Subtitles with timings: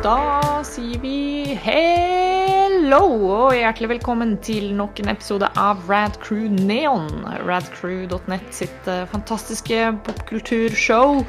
[0.00, 7.10] Da sier vi hello og hjertelig velkommen til nok en episode av Rad Crew Neon.
[7.44, 11.20] Radcrew.net sitt eh, fantastiske popkulturshow.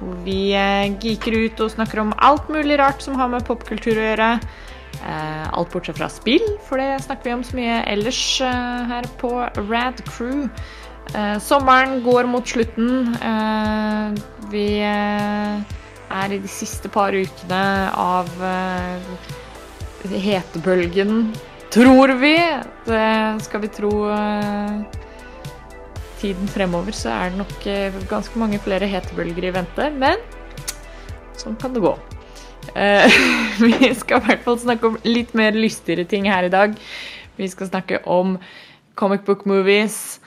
[0.00, 3.94] Hvor vi eh, geeker ut og snakker om alt mulig rart som har med popkultur
[3.94, 4.32] å gjøre.
[5.06, 8.24] Eh, alt bortsett fra spill, for det snakker vi om så mye ellers
[8.90, 9.36] her på
[9.70, 10.48] Rad Crew.
[11.42, 13.14] Sommeren går mot slutten.
[14.50, 14.66] Vi
[16.10, 17.62] er i de siste par ukene
[17.94, 19.38] av uh,
[20.08, 21.30] hetebølgen,
[21.70, 22.34] tror vi.
[22.86, 23.06] Det
[23.44, 24.80] skal vi tro eh,
[26.20, 29.90] tiden fremover, så er det nok eh, ganske mange flere hetebølger i vente.
[30.00, 30.20] Men
[31.40, 31.94] sånn kan det gå.
[32.76, 33.06] Uh,
[33.64, 36.76] vi skal i hvert fall snakke om litt mer lystigere ting her i dag.
[37.40, 38.36] Vi skal snakke om
[39.00, 40.18] comic book movies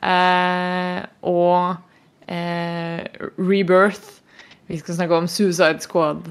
[0.00, 1.76] uh, og
[2.30, 3.00] uh,
[3.36, 4.21] Rebirth.
[4.72, 6.30] Vi skal snakke om Suicide Squad,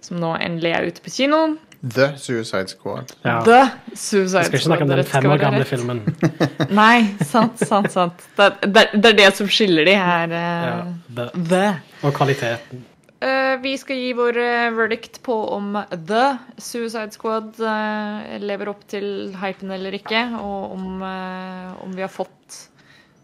[0.00, 1.42] som nå endelig er ute på kino.
[1.82, 3.10] The Suicide Squad.
[3.26, 3.42] Ja.
[3.44, 3.58] The
[3.92, 3.96] Vi
[4.30, 6.00] skal ikke snakke om den fem år gamle filmen.
[6.80, 8.24] Nei, sant, sant, sant.
[8.38, 10.32] Det, det, det er det som skiller de her.
[10.32, 10.80] eh, Ja,
[11.18, 11.62] the, The.
[12.00, 12.86] og kvaliteten.
[13.22, 18.86] Uh, vi skal gi vår uh, verdict på om The Suicide Squad uh, lever opp
[18.90, 22.62] til hypen eller ikke, og om, om vi har fått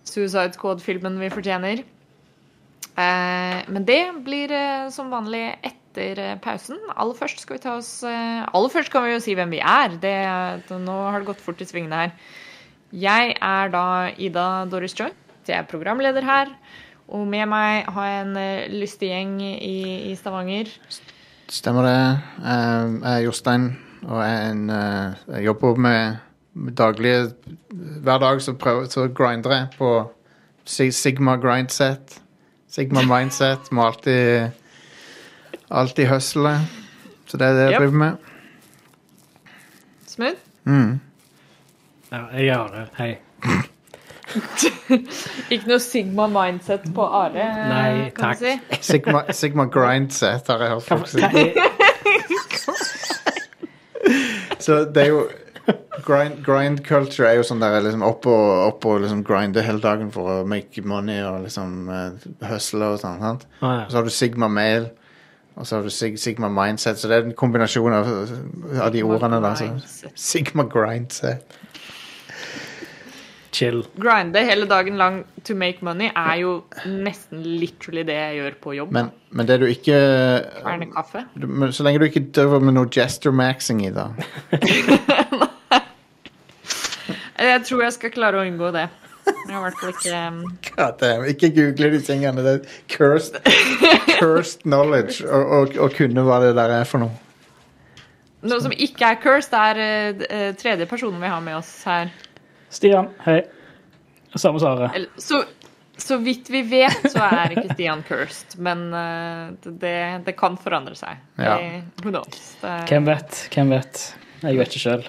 [0.04, 1.88] Suicide Squad-filmen vi fortjener.
[2.98, 6.80] Eh, men det blir eh, som vanlig etter eh, pausen.
[6.96, 9.94] Aller først skal vi ta oss Aller først kan vi jo si hvem vi er.
[10.02, 10.16] Det,
[10.74, 12.14] nå har det gått fort i svingene her.
[12.90, 15.12] Jeg er da Ida Doris Joy.
[15.46, 16.52] Jeg er programleder her.
[17.08, 20.68] Og med meg har jeg en lystig gjeng i, i Stavanger.
[21.48, 22.00] Stemmer det.
[22.44, 23.70] Jeg er Jostein,
[24.04, 26.18] og jeg, en, jeg jobber med
[26.58, 27.30] med daglige
[28.02, 29.90] Hver dag så, prøver, så grinder jeg på
[30.68, 32.20] Sigma grindset.
[32.68, 33.70] Sigma mindset.
[33.72, 34.50] Må alltid
[35.70, 36.54] Alltid hustle.
[37.28, 37.80] Så det er det jeg Yep.
[37.80, 38.12] driver med.
[40.06, 40.38] Smooth.
[40.64, 41.00] Mm.
[42.12, 42.86] Ja, jeg er Are.
[42.98, 43.18] Hei.
[45.50, 48.38] Ikke noe Sigma mindset på Are, Nei, kan takk.
[48.38, 48.82] du si.
[48.92, 51.20] Sigma, Sigma grindset har jeg hørt Hva, folk si.
[51.20, 51.52] hva er,
[54.60, 55.22] Så det er jo
[56.06, 59.80] Grind, grind culture er jo sånn der liksom opp og, opp og liksom grinde hele
[59.82, 63.18] dagen for å make money og liksom uh, hustle og sånn.
[63.22, 63.46] sant?
[63.60, 63.84] Å, ja.
[63.90, 64.90] Så har du Sigma Mail,
[65.58, 66.98] og så har du Sig Sigma Mindset.
[67.00, 68.10] Så det er en kombinasjon av,
[68.84, 69.54] av de ordene da.
[69.58, 70.12] Så.
[70.14, 71.56] Sigma Grindset.
[73.58, 73.80] chill.
[73.98, 76.50] Grinde hele dagen lang to make money er jo
[76.86, 78.92] nesten literally det jeg gjør på jobb.
[78.94, 79.96] Men, men det du ikke
[80.60, 81.24] Kverne kaffe.
[81.34, 84.06] du- men Så lenge du ikke døver med noe gesture-maxing i det.
[87.48, 88.88] Jeg tror jeg skal klare å unngå det.
[89.28, 90.38] Jeg har i hvert fall ikke um,
[90.76, 92.44] God damn, Ikke google de tingene.
[92.44, 93.36] Det er cursed,
[94.18, 97.12] cursed knowledge å kunne hva det der er for noe.
[98.48, 99.80] Noe som ikke er cursed, er
[100.28, 102.12] eh, tredje personen vi har med oss her.
[102.70, 103.40] Stian, hei.
[104.36, 104.84] Samme som
[105.16, 105.40] så,
[105.98, 109.98] så vidt vi vet, så er ikke Stian cursed, men uh, det,
[110.28, 111.18] det kan forandre seg.
[111.40, 111.56] Ja.
[111.58, 112.52] Det, who knows?
[112.62, 113.44] Det, Hvem vet?
[113.54, 114.02] Hvem vet?
[114.44, 115.08] Jeg vet ikke sjøl.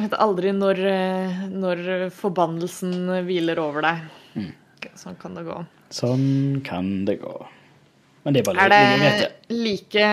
[0.00, 2.92] Vet, aldri når, eh, når forbannelsen
[3.26, 4.04] hviler over deg.
[4.36, 4.52] Mm.
[4.96, 5.56] Sånn kan det gå.
[5.92, 7.34] Sånn kan det gå.
[8.24, 10.08] Men det er bare Er det like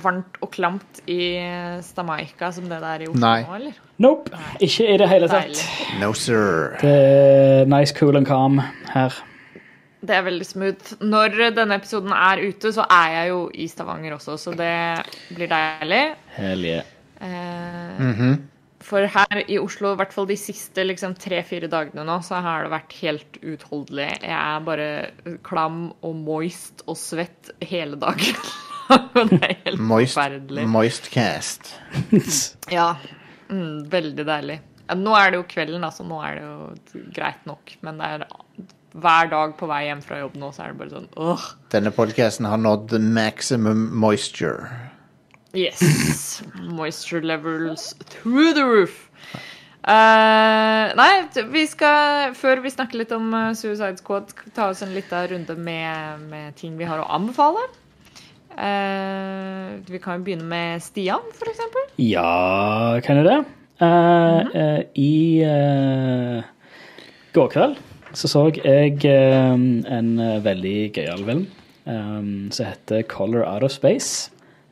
[0.00, 1.36] varmt og klamt i
[1.84, 3.42] Stamaica som det det er i Oslo Nei.
[3.44, 3.74] nå, eller?
[4.00, 4.30] Nope.
[4.64, 5.60] Ikke i det hele tatt.
[6.00, 6.76] No sir.
[6.80, 8.62] Det er nice, cool and calm
[8.94, 9.12] her.
[10.00, 10.94] Det er veldig smooth.
[11.04, 14.72] Når denne episoden er ute, så er jeg jo i Stavanger også, så det
[15.36, 16.14] blir deilig.
[16.38, 16.82] Hell yeah.
[17.20, 18.38] Eh, Mhm.
[18.90, 22.64] For her i Oslo, i hvert fall de siste liksom, tre-fire dagene nå, så har
[22.66, 24.08] det vært helt uutholdelig.
[24.24, 24.88] Jeg er bare
[25.46, 28.34] klam og moist og svett hele dagen.
[29.14, 30.64] Det er helt Moist, forferdelig.
[30.66, 31.68] moistcast.
[32.74, 32.96] Ja,
[33.46, 34.56] mm, veldig deilig.
[34.98, 36.02] Nå er det jo kvelden, altså.
[36.02, 37.76] Nå er det jo greit nok.
[37.86, 38.24] Men det er
[38.98, 41.44] hver dag på vei hjem fra jobb nå, så er det bare sånn åh.
[41.70, 44.66] Denne podcasten har nådd maximum moisture.
[45.54, 46.42] Yes.
[46.54, 49.10] Moisture levels through the roof.
[49.80, 51.10] Uh, nei,
[51.50, 55.56] vi skal, før vi snakker litt om eh, Suicide Squad, ta oss en liten runde
[55.56, 57.64] med, med ting vi har å anbefale.
[58.50, 61.88] Uh, vi kan jo begynne med Stian, eksempel.
[61.96, 63.40] Ja, kan jo det?
[63.80, 66.44] Eh, eh, I eh,
[67.32, 67.78] går kveld
[68.12, 69.54] så så jeg eh,
[69.96, 70.10] en
[70.44, 71.46] veldig gøyal film
[71.86, 74.28] um, som heter Color Out of Space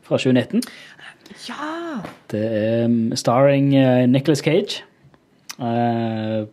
[0.09, 0.63] fra 2019.
[1.49, 1.73] Ja!
[2.33, 4.83] Det er um, starring uh, Nicholas Cage.
[5.59, 6.47] Eh,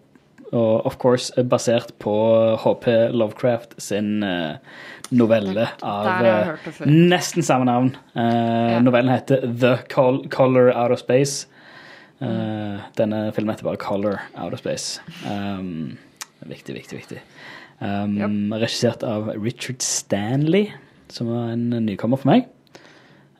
[0.56, 2.14] og of course er basert på
[2.64, 4.56] HP Lovecraft sin eh,
[5.14, 6.08] novelle av
[6.88, 7.92] nesten samme navn.
[8.86, 11.46] Novellen heter The Color Out of Space.
[12.24, 15.02] Eh, denne filmen heter bare Color Out of Space.
[15.28, 15.98] Um,
[16.48, 17.22] viktig, viktig, viktig.
[17.84, 20.70] Um, Regissert av Richard Stanley,
[21.12, 22.48] som var en nykommer for meg.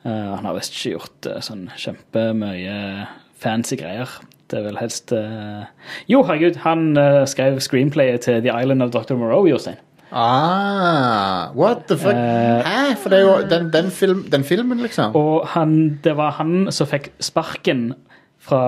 [0.06, 2.76] Eh, han har visst ikke gjort uh, sånn kjempemye
[3.42, 4.10] fancy greier.
[4.46, 5.66] Det er vel helst uh...
[6.06, 6.92] Jo, herregud, han
[7.26, 9.18] skrev screenplayet til The Island of Dr.
[9.18, 9.80] Moreau, Jostein.
[10.14, 12.14] Ah, what the fuck?
[12.14, 12.94] Hæ?
[13.02, 15.16] For det er jo den, den, film, den filmen, liksom.
[15.18, 17.88] Og han, det var han som fikk sparken
[18.46, 18.60] fra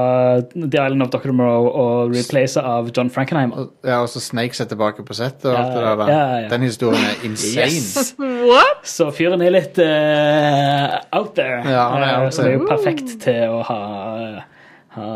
[0.43, 1.31] The Island of Dr.
[1.39, 3.69] Moreau og replacet av John Frankenheimer.
[3.87, 6.13] Ja, og så Snakes er tilbake på settet og Ja, alt det der.
[6.13, 6.49] ja, ja.
[6.53, 7.67] Den historien er insane.
[7.71, 8.15] Yes!
[8.51, 8.85] What?
[8.89, 11.63] Så fyren er litt uh, out there.
[11.67, 13.81] Ja, han er Eh, out så det er jo perfekt til å ha,
[14.99, 15.09] ha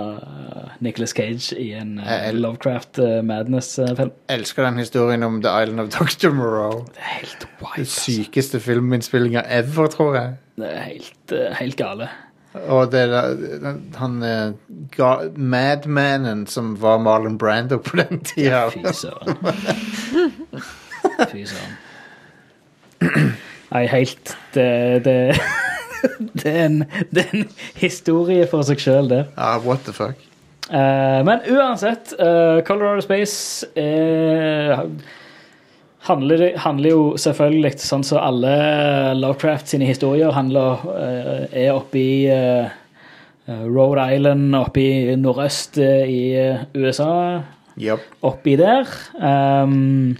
[0.82, 4.12] Nicholas Cage i en uh, Lovecraft uh, Madness-film.
[4.30, 6.30] Elsker den historien om The Island of Dr.
[6.34, 6.84] Moreau.
[6.94, 8.66] Det er helt Den sykeste Altså.
[8.70, 10.34] filminnspillinga ever, tror jeg.
[10.60, 12.08] Det er helt, helt gale.
[12.52, 13.36] Og det der,
[13.96, 14.18] han
[15.36, 18.66] Madmanen som var Marlon Brando på den tida.
[18.70, 19.36] Fy søren.
[21.32, 21.78] Fy søren.
[23.72, 25.16] Nei, helt Det, det,
[26.42, 27.48] det, er en, det er en
[27.80, 29.22] historie for seg sjøl, det.
[29.38, 30.20] Ja, what the fuck.
[30.68, 34.84] Uh, men uansett, uh, Colorado Space er,
[36.06, 38.52] handler, handler jo selvfølgelig sånn som alle
[39.18, 42.70] Lovecraft sine historier handler, eh, er oppe i eh,
[43.46, 46.22] Rhode Island, oppe i nordøst eh, i
[46.78, 47.42] USA
[47.80, 48.00] Yep.
[48.28, 48.90] oppi der.
[49.16, 50.18] Um,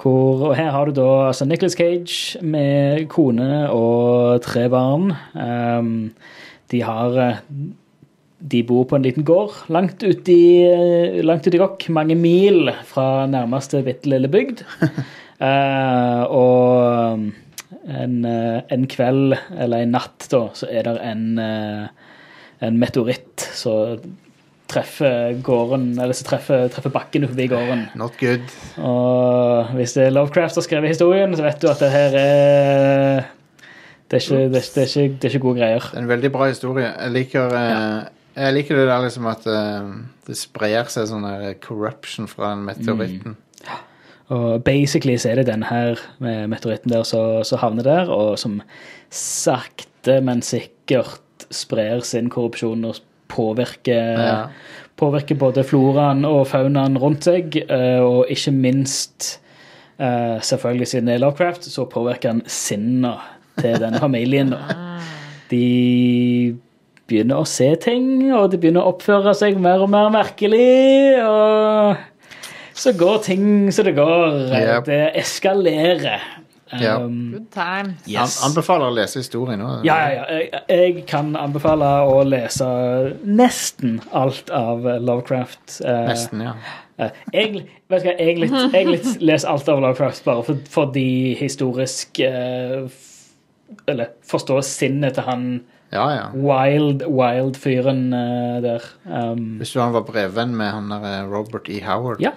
[0.00, 5.12] hvor, og her har du da altså Nicholas Cage med kone og tre barn.
[5.34, 6.12] Um,
[6.72, 7.42] de har
[8.40, 12.16] De bor på en liten gård langt ute i, eh, langt ut i Rock, mange
[12.16, 14.64] mil fra nærmeste bitte lille bygd.
[15.40, 17.30] uh, og um,
[17.88, 21.86] en, eh, en kveld, eller en natt, da, så er det en, eh,
[22.66, 24.00] en meteoritt som
[24.70, 27.88] treffer gården, eller som treffer, treffer bakken forbi gården.
[27.98, 28.46] Not good.
[28.78, 32.16] Og hvis det er Lovecraft som har skrevet historien, så vet du at det her
[32.20, 33.28] er
[34.10, 35.84] det er, ikke, det, er, ikke, det er ikke gode greier.
[35.86, 36.88] Det er en veldig bra historie.
[36.90, 38.08] Jeg liker, eh,
[38.40, 39.90] jeg liker det der liksom at eh,
[40.26, 43.36] det sprer seg sånn der corruption fra den meteoritten.
[44.30, 48.36] Og basically så er det den her med meteoritten der som som havner der, og
[48.38, 48.60] som
[49.10, 51.18] sakte, men sikkert
[51.50, 53.00] sprer sin korrupsjon og
[53.30, 54.48] påvirker, Ja.
[54.96, 59.40] påvirker både floraen og faunaen rundt seg, eh, og ikke minst
[59.98, 63.18] eh, Selvfølgelig siden det er Lovecraft, så påvirker han sinnet
[63.58, 64.50] til denne familien.
[64.54, 65.00] da.
[65.50, 66.56] De
[67.10, 71.18] begynner å se ting, og de begynner å oppføre seg mer og mer merkelig.
[71.26, 74.46] Og så går ting så det går.
[74.54, 74.86] Yep.
[74.88, 76.22] Det eskalerer.
[76.78, 77.00] Ja.
[77.02, 78.06] Um, Good times.
[78.06, 78.38] yes.
[78.44, 79.70] An anbefaler å lese historien nå.
[79.86, 80.38] Ja, ja, ja.
[80.38, 82.68] Jeg, jeg kan anbefale å lese
[83.26, 85.80] nesten alt av Lovecraft.
[85.82, 86.54] Eh, Nesten, ja.
[87.00, 92.20] Jeg, egentlig, vet du hva, jeg litt leser alt av Lovecraft bare for, fordi historisk
[92.22, 92.86] eh,
[93.88, 95.44] Eller forstå sinnet til han
[95.92, 96.26] Ja, ja.
[96.34, 98.84] wild, wild fyren eh, der.
[99.06, 101.80] Um, Hvis du han var brevvenn med han der eh, Robert E.
[101.86, 102.22] Howard.
[102.22, 102.30] Ja.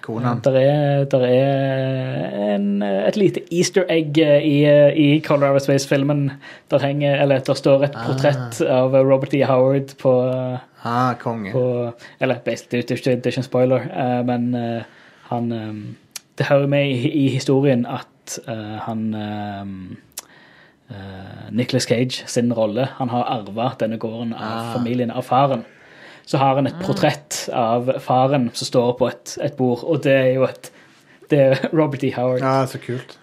[0.00, 0.34] Kona.
[0.44, 4.64] der er, der er en, et lite easter egg eh, i,
[4.96, 6.30] i Colorado Space-filmen.
[6.70, 9.44] Der henger, eller der står et portrett av Robert E.
[9.44, 10.14] Howard på
[10.84, 11.52] Ah, konge.
[11.52, 14.82] på, Eller basically, det er ikke, det er ikke en spoiler, eh, men eh,
[15.28, 15.74] han eh,
[16.38, 19.66] Det hører med i, i historien at eh, han eh, eh,
[21.50, 24.72] Nicholas Cage sin rolle Han har arva denne gården av Ah.
[24.74, 25.64] familien, av faren.
[26.26, 30.12] Så har han et portrett av faren som står på et, et bord, og det
[30.12, 30.70] er jo et
[31.30, 32.10] Det er Robert E.
[32.16, 32.40] Howard.
[32.40, 33.18] Ja, så kult.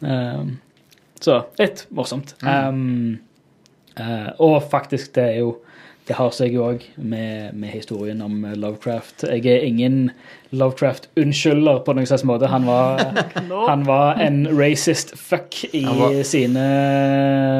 [0.00, 0.58] Um,
[1.20, 2.34] så litt morsomt.
[2.42, 3.18] Um,
[4.00, 5.52] uh, og faktisk, det er jo
[6.04, 9.22] Det har seg jo òg med, med historien om Lovecraft.
[9.24, 10.10] Jeg er ingen
[10.52, 12.50] Lovecraft-unnskylder på noen slags måte.
[12.52, 13.00] Han var,
[13.70, 16.64] han var en racist fuck i var- sine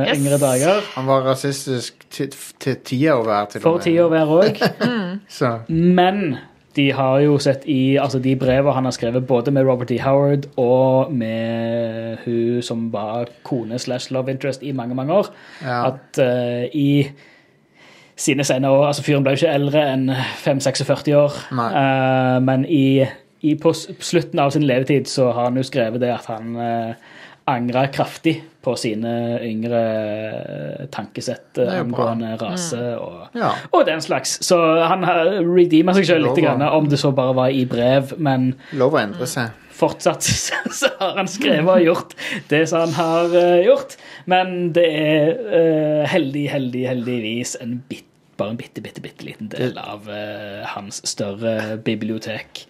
[0.05, 0.19] Yes.
[0.19, 0.83] yngre dager.
[0.99, 3.71] Han var rasistisk til til tida å være, til og med.
[3.71, 5.69] For tida å være òg.
[5.97, 6.37] Men
[6.77, 9.99] de har jo sett i altså de brevene han har skrevet både med Robert E.
[10.03, 15.31] Howard og med hun som var kone slash love interest i mange, mange år,
[15.63, 15.85] ja.
[15.93, 17.07] at uh, i
[18.16, 20.09] sine senere år Altså, fyren ble jo ikke eldre enn
[20.44, 23.04] 5-46 år, eh, men i,
[23.42, 26.94] i på slutten av sin levetid så har han jo skrevet det at han uh,
[27.50, 29.11] angra kraftig på sine
[29.44, 33.50] yngre eh, tankesett eh, angående rase og, Ja.
[33.71, 34.38] og den slags.
[34.47, 38.14] Så han har redeema seg selv litt, grann, om det så bare var i brev,
[38.16, 39.52] men Lov å endre seg.
[39.75, 40.26] Fortsatt
[40.81, 42.16] så har han skrevet og gjort
[42.50, 43.97] det som han har uh, gjort.
[44.31, 48.07] Men det er uh, heldig, heldig, heldigvis en bit,
[48.38, 52.64] bare en bitte, bitte, bitte liten del av uh, hans større bibliotek.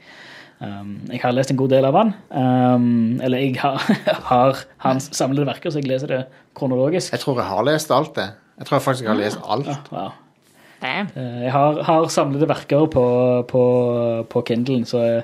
[0.64, 2.14] Um, jeg har lest en god del av han.
[2.30, 3.82] Um, eller jeg har,
[4.32, 6.24] har hans samlede verker, så jeg leser det
[6.56, 7.12] kronologisk.
[7.12, 8.30] Jeg tror jeg har lest alt, det.
[8.58, 9.90] Jeg tror jeg faktisk jeg har lest alt.
[9.90, 10.12] Wow.
[10.84, 11.08] Damn.
[11.16, 13.04] Eh, Jeg har, har samlede verker på,
[13.48, 13.64] på,
[14.30, 15.22] på Kindlen, så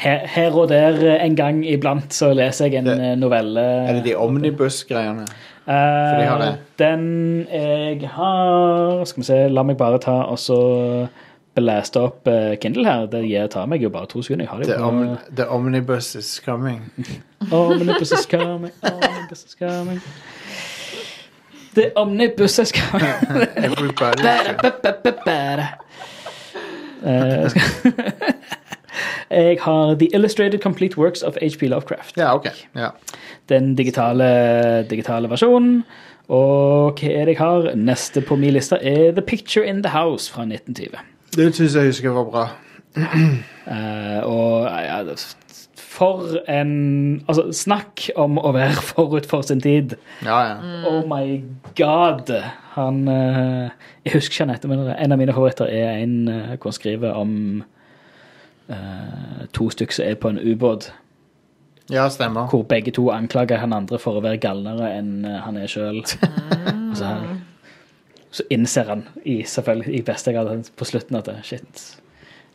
[0.00, 3.60] her, her og der eh, en gang iblant så leser jeg en Det- eh, novelle.
[3.60, 5.26] Er det de omnibus-greiene?
[5.68, 5.74] Eh,
[6.20, 6.52] de har det?
[6.78, 10.56] Den jeg har Skal vi se, la meg bare ta og så
[11.56, 13.06] blæste opp eh, Kindle her.
[13.12, 14.44] Det gir, tar meg jo bare to sekunder.
[14.46, 16.90] Jeg har det The, om, the Omnibus is coming.
[17.52, 20.00] Omnibus is coming, omnibus is coming.
[21.74, 23.14] The omnibus is coming.
[23.56, 24.22] Everybody.
[27.06, 28.34] Eh, skal-
[29.30, 31.68] Jeg har The Illustrated Complete Works of H.P.
[31.70, 32.16] Lovecraft.
[32.16, 32.48] Ja, ok.
[32.76, 32.92] Ja.
[33.48, 35.82] Den digitale, digitale versjonen.
[36.30, 37.70] Og hva er det jeg har?
[37.74, 40.98] Neste på min liste er The Picture in the House fra 1920.
[41.36, 42.48] Det syns jeg husker var bra.
[43.70, 44.96] Eh, og ja,
[46.00, 46.70] for en
[47.28, 49.96] Altså, snakk om å være forut for sin tid.
[50.24, 50.54] Ja, ja.
[50.88, 51.40] Oh my
[51.78, 52.32] god!
[52.76, 53.68] Han eh,
[54.06, 56.78] Jeg husker ikke han heter, men en av mine favoritter er en eh, hvor han
[56.78, 57.34] skriver om
[59.52, 60.92] to stykker som er på en ubåt,
[61.90, 62.46] Ja, stemmer.
[62.52, 66.02] hvor begge to anklager han andre for å være galnere enn eh, han er sjøl.
[66.94, 67.08] så,
[68.30, 71.82] så innser han i, selvfølgelig i beste grad på slutten at shit,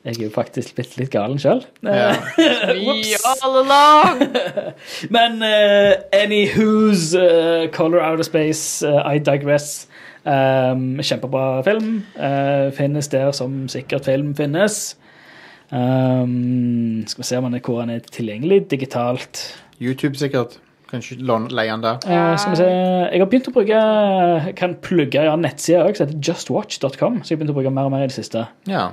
[0.06, 1.64] jeg er jo faktisk blitt litt galen sjøl.
[1.84, 2.14] Ja.
[2.78, 4.20] We all along!
[5.16, 9.88] Men uh, anywho's uh, Color Out of Space, uh, I Digress.
[10.26, 12.04] Um, kjempebra film.
[12.18, 14.96] Uh, finnes der som sikkert film finnes.
[15.72, 19.42] Um, skal vi se om han er, hvor han er tilgjengelig digitalt.
[19.82, 20.60] YouTube sikkert.
[20.92, 21.98] Kanskje leie den der.
[22.06, 23.80] Uh, skal vi se Jeg har begynt å bruke
[24.60, 27.24] kan plugge ja, nettsida òg, som heter justwatch.com.
[27.24, 28.46] Så jeg har begynt å bruke mer og mer i det siste.
[28.70, 28.92] Ja.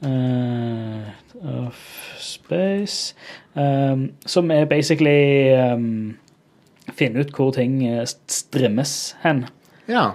[0.00, 1.10] Uh,
[1.44, 1.76] of
[2.18, 3.14] space
[3.52, 6.16] um, Som er basically um,
[6.96, 9.44] Finne ut hvor ting eh, strimmes hen.
[9.88, 10.10] ja.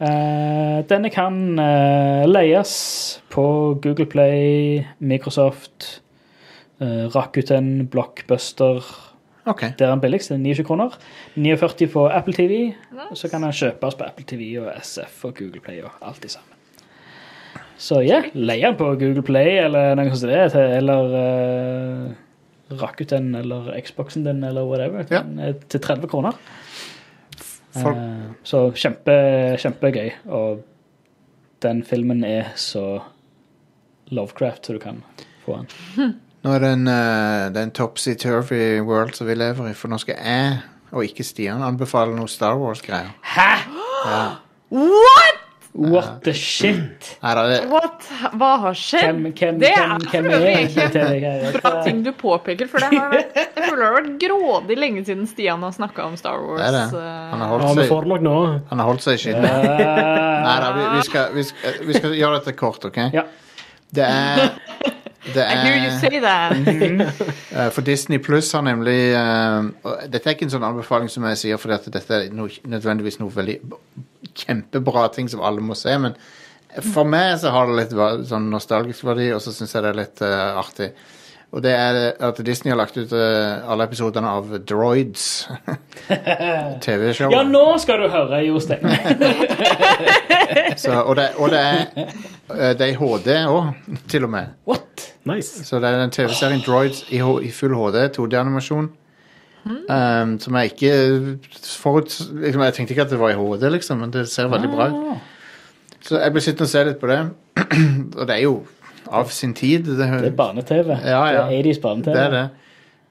[0.00, 2.70] Uh, denne kan uh, leies
[3.32, 3.42] på
[3.84, 6.00] Google Play, Microsoft,
[6.80, 8.80] uh, Rakuten, Blockbuster.
[9.50, 9.72] Okay.
[9.78, 10.96] Der er den billigst, det er 29 kroner.
[11.36, 12.72] 49 på Apple TV.
[13.16, 16.30] Så kan den kjøpes på Apple TV og SF og Google Play og alt det
[16.32, 16.56] sammen.
[17.80, 23.32] Så ja, leie den på Google Play eller noe sånt, det, til- eller uh, Rakuten
[23.34, 25.22] eller Xboxen din eller whatever, Ja.
[25.48, 26.36] Er til 30 kroner.
[27.74, 29.14] Folk, Eh, så kjempe,
[29.62, 30.10] kjempegøy.
[30.26, 30.64] Og
[31.62, 33.00] den filmen er så
[34.10, 35.02] Lovecraft så du kan
[35.44, 35.66] få den.
[36.42, 40.18] nå er det en, uh, en topsy-turvy world som vi lever i, for nå skal
[40.18, 40.56] jeg,
[40.90, 43.14] og ikke Stian, anbefale noe Star Wars-greier.
[43.22, 43.50] Hæ?!
[44.06, 44.24] Ja.
[44.70, 45.29] What?!
[45.72, 47.16] What the shit?
[47.22, 48.02] What?
[48.34, 49.04] Hva har skjedd?
[49.20, 50.24] Hvem, hvem, Det hvem, er hvem
[50.74, 51.58] for er?
[51.62, 55.04] Bra ting du påpeker, for det har vært, jeg føler det har vært grådig lenge
[55.06, 56.58] siden Stian har snakka om Star Wars.
[56.58, 56.82] det er det.
[56.98, 58.34] eh, Han har holdt seg, får nok nå.
[58.72, 59.46] han har holdt seg i skinnet.
[59.46, 59.84] Eh,
[60.48, 62.98] Nei da, vi, vi, skal, vi, skal, vi skal gjøre dette kort, OK?
[63.14, 63.24] Ja.
[63.94, 64.50] Det er
[65.24, 66.52] det I hear you er, say that.
[67.52, 69.68] eh, For Disney Pluss har nemlig uh,
[70.08, 73.20] Dette er ikke en sånn anbefaling som jeg sier, fordi at dette er noe, nødvendigvis
[73.20, 73.58] noe veldig
[74.40, 76.16] kjempebra ting som alle må se, men
[76.92, 77.94] for meg så har det litt
[78.30, 80.92] sånn nostalgisk verdi, og så syns jeg det er litt uh, artig.
[81.50, 85.48] Og det er at Disney har lagt ut alle episodene av Droids.
[86.86, 87.34] TV-showet.
[87.34, 88.86] ja, nå skal du høre, Jostein.
[90.90, 91.84] Og, det, og det er
[92.74, 93.74] Det er HD òg,
[94.10, 94.54] til og med.
[94.66, 95.09] What?
[95.28, 95.64] Nice.
[95.64, 98.88] Så det er den TV-serien Droids i, H- i full HD, 2D-animasjon.
[99.66, 100.92] Um, som jeg ikke
[101.76, 104.70] forut, liksom, Jeg tenkte ikke at det var i HD, liksom, men det ser veldig
[104.72, 104.94] bra ut.
[105.12, 105.18] Ah,
[106.00, 107.18] Så jeg ble sittende og se litt på det.
[108.18, 108.54] og det er jo
[109.10, 109.84] av sin tid.
[109.84, 110.88] Det, det er barne-TV.
[111.04, 111.44] Ja, ja.
[111.50, 112.14] Det er 80s barne-TV.
[112.16, 112.46] det er det.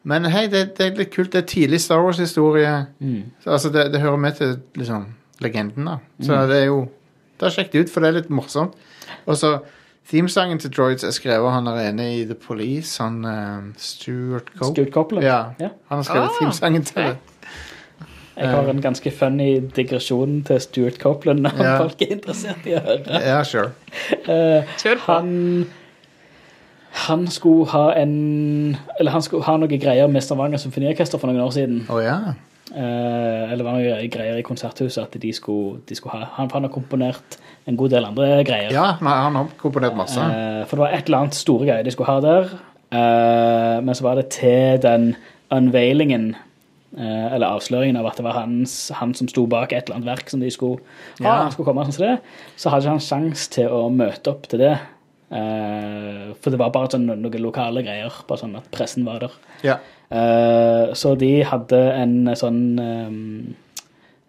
[0.10, 1.30] Men hei, det, det er litt kult.
[1.36, 2.86] Det er tidlig Star Wars-historie.
[3.00, 3.24] Mm.
[3.44, 5.06] Så, Altså, det, det hører med til liksom,
[5.46, 5.98] legenden, da.
[6.24, 6.48] Så Mm.
[6.50, 6.88] det er jo
[7.39, 8.74] Da sjekk det ut, for det er litt morsomt.
[9.25, 9.60] Og så
[10.10, 14.48] Themesangen til Droids er skrevet av han er enig i The Police, han uh, Stuart
[14.56, 14.72] Cope.
[14.74, 15.25] Stuart Copeland.
[15.25, 15.70] Ja, Ja.
[15.89, 17.18] han har skrevet Ah, themesangen til det.
[18.39, 21.78] Jeg har en ganske funny digresjon til Stuart Copeland når Ja.
[21.78, 23.22] folk er interessert i å høre.
[23.22, 23.72] Ja, sure.
[24.30, 25.66] uh, han
[26.92, 31.42] han skulle ha en Eller han skulle ha noen greier med Stavanger Symfoniorkester for noen
[31.44, 31.86] år siden.
[31.89, 32.18] Oh, ja.
[32.70, 36.63] Uh, eller var noen greier i konserthuset at de skulle, de skulle ha Han, han
[36.63, 37.38] har komponert
[37.68, 38.72] en god del andre greier.
[38.74, 40.20] Ja, han har komponert masse.
[40.20, 42.54] Eh, for det var et eller annet store greier de skulle ha der.
[42.92, 45.12] Eh, men så var det til den
[45.54, 46.32] unveilingen,
[46.98, 50.10] eh, eller avsløringen av at det var hans, han som sto bak et eller annet
[50.10, 50.80] verk som de skulle
[51.22, 51.50] ha, Ja.
[51.50, 52.20] skulle komme sånn som det,
[52.58, 54.80] så hadde ikke han sjanse til å møte opp til det.
[55.30, 59.32] For det var bare sånn noen lokale greier, bare sånn at pressen var der.
[59.62, 59.78] Ja.
[60.98, 63.56] Så de hadde en sånn um,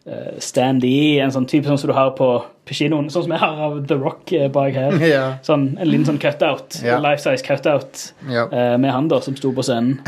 [0.09, 2.29] uh, stand-i, en sånn type sånn som du har på,
[2.69, 4.97] på kinoen, sånn som jeg har av The Rock eh, bak her.
[5.15, 5.25] Ja.
[5.47, 6.99] Sånn, en liten sånn cutout, Ja.
[7.03, 8.47] life size cutout, Ja.
[8.53, 9.99] uh, med han da, som sto på scenen.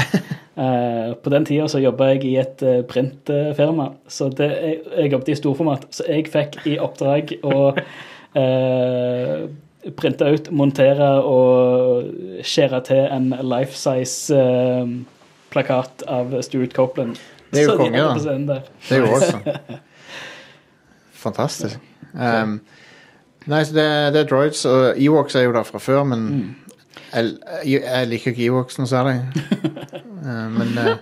[0.57, 5.13] uh, på den tida så jobba jeg i et uh, printfirma, så det, jeg, jeg
[5.17, 5.87] jobbet i storformat.
[5.91, 7.73] Så jeg fikk i oppdrag å
[8.39, 9.49] eh,
[9.99, 12.07] printe ut, montere og
[12.47, 14.93] skjære til en life size eh,
[15.53, 17.19] plakat av Stuart Copeland.
[17.53, 18.03] Det er jo konge,
[18.49, 18.61] da.
[18.89, 19.41] Det er jo også.
[21.25, 21.79] Fantastisk.
[22.13, 22.59] Um,
[23.47, 26.27] nei, så det, det er droids, og Ewoks er jo der fra før, men
[27.13, 27.33] jeg,
[27.67, 29.19] jeg, jeg liker ikke Ewoks noe særlig.
[30.23, 30.95] Uh, men uh,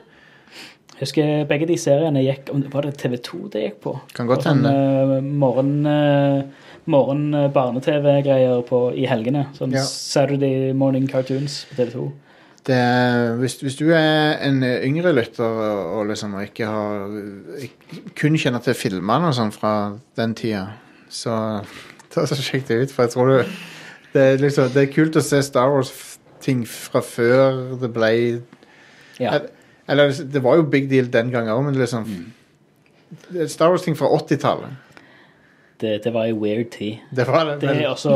[0.99, 3.95] Jeg husker begge de seriene gikk Var det TV2 det gikk på?
[4.17, 4.69] Kan godt hende.
[4.69, 5.21] sånn, hende.
[5.21, 7.23] eh, morgen, uh, morgen
[7.55, 9.47] barne-TV-greier i helgene.
[9.57, 9.87] Sånn Ja.
[9.87, 12.11] Saturday Morning Cartoons på TV2.
[12.67, 12.81] Det,
[13.41, 17.07] hvis, hvis du er en yngre lytter og, og liksom ikke har
[17.65, 19.73] ikke, kun kjenner til filmene og sånn fra
[20.21, 20.67] den tida,
[21.09, 21.37] så
[22.13, 23.55] ta så sjekk det ut, for jeg tror du
[24.13, 28.13] det er, liksom, det er kult å se Star Wars-ting fra før det ble
[29.21, 29.37] Ja.
[29.39, 29.51] Eller-
[29.91, 33.49] Eller det var jo big deal den gangen òg, men liksom Mm.
[33.49, 34.71] Star Wars-ting fra 80-tallet.
[35.81, 36.99] Det, det var ei weird tid.
[37.17, 37.61] Det var det.
[37.63, 38.11] Det er også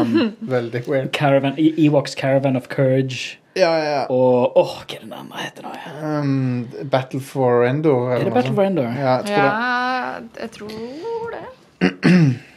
[0.00, 1.10] um, veldig weird.
[1.12, 3.98] Caravan, E- Ewoks Caravan of Courage Ja, ja.
[4.08, 5.72] og Åh, hva er den andre heter nå?
[6.20, 8.06] Um, Battle for Endor.
[8.14, 8.82] eller Er det Battle for Endor?
[8.96, 9.42] Ja, jeg tror det.
[9.42, 12.38] Ja, jeg tror det.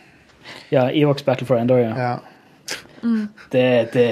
[0.71, 1.93] Ja, Ewoks Battle for Endor, ja.
[1.97, 2.15] Ja,
[3.51, 4.07] Det, det,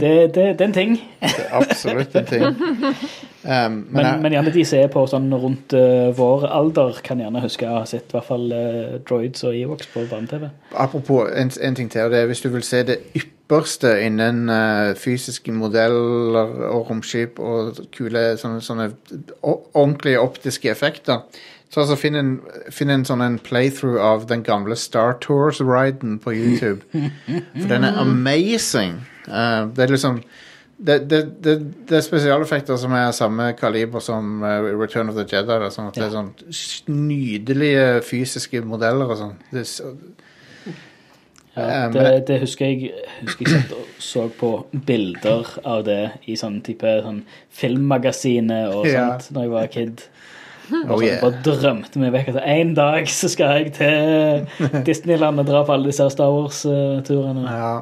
[0.00, 0.96] det, det, det er en ting.
[1.20, 2.44] det er absolutt en ting.
[3.44, 6.96] Um, men, Men, jeg, men gjerne de som er på sånn rundt uh, vår alder,
[7.04, 10.46] kan gjerne huske å ha sett i hvert fall uh, Droids og Ewoks på barne-TV.
[10.72, 14.48] apropos en, en ting til, og det er hvis du vil se det ypperste innen
[14.48, 18.88] uh, fysiske modeller og romskip og kule sånne, sånne
[19.44, 21.20] ordentlige optiske effekter,
[21.74, 22.28] så altså finn en,
[22.70, 26.84] finn en sånn en playthrough av den gamle Star Tours-riden på YouTube.
[26.92, 29.00] For den er amazing.
[29.26, 30.20] Uh, det er liksom
[30.84, 31.52] det, det, det,
[31.88, 35.46] det er spesialeffekter som er samme kaliber som uh, Return of the Jedi.
[35.64, 36.32] Da, sånn at Det er sånn
[36.94, 39.34] nydelige fysiske modeller og sånn.
[39.54, 39.96] Det så-
[41.54, 42.90] Ja, Eh, det, det- husker jeg
[43.22, 44.48] husker jeg satt og så på
[44.86, 47.20] bilder av det i sånn type sånn
[47.54, 49.18] filmmagasinet og Ja.
[49.30, 50.02] når jeg var kid.
[50.72, 51.18] Oh, sånn, yeah.
[51.20, 55.90] Bare drømte meg vekk en dag så skal jeg til Disneyland og dra på alle
[55.90, 57.44] disse Star Wars-turene.
[57.44, 57.74] Ja.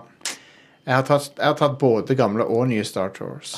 [0.83, 3.53] Jeg har, tatt, jeg har tatt både gamle og nye Star Tours.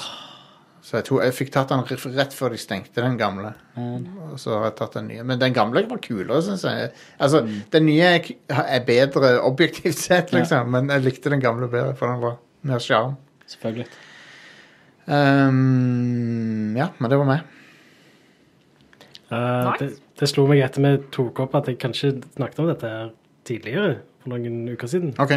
[0.84, 1.80] Så jeg, tog, jeg fikk tatt den
[2.18, 3.54] rett- før de stengte den gamle.
[3.80, 5.24] Og så har jeg tatt den nye.
[5.24, 6.90] Men den gamle var kulere, syns jeg.
[7.16, 7.40] Altså,
[7.72, 10.68] Den nye er, bedre objektivt sett, liksom.
[10.76, 12.37] Men jeg likte den gamle bedre, for den var
[12.68, 13.16] mer sjarm.
[13.48, 13.88] selvfølgelig.
[15.06, 17.50] Um, ja, men det var meg.
[19.34, 19.84] Eh, Nice.
[19.84, 23.12] det, det slo meg etter vi tok opp at jeg kanskje snakket om dette her
[23.48, 25.14] tidligere, for noen uker siden.
[25.20, 25.34] OK.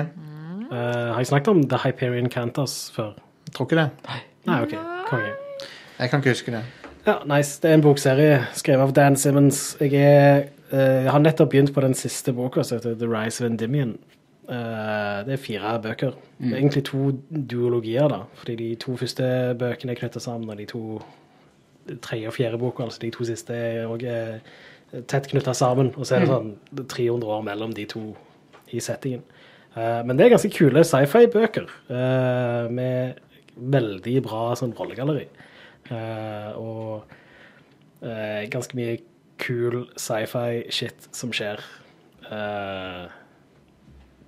[0.68, 3.16] Uh, har jeg snakket om The Hyperion Cantos før?
[3.56, 4.18] Tror ikke det.
[4.48, 4.76] Nei, ok.
[5.08, 5.32] Konge.
[5.98, 6.62] Jeg kan ikke huske det.
[7.08, 7.62] Ja, nice.
[7.64, 9.78] Det er en bokserie skrevet av Dan Simmons.
[9.80, 13.44] Jeg, er, uh, jeg har nettopp begynt på den siste boka, som heter The Rise
[13.44, 13.96] of Endymion.
[14.48, 16.16] Uh, det er fire bøker.
[16.40, 18.22] Det er egentlig to duologier, da.
[18.40, 21.02] Fordi de to første bøkene er knyttet sammen, og de to
[22.04, 24.06] tredje og fjerde boka, altså de to siste, er òg
[25.08, 25.92] tett knytta sammen.
[25.98, 28.04] Og så er det sånn 300 år mellom de to
[28.74, 29.24] i settingen.
[29.78, 33.20] Eh, men det er ganske kule sci-fi-bøker eh, med
[33.58, 35.28] veldig bra sånn rollegalleri.
[35.92, 37.08] Eh, og
[38.02, 38.98] eh, ganske mye
[39.42, 41.62] kul sci-fi-shit som skjer.
[42.28, 43.04] Eh,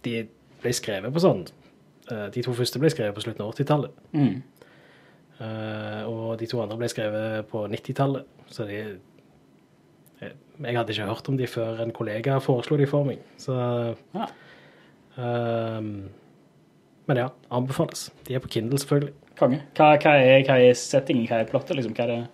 [0.06, 0.16] de
[0.60, 4.06] ble skrevet på sånn eh, De to første ble skrevet på slutten av 80-tallet.
[4.16, 4.40] Mm.
[5.40, 8.28] Eh, og de to andre ble skrevet på 90-tallet.
[8.52, 8.82] Så de
[10.20, 13.22] jeg, hadde ikke hørt om de før en kollega foreslo de for meg.
[13.40, 13.56] Så
[14.16, 14.28] Ja.
[15.20, 16.10] Um,
[17.08, 18.12] Men ja, anbefales.
[18.28, 19.14] De er på Kindle, selvfølgelig.
[19.40, 19.62] Konge.
[19.76, 21.26] Hva, hva, er, hva er settingen?
[21.26, 21.76] Hva er plottet?
[21.76, 21.96] Liksom?
[21.98, 22.28] Hva er det,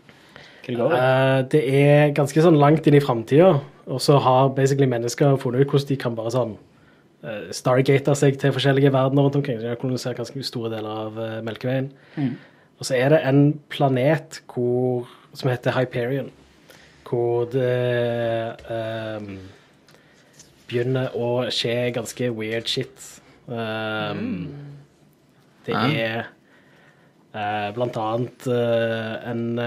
[0.65, 3.51] Uh, det er ganske sånn langt inn i framtida,
[3.85, 6.55] og så har basically mennesker funnet ut hvordan de kan bare sånn
[7.21, 9.59] uh, stargate seg til forskjellige verdener rundt omkring.
[9.61, 11.91] De har kolonisert ganske store deler av uh, Melkeveien.
[12.17, 12.33] Mm.
[12.79, 16.31] Og så er det en planet hvor, som heter Hyperion.
[17.05, 19.27] hvor det um,
[20.67, 23.21] begynner å skje ganske weird shit.
[23.47, 24.47] Ehm,
[25.65, 25.85] Det Ja.
[25.87, 26.25] er
[27.35, 29.59] uh, blant annet uh, en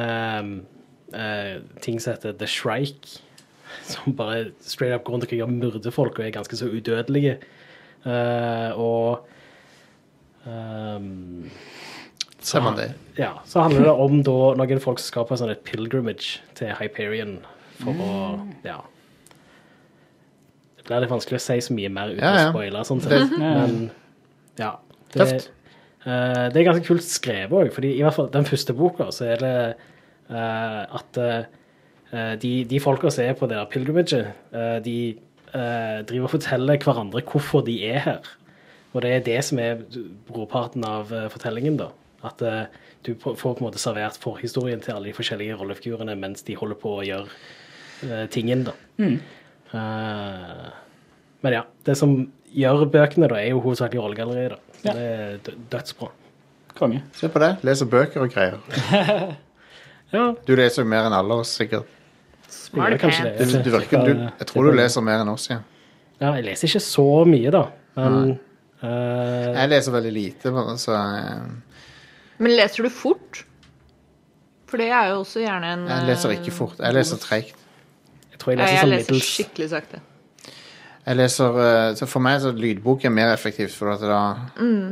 [1.14, 3.20] eh, ting som heter The Shrike,
[3.88, 7.38] som bare straight up går rundt og myrder folk og er ganske så udødelige.
[8.74, 9.26] Og
[10.46, 11.50] ehm,
[12.40, 12.92] Ser man det?
[13.18, 16.70] ja, så handler det om da noen folk som skal på sånn et pilgrimage til
[16.78, 17.40] Hyperion
[17.80, 18.12] for å
[18.64, 18.78] Ja.
[20.78, 22.46] Det blir litt vanskelig å si så mye mer uten Ja, ja.
[22.48, 23.02] å spoile, sånn
[23.38, 23.90] Men
[24.58, 24.76] ja.
[25.12, 25.50] Det, Tøft.
[26.06, 29.24] eh, det er ganske kult skrevet òg, fordi i hvert fall den første boka så
[29.34, 29.54] er det
[30.30, 34.98] uh, at uh, de, de folka som er på det der pilgrimaget, eh, de
[35.48, 38.26] driver og forteller hverandre hvorfor de er her.
[38.92, 39.80] Og det er det som er
[40.28, 41.88] brorparten av fortellingen, da.
[42.26, 42.64] At eh,
[43.06, 46.78] du får på en måte servert forhistorien til alle de forskjellige rollefigurene mens de holder
[46.80, 47.28] på å gjøre
[48.08, 48.74] eh, tingen, da.
[48.98, 50.70] Eh,
[51.44, 52.16] men ja, det som
[52.50, 54.64] gjør bøkene, da, er jo hovedsakelig rollegalleriet, da.
[54.86, 54.94] Ja.
[54.94, 56.08] det er dødsbra.
[56.78, 57.02] Konge.
[57.18, 57.52] Se på det.
[57.66, 58.58] Leser bøker og greier.
[60.08, 61.84] Ja, Du leser jo mer enn alle oss, sikkert.
[62.48, 63.48] jeg gjør kanskje det.
[63.50, 65.58] Du, du virker, du, jeg tror du leser mer enn oss, ja.
[66.16, 67.60] Ja, jeg leser ikke så mye, da.
[67.98, 68.16] Men
[68.80, 71.42] uh, Jeg leser veldig lite, bare, så eh,
[72.38, 73.44] Men leser du fort?
[74.68, 76.78] For det er jo også gjerne en jeg leser ikke fort.
[76.78, 77.56] Jeg leser treigt.
[78.30, 80.00] jeg tror jeg Ja, leser jeg sånn leser skikkelig sakte.
[81.08, 84.20] Jeg leser, eh, så For meg så lydbok er mer effektivt, for at da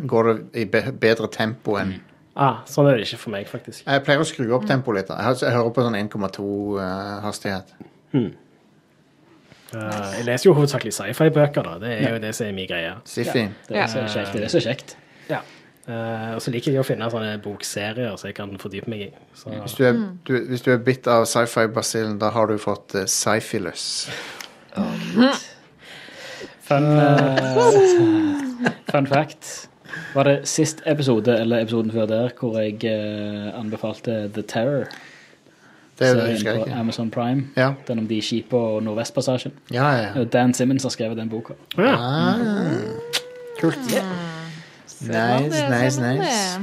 [0.09, 1.99] går det i bedre tempo enn
[2.37, 3.87] Ah, sånn er det ikke for meg, faktisk.
[3.87, 5.09] Jeg pleier å skru opp tempoet litt.
[5.09, 6.83] Jeg, hører på sånn 1,2
[7.25, 7.71] hastighet.
[7.73, 8.35] hastighet.
[9.73, 11.79] Uh, jeg leser jo hovedsakelig sci-fi-bøker, da.
[11.81, 12.93] Det er jo det som er min greie.
[13.09, 13.47] Sci-fi.
[13.69, 14.37] Det er så kjekt.
[14.37, 14.97] Det er så kjekt.
[15.31, 15.41] Ja.
[15.87, 19.11] Eh, og så liker jeg å finne sånne bokserier som jeg kan fordype meg i.
[19.39, 22.97] Så, Hvis du er, du, hvis du er bitt av sci-fi-basillen, da har du fått
[22.99, 24.09] uh, sci-filus.
[26.67, 27.63] Fun, uh,
[28.91, 29.69] fun fact.
[30.15, 34.89] Var det sist episode eller episoden før der hvor jeg uh, anbefalte The Terror?
[35.97, 36.81] Det serien husker jeg på ikke.
[36.81, 37.47] Amazon Prime.
[37.57, 39.55] Ja, Den om de skipa og Nordvestpassasjen.
[39.71, 39.87] ja.
[40.03, 40.11] ja.
[40.19, 41.55] Er Dan Simmons har skrevet den boka.
[41.79, 41.95] ja.
[41.95, 42.35] Ah,
[43.61, 43.79] Kult.
[43.95, 44.36] Man
[45.01, 46.61] Nice, nice, nice.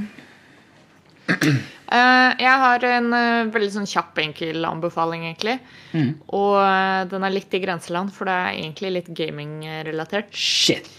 [1.94, 5.60] Eh, jeg har en uh, veldig sånn kjapp, enkel anbefaling, egentlig.
[5.92, 6.08] Mm.
[6.34, 10.32] Og uh, den er litt i grenseland, for det er egentlig litt gaming-relatert.
[10.34, 10.90] Shit!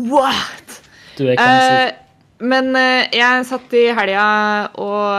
[0.00, 0.78] What?!
[1.18, 2.00] Du er cancelled.
[2.40, 4.24] Men jeg satt i helga
[4.80, 5.12] og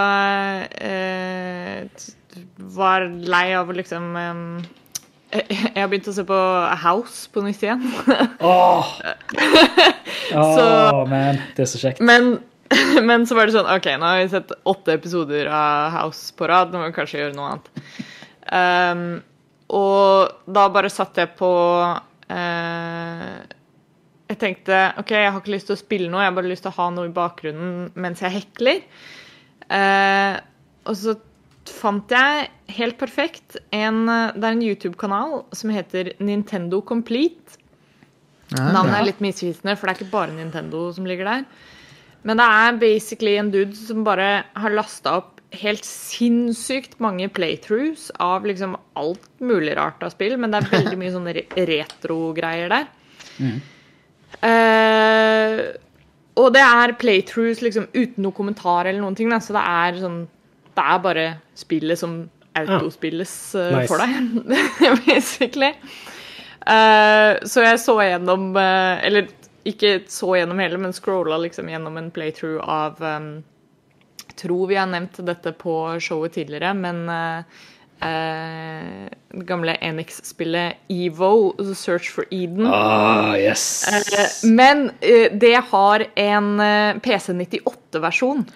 [2.76, 4.69] var lei av å liksom eh,
[5.74, 6.38] Jeg har begynt å se på
[6.84, 7.84] House på nytt igjen.
[8.52, 8.94] Åh!
[10.36, 11.39] Åh, oh, man.
[11.56, 12.02] Det er så kjekt.
[12.04, 12.36] Men,
[13.08, 16.50] men så var det sånn OK, nå har vi sett åtte episoder av House på
[16.52, 16.72] rad.
[16.72, 17.72] Nå må vi kanskje gjøre noe annet.
[18.52, 19.06] Um,
[19.72, 23.36] og da bare satt jeg på uh,
[24.28, 26.65] Jeg tenkte OK, jeg har ikke lyst til å spille noe, jeg har bare lyst
[26.65, 28.82] til å ha noe i bakgrunnen mens jeg hekler.
[29.72, 30.41] Uh,
[30.89, 31.15] og så
[31.69, 32.47] fant jeg
[32.78, 37.60] helt perfekt en Det er en YouTube-kanal som heter Nintendo Complete.
[38.52, 41.45] Ja, Navnet er litt misvisende, for det er ikke bare Nintendo som ligger der.
[42.28, 48.10] Men det er basically en dude som bare har lasta opp helt sinnssykt mange playthroughs
[48.24, 51.34] av liksom alt mulig rart av spill, men det er veldig mye sånne
[51.71, 52.91] retro-greier der.
[54.47, 55.63] Eh,
[56.39, 60.00] og det er playthroughs liksom uten noe kommentar eller noen ting, da, så det er
[60.04, 60.21] sånn
[60.82, 61.26] det er bare
[61.58, 62.24] spillet som
[62.58, 63.88] autospilles uh, nice.
[63.88, 64.13] for deg,
[65.08, 65.74] basically.
[66.62, 69.32] Uh, så jeg så gjennom uh, Eller
[69.65, 73.32] ikke så gjennom hele, men scrolla liksom gjennom en playthrough av um,
[74.38, 77.04] Tror vi har nevnt dette på showet tidligere, men
[78.02, 82.65] det gamle Enix-spillet Evo, The Search for Eden.
[82.65, 83.84] Ah, yes.
[84.48, 86.48] men det har en
[87.04, 88.48] PC98-versjon.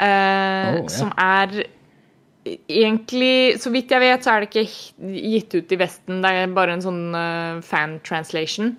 [0.00, 0.80] Uh.
[0.88, 1.66] Som er
[2.48, 6.22] egentlig Så vidt jeg vet, så er det ikke gitt ut i Vesten.
[6.24, 8.72] Det er bare en sånn eh, uh, fan-translation.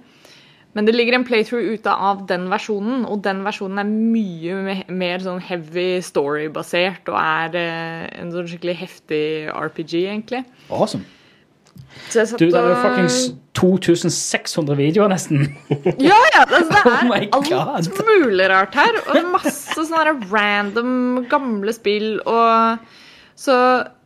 [0.73, 4.75] Men det ligger en playthrough ute av den versjonen, og den versjonen er mye me
[4.87, 10.45] mer sånn heavy story-basert og er uh, en sånn skikkelig heftig RPG, egentlig.
[10.71, 11.05] Awesome.
[12.11, 13.17] Du, det er jo fuckings
[13.55, 15.45] 2600 videoer, nesten.
[16.09, 16.81] Ja, ja, det, det
[17.35, 18.97] Oh er oh alt mulig rart her.
[19.05, 22.17] Og det er masse sånne random gamle spill.
[22.27, 22.81] Og
[23.39, 23.55] så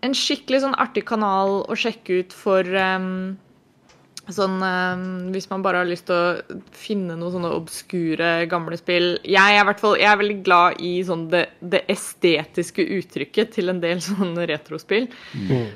[0.05, 3.35] en skikkelig sånn artig kanal å sjekke ut for um,
[4.33, 5.03] Sånn, eh,
[5.35, 9.69] hvis man bare har lyst til å finne noen sånne obskure, gamle spill Jeg er,
[9.77, 14.47] fall, jeg er veldig glad i sånn det, det estetiske uttrykket til en del sånne
[14.49, 15.07] retrospill.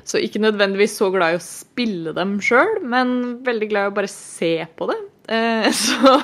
[0.04, 3.96] Så ikke nødvendigvis så glad i å spille dem sjøl, men veldig glad i å
[4.00, 4.98] bare se på det.
[5.30, 6.20] Eh, så,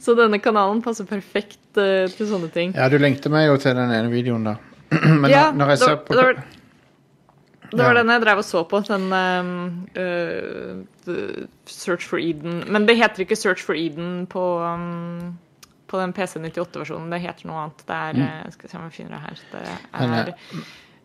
[0.00, 2.76] så denne kanalen passer perfekt eh, til sånne ting.
[2.76, 4.58] Ja, du lengter meg jo til den ene videoen, da.
[5.22, 6.28] Men Ja, når, når jeg ser på da,
[7.76, 9.12] Det var den jeg drev og så på, den
[9.98, 10.76] øh,
[11.66, 12.62] Search for Eden.
[12.72, 15.34] Men det heter ikke Search for Eden på, um,
[15.90, 17.12] på den PC98-versjonen.
[17.12, 17.84] Det heter noe annet.
[17.88, 18.54] Det er mm.
[18.54, 19.44] Skal vi se om jeg finner det her.
[19.52, 19.74] Det er
[20.06, 20.64] Men,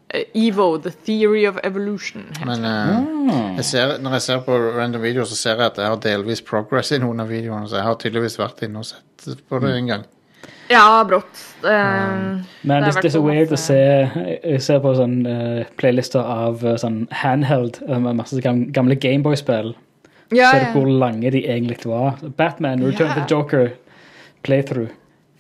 [0.10, 2.30] eh, EVO, The Theory of Evolution.
[2.38, 5.78] Heter Men eh, jeg ser, når jeg ser på random videoer, så ser jeg at
[5.78, 7.68] jeg har delvis progress i noen av videoene.
[7.70, 10.08] Så jeg har tydeligvis vært inne og sett på det en gang.
[10.70, 11.40] Ja, brått.
[11.64, 11.70] Eh,
[12.62, 13.78] Men Det er det, er så weird å se
[14.44, 19.74] Jeg ser på sånn uh, playlister av uh, sånn handheld eh, med masse gamle Gameboy-spill.
[20.32, 20.72] ja, Ser du ja.
[20.76, 22.22] hvor lange de egentlig var?
[22.38, 23.16] Batman, Return Ja.
[23.16, 23.72] to the Joker,
[24.46, 24.92] playthrough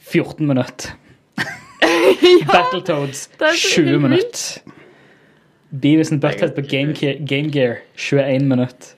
[0.09, 0.95] 14 minutter.
[2.49, 4.75] Battletoads det er så 20 minutter.
[5.69, 6.93] Beavis and Butthead på Game,
[7.29, 8.95] Game Gear 21 minutter.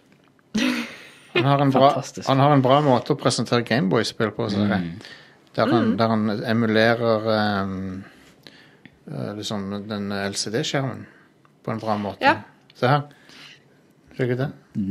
[1.33, 4.47] Han har en bra, han har en bra måte å presentere Gameboy-spill på.
[4.51, 4.93] ser jeg.
[5.55, 5.73] Der, Mm.
[5.73, 7.25] han, der han emulerer
[7.63, 8.03] um,
[9.11, 11.05] uh, liksom den LCD-skjermen
[11.63, 12.23] på en bra måte.
[12.23, 12.37] Ja.
[12.75, 13.01] Se her.
[14.15, 14.51] Ser du ikke det?
[14.73, 14.81] Det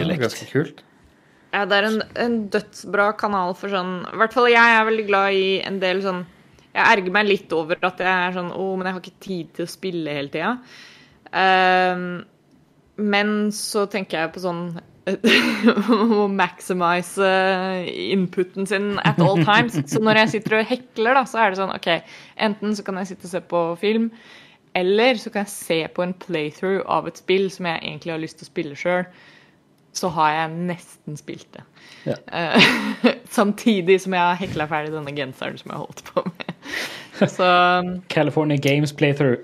[0.00, 0.18] er Nydelig.
[0.20, 0.82] ganske kult.
[1.52, 5.04] Ja, det er en, en dødsbra kanal for sånn I hvert fall jeg er veldig
[5.06, 6.22] glad i en del sånn
[6.72, 9.50] Jeg erger meg litt over at jeg er sånn Å, men jeg har ikke tid
[9.58, 10.54] til å spille hele tida.
[11.32, 12.24] Um,
[12.96, 14.62] men så tenker jeg på sånn
[16.22, 17.30] å maximize
[18.14, 19.74] inputen sin at all times.
[19.90, 21.90] Så når jeg sitter og hekler, da, så er det sånn OK,
[22.46, 24.08] enten så kan jeg sitte og se på film,
[24.78, 28.22] eller så kan jeg se på en playthrough av et spill som jeg egentlig har
[28.22, 29.04] lyst til å spille sjøl.
[29.92, 31.66] Så har jeg nesten spilt det.
[32.08, 32.16] Ja.
[32.32, 32.70] Eh,
[33.38, 36.54] samtidig som jeg har hekla ferdig denne genseren som jeg holdt på med.
[37.28, 37.48] Så
[38.10, 39.42] California Games playthrough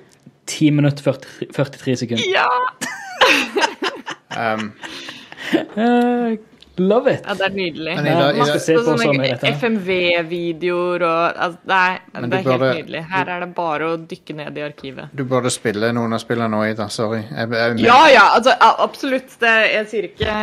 [0.48, 2.30] 10 minutter 40, 43 sekunder.
[2.32, 2.48] ja!
[4.38, 5.17] Um, Eh,
[6.78, 7.24] love it.
[7.26, 7.34] ja!
[7.34, 7.94] Det er nydelig.
[7.96, 9.30] Men i dag- i Masse dag- Se sånn sånne.
[9.58, 13.02] FMV-videoer og altså, det, er, det er burde- helt nydelig.
[13.10, 15.08] Her er det bare å dykke ned i arkivet.
[15.14, 16.88] du burde spille noen av spillene nå, Ida.
[16.88, 17.22] Sorry.
[17.30, 19.38] Jeg, jeg, Ja, ja, altså absolutt.
[19.40, 20.38] Det, jeg, sier ikke,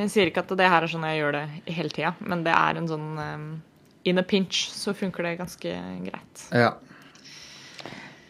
[0.00, 2.52] jeg sier ikke at det her er sånn jeg gjør det hele tida, men det
[2.56, 3.62] er en sånn um,
[4.06, 5.70] In a pinch så funker det ganske
[6.04, 6.48] greit.
[6.52, 6.74] ja.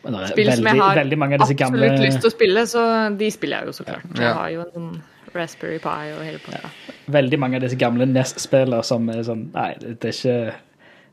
[0.04, 2.82] Men det Spill som jeg har absolutt gamle lyst til å spille, så
[3.16, 4.04] de spiller jeg jo så klart.
[4.18, 4.20] Ja.
[4.26, 5.02] Jeg har jo en sånn
[5.34, 6.70] Raspberry Pi og hele pakka.
[7.14, 10.54] Veldig mange av disse gamle NES-spillene som er sånn Nei, det er ikke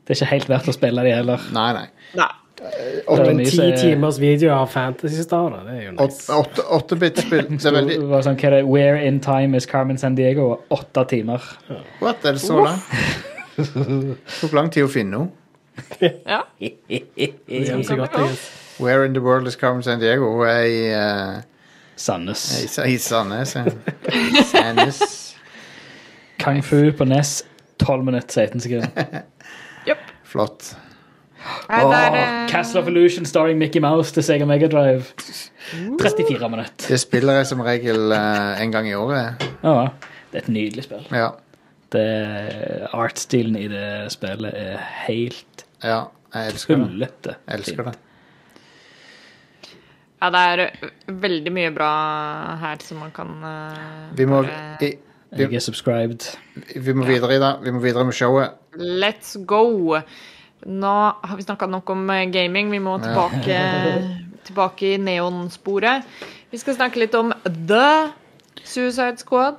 [0.02, 1.42] det er ikke helt verdt å spille de heller.
[1.54, 1.84] Nei, nei.
[2.18, 2.30] Nei.
[2.62, 5.60] Det Men ti er- timers video av Fantasy Star, da.
[5.66, 6.26] Det er jo nice.
[6.30, 7.46] Åtte- åtte- Åtte-bit-spill.
[7.58, 10.60] Det er veldig Det sånn, hva er det, Where in time is Carmen San Diego?
[10.70, 11.42] Åtte timer.
[12.00, 12.24] What?
[12.24, 12.82] Er det så langt?
[14.40, 15.30] Tok lang tid å finne henne.
[16.26, 16.42] Ja.
[16.58, 18.38] Det.
[18.78, 20.30] Where in the world is Carmen San Diego?
[20.38, 21.42] Hun er i, uh,
[21.96, 22.64] Sandnes.
[22.86, 23.54] i, Sandnes.
[23.56, 23.64] ja.
[24.44, 25.02] Sandnes.
[26.42, 27.44] Kung Fu på NES,
[27.78, 28.88] 12 minutter, 16 sekunder.
[29.88, 29.98] yep.
[30.24, 30.76] Flott.
[31.68, 35.02] Oh, det eh, Castle of Illusion starring Mickey Mouse til Sega Mega Drive.
[36.00, 36.88] 34 minutter.
[36.88, 39.42] Det spiller jeg som regel uh, en gang i året.
[39.62, 39.88] Ja,
[40.30, 41.06] det er et nydelig spill.
[41.10, 41.28] Ja.
[41.92, 44.78] Det- Artstilen i det spillet er
[45.08, 46.04] helt ja.
[46.32, 47.10] Jeg elsker det.
[47.26, 47.98] Jeg elsker det.
[50.22, 50.90] Ja, det er eh,
[51.22, 51.88] veldig mye bra
[52.62, 54.92] her som man kan uh, Vi må, bare- i,
[55.32, 56.28] Jeg vi, er subscribed.
[56.76, 57.52] vi må videre i det.
[57.64, 58.54] Vi må videre med showet.
[58.78, 59.98] Let's go!
[60.62, 60.92] Nå
[61.24, 62.70] har vi snakka nok om eh, gaming.
[62.70, 63.58] Vi må tilbake,
[64.46, 66.06] tilbake i neonsporet.
[66.52, 68.12] Vi skal snakke litt om The
[68.62, 69.56] Suicide Squad.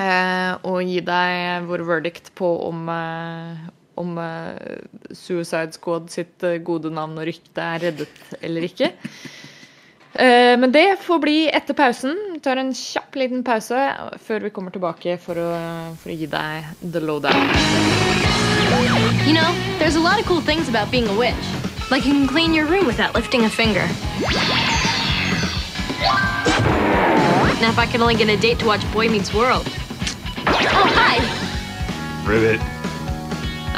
[0.00, 3.64] Eh, og gi deg vår verdict på om, eh,
[4.00, 4.80] om eh,
[5.12, 8.92] Suicide Squad sitt eh, gode navn og rykte er reddet eller ikke.
[10.14, 12.16] Eh, men det får bli etter pausen.
[12.34, 13.78] Vi tar en kjapp liten pause
[14.24, 15.50] før vi kommer tilbake for å,
[16.00, 17.50] for å gi deg the lowdown.
[19.26, 21.34] You know, there's a lot of cool things about being a witch.
[21.90, 23.86] Like you can clean your room without lifting a finger.
[27.60, 29.66] Now, if I could only get a date to watch Boy Meets World.
[30.46, 31.20] Oh, hi!
[32.26, 32.79] Ribbit.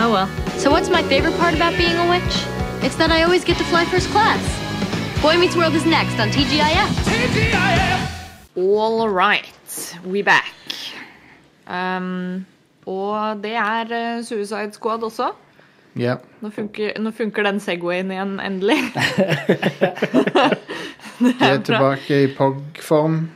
[0.04, 0.26] Oh, well.
[0.58, 2.34] So, what's my favorite part about being a witch?
[2.82, 4.42] It's that I always get to fly first class.
[5.22, 6.90] Boy Meets World is next on TGIF.
[8.56, 9.46] All right,
[10.04, 10.54] we back.
[11.68, 12.46] Um,
[12.84, 15.30] og det er eh, Suicide Squad også.
[15.94, 16.16] Ja.
[16.40, 18.80] Nå funker, nå funker den Segwayen igjen, endelig.
[21.22, 23.30] Vi er tilbake i POG-form.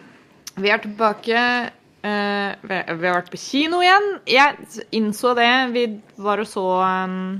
[0.57, 1.71] Vi er tilbake
[2.07, 4.09] Eh, vi, vi har vært på kino igjen.
[4.29, 5.51] Jeg innså det.
[5.75, 5.85] Vi
[6.23, 7.39] var og så um,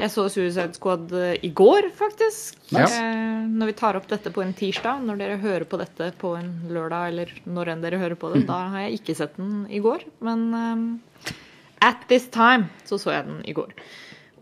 [0.00, 2.58] Jeg så Suicide Squad eh, i går, faktisk.
[2.74, 2.98] Nice.
[2.98, 5.04] Uh, når vi tar opp dette på en tirsdag.
[5.06, 8.44] Når dere hører på dette på en lørdag, eller når enn dere hører på det,
[8.50, 10.04] da har jeg ikke sett den i går.
[10.26, 10.88] Men um,
[11.82, 13.72] at this time så så jeg den i går.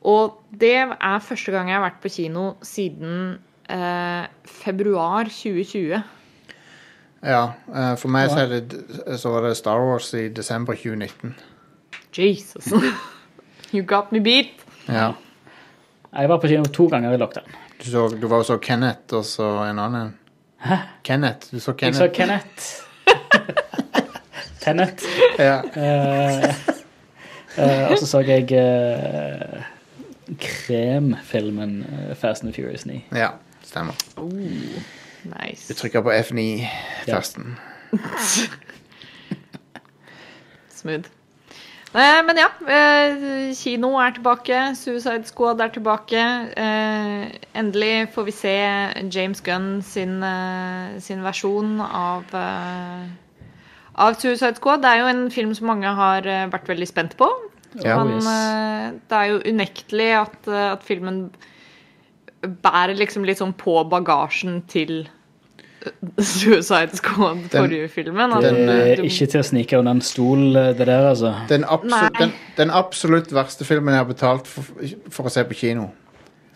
[0.08, 3.36] Og det er første gang jeg har vært på kino siden
[3.68, 6.00] uh, februar 2020.
[7.22, 11.34] Ja, eh, for meg så, er det, så var det Star Wars i desember 2019.
[12.16, 12.72] Jesus.
[13.74, 14.46] You got me beat.
[14.88, 15.12] Ja.
[16.10, 17.46] Jeg var på kino to ganger i lockdown.
[17.78, 20.14] Du, så, du var også Kenneth og så en annen.
[20.58, 20.76] Hæ?
[21.06, 21.52] Kenneth.
[21.54, 22.44] Du så Jeg så Kenneth.
[22.50, 22.90] Kenneth.
[24.60, 25.02] Tenet.
[25.38, 25.60] Ja.
[25.74, 26.44] Eh,
[27.56, 29.62] eh, og så så jeg eh,
[30.40, 33.04] kremfilmen eh, Fast and the Furious 9.
[33.16, 33.28] ja,
[33.64, 33.94] stemmer.
[35.24, 35.68] Nice.
[35.68, 37.58] Du trykker på F9-tasten.
[40.80, 41.10] Smooth.
[41.90, 44.58] Eh, men ja, eh, kino er tilbake.
[44.78, 46.22] Suicide Squad er tilbake.
[46.56, 48.54] Eh, endelig får vi se
[49.10, 52.24] James Gunn sin, eh, sin versjon av
[53.94, 54.82] av Suicide Squad.
[54.82, 57.28] Det er jo en film som mange har vært veldig spent på.
[57.84, 57.98] Ja.
[57.98, 59.02] Han, yes.
[59.10, 61.30] det er jo unektelig at, at filmen
[62.42, 65.02] bærer liksom litt sånn på bagasjen til
[65.84, 65.90] eh,
[66.24, 68.32] Suicide Squad, Den- forrige filmen.
[68.36, 71.34] At Den, er du- ikke til å snike under en stol, eh, det der, altså.
[71.50, 74.64] Den, absolutt, den, den absolutt verste filmen jeg har betalt for,
[75.10, 75.90] for å se på kino.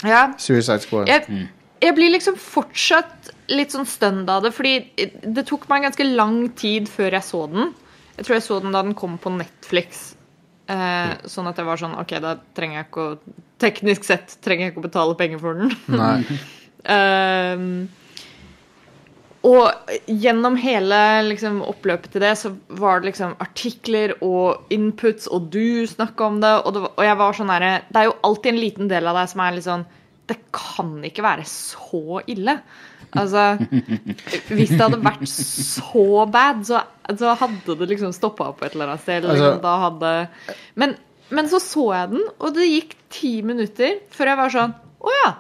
[0.04, 1.08] ja, Suicide Squad.
[1.08, 1.48] jeg,
[1.84, 4.78] jeg blir liksom fortsatt litt sånn stønd av det, fordi
[5.24, 7.74] det tok meg ganske lang tid før jeg så den.
[8.16, 10.14] Jeg tror jeg så den da den kom på Netflix.
[10.64, 14.66] Eh, sånn at jeg var sånn OK, da trenger jeg ikke å Teknisk sett trenger
[14.66, 15.70] jeg ikke å betale penger for den.
[15.94, 16.38] Nei.
[16.94, 17.61] eh,
[19.44, 20.98] og gjennom hele
[21.29, 22.50] liksom, oppløpet til det, så
[22.81, 27.18] var det liksom artikler og inputs, og du snakka om det, og, det og jeg
[27.20, 29.68] var sånn herre Det er jo alltid en liten del av deg som er litt
[29.68, 29.87] sånn
[30.31, 32.59] Det kan ikke være så ille.
[33.14, 33.42] Altså
[34.50, 36.81] Hvis det hadde vært så bad, så,
[37.18, 39.22] så hadde det liksom stoppa opp et eller annet sted.
[39.22, 40.12] eller Altså- liksom, da hadde
[40.83, 40.96] men,
[41.31, 44.74] men så så jeg den, og det gikk ti minutter før jeg var sånn
[45.05, 45.31] Å ja.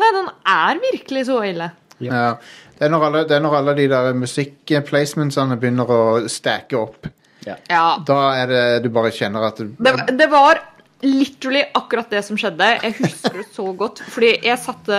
[0.00, 1.68] Nei, den er virkelig så ille.
[2.02, 2.36] Ja.
[2.74, 7.06] Det, er når alle, det er når alle de der musikkplacementsene begynner å stacke opp.
[7.46, 7.54] Ja.
[8.02, 10.58] Da er det du bare kjenner at du, Det, det var
[11.04, 12.66] literally akkurat det som skjedde.
[12.82, 14.00] Jeg husker det så godt.
[14.14, 14.98] Fordi jeg satte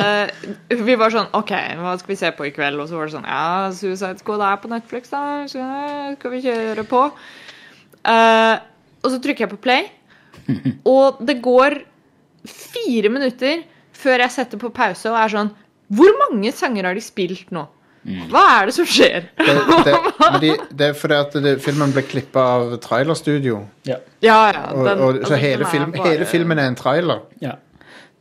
[0.70, 2.80] Vi var sånn OK, hva skal vi se på i kveld?
[2.82, 5.24] Og så var det sånn Ja, Suicide Squad er på Netflix, da.
[5.50, 7.02] Skal skal vi kjøre på?
[8.06, 8.56] Uh,
[9.06, 9.88] og så trykker jeg på play,
[10.86, 11.80] og det går
[12.46, 13.64] fire minutter
[13.96, 15.52] før jeg setter på pause og er sånn
[15.94, 17.66] Hvor mange sanger har de spilt nå?
[18.30, 19.28] Hva er det som skjer?
[19.40, 19.54] det,
[19.88, 23.64] det, men de, det er fordi at det, filmen ble klippa av trailerstudio.
[23.90, 23.98] Ja.
[24.22, 24.66] Ja, ja.
[24.76, 27.24] Den- og, og, så hele, er film, bare- hele filmen er en trailer.
[27.42, 27.56] ja.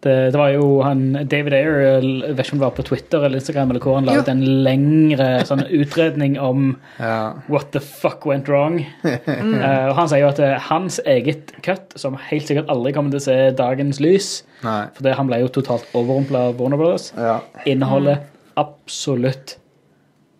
[0.05, 0.99] Det, det var jo han
[1.33, 4.05] David Ayer, jeg vet ikke om det var på Twitter eller Instagram, eller hvor han
[4.05, 7.38] laget en lengre sånn utredning om Ja.
[7.49, 8.83] what the fuck went wrong.
[9.09, 13.14] Eh, og han sier jo at eh, hans eget cut, som helt sikkert aldri kommer
[13.16, 14.29] til å se dagens lys,
[14.66, 14.83] Nei.
[14.92, 17.38] for han ble jo totalt overrumpla av Warner Brothers, Ja.
[17.64, 18.20] inneholder
[18.61, 19.57] absolutt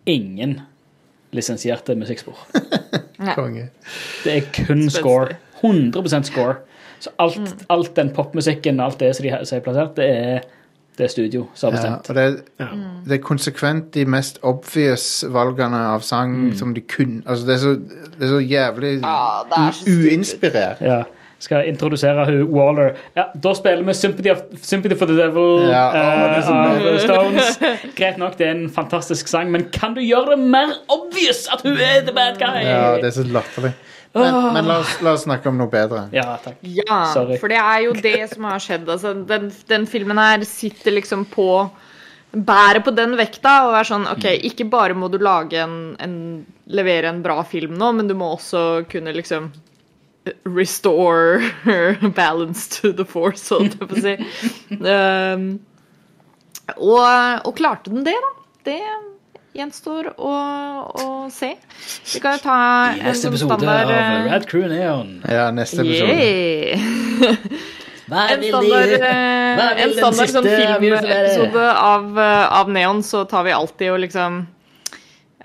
[0.05, 0.59] ingen
[1.35, 2.37] lisensierte musikkspor.
[3.35, 3.69] Konge.
[4.23, 4.99] Det er kun Spenstig.
[5.01, 5.27] score.
[5.63, 6.55] 100% score.
[6.99, 10.39] Så alt, alt den popmusikken alt det som de har er plassert, det er,
[10.97, 12.09] det er studio som har Ja, bestemt.
[12.09, 12.69] og det,
[13.09, 17.59] det er konsekvent de mest obvious valgene av sang som de kunne Altså, det er
[17.65, 17.73] så,
[18.15, 20.81] det er så jævlig ah, det er så uinspirert.
[20.81, 21.01] Ja.
[21.45, 22.95] Skal introdusere hun Waller.
[23.17, 27.59] Ja, da spiller vi Sympathy, of, Sympathy for the Devil Ja, uh, av Stones.
[27.97, 31.61] Greit nok, det er en fantastisk sang, men kan du gjøre det mer obvious at
[31.65, 32.63] hun er the bad guy?
[32.65, 33.75] Ja, det er så latterlig.
[34.15, 36.05] Men, men la, oss, la oss snakke om noe bedre.
[36.15, 36.61] Ja, takk.
[36.63, 37.35] Ja, Sorry.
[37.41, 38.87] for det er jo det som har skjedd.
[38.87, 41.49] Altså, den, den filmen her sitter liksom på
[42.35, 46.17] Bærer på den vekta og er sånn OK, ikke bare må du lage en, en
[46.67, 49.51] Levere en bra film nå, men du må også kunne liksom
[50.43, 51.43] Restore
[52.15, 54.15] balance to the force, holdt jeg på å si.
[54.79, 55.49] Um,
[56.77, 58.31] og, og klarte den det, da?
[58.65, 58.79] Det
[59.55, 60.33] gjenstår å,
[60.99, 61.53] å se.
[62.13, 62.57] Vi kan jo ta
[62.91, 65.13] I en neste sånn episode standard av Rad Red Crew Neon.
[65.31, 66.17] Ja, neste episode.
[66.17, 67.45] Yeah.
[68.09, 70.65] Hva En standard, eh, hva vil en standard sånn være?
[70.81, 74.43] filmepisode av, eh, av Neon, så tar vi alltid og liksom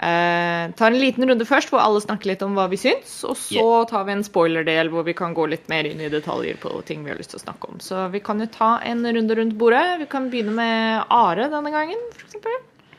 [0.03, 3.37] eh, Tar en liten runde først hvor alle snakker litt om hva vi syns, og
[3.41, 6.73] så tar vi en spoiler-del hvor vi kan gå litt mer inn i detaljer på
[6.89, 7.83] ting vi har lyst til å snakke om.
[7.85, 9.85] Så vi kan jo ta en runde rundt bordet.
[10.03, 12.59] Vi kan begynne med Are denne gangen, for eksempel.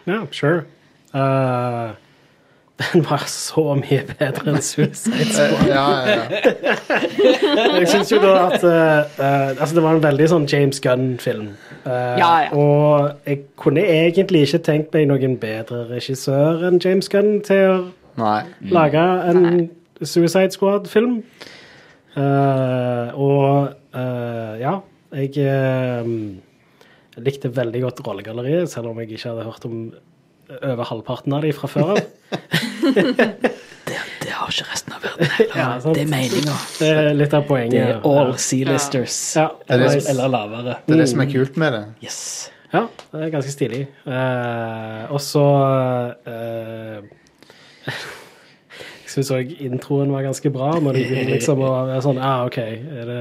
[0.09, 0.63] Ja, sure.
[1.13, 1.91] Uh,
[2.81, 5.67] Den var så mye bedre enn Suicide Squad.
[5.75, 6.75] ja, ja, ja.
[7.81, 8.71] Jeg syns jo da at uh,
[9.19, 11.51] uh, Altså, det var en veldig sånn James Gunn-film.
[11.86, 12.49] Eh, Ja, ja.
[12.53, 17.77] Og jeg kunne egentlig ikke tenkt meg noen bedre regissør enn James Gunn til å
[18.21, 18.43] Nei.
[18.69, 19.01] lage
[19.32, 19.69] en
[20.01, 21.21] Suicide Squad-film.
[22.11, 24.73] Uh, og uh, ja,
[25.15, 25.45] jeg
[27.21, 29.77] likte veldig godt rollegalleriet, selv om jeg ikke hadde hørt om
[30.59, 32.01] over halvparten av de fra før av.
[34.51, 35.57] Har ikke resten av verden heller.
[35.61, 35.95] Ja, sant.
[35.95, 36.55] det er meninga.
[36.77, 37.77] Det er litt av poenget.
[37.77, 39.19] Det er all C-listers.
[39.39, 39.45] Ja.
[39.71, 40.01] Eller, Ja.
[40.11, 40.75] eller lavere.
[40.87, 41.83] Det er det som er kult med det.
[42.03, 42.19] Yes.
[42.73, 43.81] Ja, det er ganske stilig.
[44.07, 45.45] Uh, og så
[46.27, 46.99] uh,
[49.01, 52.35] Jeg syns òg introen var ganske bra, når de begynner liksom å være sånn Ja,
[52.47, 53.19] OK, er det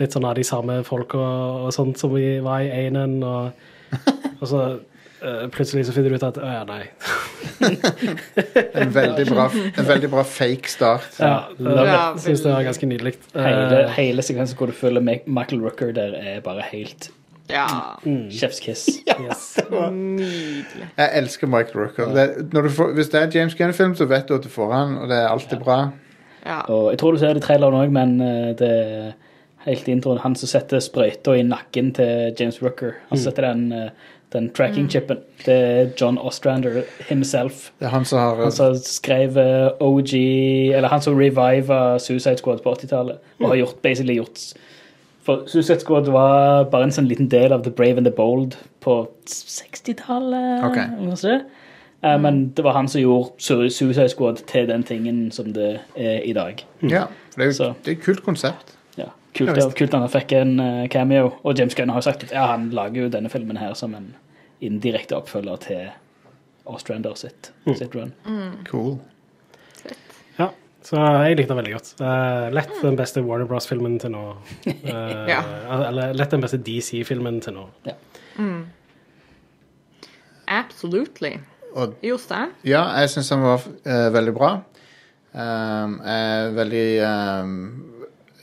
[0.00, 3.52] litt sånn av de samme folka og sånt som vi var i einen, og,
[4.40, 4.60] og så
[5.52, 6.84] plutselig så finner du ut at Å ja, nei.
[8.80, 9.46] En veldig bra,
[9.76, 11.08] en veldig bra fake start.
[11.20, 13.14] Ja, ja, jeg syns det var ganske nydelig.
[13.34, 17.10] Hele, Eh, hele sekvensen hvor du føler Michael Rooker der, er bare helt
[17.50, 17.66] Ja.
[18.30, 18.86] chef's kiss.
[19.24, 19.58] yes.
[19.70, 20.86] Nydelig.
[20.96, 22.12] Jeg elsker Michael Rooker.
[22.14, 24.72] Det, når du får, hvis det er James Gunn-film, så vet du at du får
[24.72, 25.80] han, og det er alltid bra.
[26.46, 26.60] Ja.
[26.72, 29.10] Og jeg tror du ser det i traileren òg, men eh, det er
[29.66, 32.94] helt i introen han som setter sprøyta i nakken til James Rooker.
[33.10, 33.90] Han setter den, eh,
[34.32, 35.18] den tracking-chipen.
[35.44, 37.70] Det er John Ostrander himself.
[37.80, 40.14] Det er han som har Han som skrev eh, OG
[40.74, 43.18] Eller han som reviva Suicide Squad på 80-tallet.
[43.40, 44.38] Og har gjort, basically gjort
[45.22, 48.56] For Suicide Squad var bare en sånn liten del av The Brave and the Bold
[48.80, 50.64] på 60-tallet.
[50.64, 51.40] Okay.
[52.02, 56.20] Eh, Men det var han som gjorde Suicide Squad til den tingen som det er
[56.24, 56.64] i dag.
[56.82, 58.76] Ja, for det er jo det er et kult konsept.
[59.30, 61.32] Ja, kult, Ja, kult at han fikk en eh, cameo.
[61.44, 63.94] Og James Gunn har jo sagt at ja, han lager jo denne filmen her som
[63.94, 64.14] en
[64.60, 65.84] indirekte oppfølger til
[66.70, 68.12] Ostrander sitt, sitt run.
[68.68, 68.98] Cool.
[70.38, 70.50] Ja,
[70.86, 71.92] så jeg likte den veldig godt.
[72.00, 74.24] Uh, lett den beste Warner Bros.-filmen til nå.
[74.66, 75.40] Uh, Ja.
[75.88, 77.64] Eller lett den beste DC-filmen til nå.
[80.50, 81.38] Absolutely.
[81.78, 82.50] Og Jostein?
[82.66, 84.50] ja, jeg syns den var uh, veldig bra.
[85.30, 87.52] Um, er veldig um,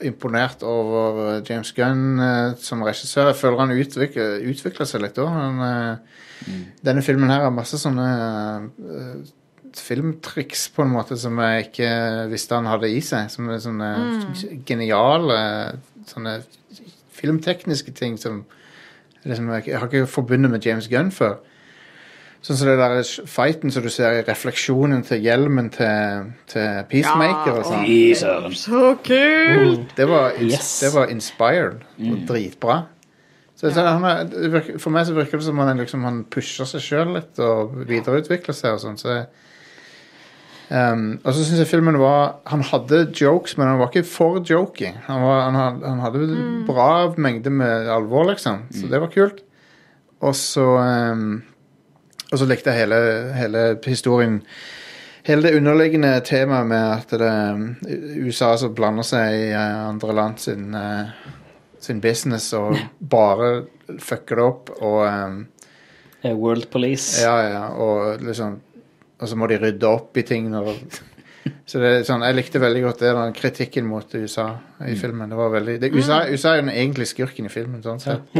[0.04, 3.32] imponert over eh, James Gunn eh, som regissør.
[3.32, 5.40] Jeg føler han utvikler, utvikler seg litt òg.
[6.86, 8.08] Denne filmen her har masse sånne
[8.68, 9.16] eh,
[9.78, 11.90] filmtriks på en måte som jeg ikke
[12.32, 13.30] visste han hadde i seg.
[13.32, 13.90] Som er sånne
[14.68, 15.40] geniale
[16.08, 16.38] sånne
[17.18, 18.44] filmtekniske ting som
[19.24, 21.38] liksom, jeg, jeg har ikke forbundet med James Gunn før.
[22.48, 27.58] Sånn som det der fighten som du ser i refleksjonen til hjelmen til, til Peacemaker
[27.60, 27.82] og sånn.
[28.16, 28.54] Søren.
[28.56, 29.90] Så kult!
[29.98, 30.70] Det var, Yes.
[30.80, 32.78] det var inspired og dritbra.
[33.58, 36.80] Så, så han er, for meg så virker det som han, liksom, han pusher seg
[36.86, 38.96] sjøl litt og videreutvikler seg og sånn.
[39.02, 39.16] Så
[40.70, 44.40] um, og så syns jeg filmen var Han hadde jokes, men han var ikke for
[44.46, 44.92] joky.
[45.08, 46.24] Han, var, han, had- han hadde
[46.68, 46.88] bra
[47.18, 48.64] mengde med alvor, liksom.
[48.72, 49.42] Så det var kult.
[50.24, 51.42] Og så um,
[52.32, 53.00] Og så likte jeg hele,
[53.38, 54.42] hele historien
[55.28, 57.58] Hele det underliggende temaet med at det er
[58.24, 61.10] USA som blander seg i eh, andre land sin, eh,
[61.84, 63.50] sin business og bare
[64.00, 64.70] fucker det opp.
[64.78, 65.34] Og eh,
[66.22, 67.22] Eh, World Police.
[67.22, 68.60] ja, ja, og liksom
[69.20, 70.74] Og så må de rydde opp i ting når
[71.66, 74.48] Så det er sånn, Jeg likte veldig godt det, den kritikken mot USA
[74.86, 75.28] i filmen.
[75.30, 77.82] Det var veldig, det, USA, USA er jo egentlig skurken i filmen.
[77.82, 78.34] sånn sett.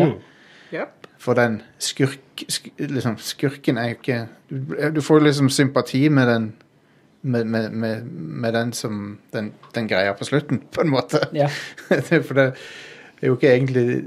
[0.72, 1.06] Yep.
[1.18, 4.18] For den skurk, sk, liksom, skurken er jo ikke
[4.50, 6.48] du, du får liksom sympati med den
[7.22, 11.18] med, med, med, med den som den, den greia på slutten, på en måte.
[11.34, 11.48] Ja.
[12.28, 12.44] For det
[13.22, 14.04] er jo ikke egentlig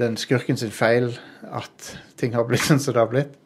[0.00, 1.12] den skurken sin feil
[1.54, 3.38] at ting har blitt sånn som det har blitt.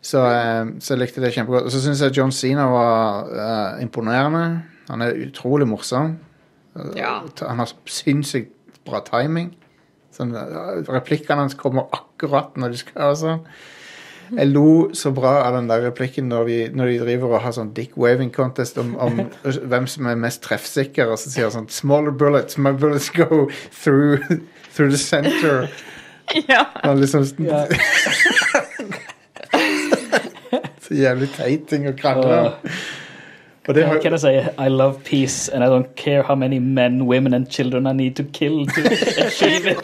[0.00, 1.66] Så, eh, så jeg likte det kjempegodt.
[1.66, 4.62] Og så syns jeg John Cena var uh, imponerende.
[4.88, 6.14] Han er utrolig morsom.
[6.96, 7.18] Ja.
[7.42, 8.54] Han har sinnssykt
[8.86, 9.52] bra timing.
[10.20, 13.10] Sånn, eh, replikkene hans kommer akkurat når de skal.
[13.10, 13.44] og sånn.
[14.30, 17.54] Jeg lo så bra av den der replikken når de, når de driver og har
[17.56, 19.24] sånn dick waving contest om, om
[19.72, 23.48] hvem som er mest treffsikker, og så sier han sånn Smaller bullets, my bullets go
[23.74, 24.22] through,
[24.70, 25.66] through the center.
[26.46, 26.66] Ja.
[26.94, 27.64] Liksom Ja.
[30.80, 32.70] Så jævlig teit ting å krangle om.
[33.66, 34.28] Har, kan jeg si?
[34.58, 38.16] I love peace, and I don't care how many men, women and children I need
[38.16, 38.80] to kill to
[39.26, 39.78] achieve it.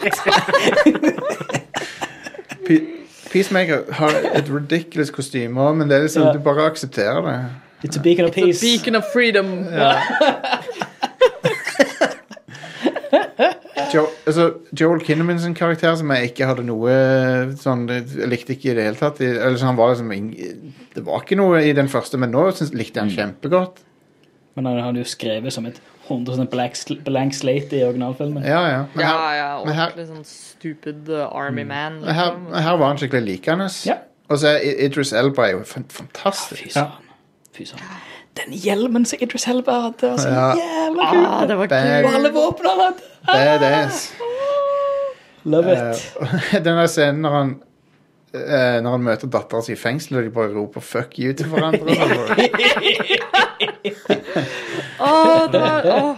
[3.33, 6.35] Peacemaker har et ridiculous kostyme men det er liksom, yeah.
[6.35, 7.47] du bare aksepterer det.
[7.85, 8.63] It's a beacon of peace.
[8.63, 9.67] It's a Beacon of freedom.
[13.95, 14.45] Jo, altså,
[14.81, 16.91] Joel Kinnaman sin karakter, som jeg ikke hadde noe
[17.61, 19.21] sånn Jeg likte ikke i det hele tatt.
[19.23, 22.49] Eller så han var liksom ing- Det var ikke noe i den første, men nå
[22.53, 23.83] synes, likte jeg han kjempegodt.
[24.57, 25.79] Men han hadde jo skrevet som et
[26.09, 28.45] 100 blank, sl- blank slate i originalfilmen.
[28.47, 28.85] Ja, ja.
[28.95, 32.01] Men Ja, her, ja, men her- ordentlig sånn stupid uh, army man.
[32.01, 32.63] men her, Liksom.
[32.63, 33.69] her var han skikkelig likende.
[33.87, 33.99] Ja.
[34.31, 36.71] Og så er I- Idris Elba er jo fan- Fy fantastisk.
[36.73, 37.03] søren.
[37.53, 37.83] Fy søren.
[38.37, 40.29] Den hjelmen som Idris Helba hadde, altså.
[40.29, 40.49] Ja.
[40.61, 41.25] Jævla kul.
[41.25, 42.09] Ah, det var kult.
[42.09, 43.01] Og alle våpnene han hadde.
[43.27, 44.13] Badass.
[45.47, 46.13] Love it.
[46.21, 47.51] Uh, den der scenen når han
[48.35, 51.47] uh, Når han møter dattera si i fengsel, og de bare roper 'fuck you' til
[51.47, 51.87] hverandre.
[55.07, 56.17] oh, det var oh.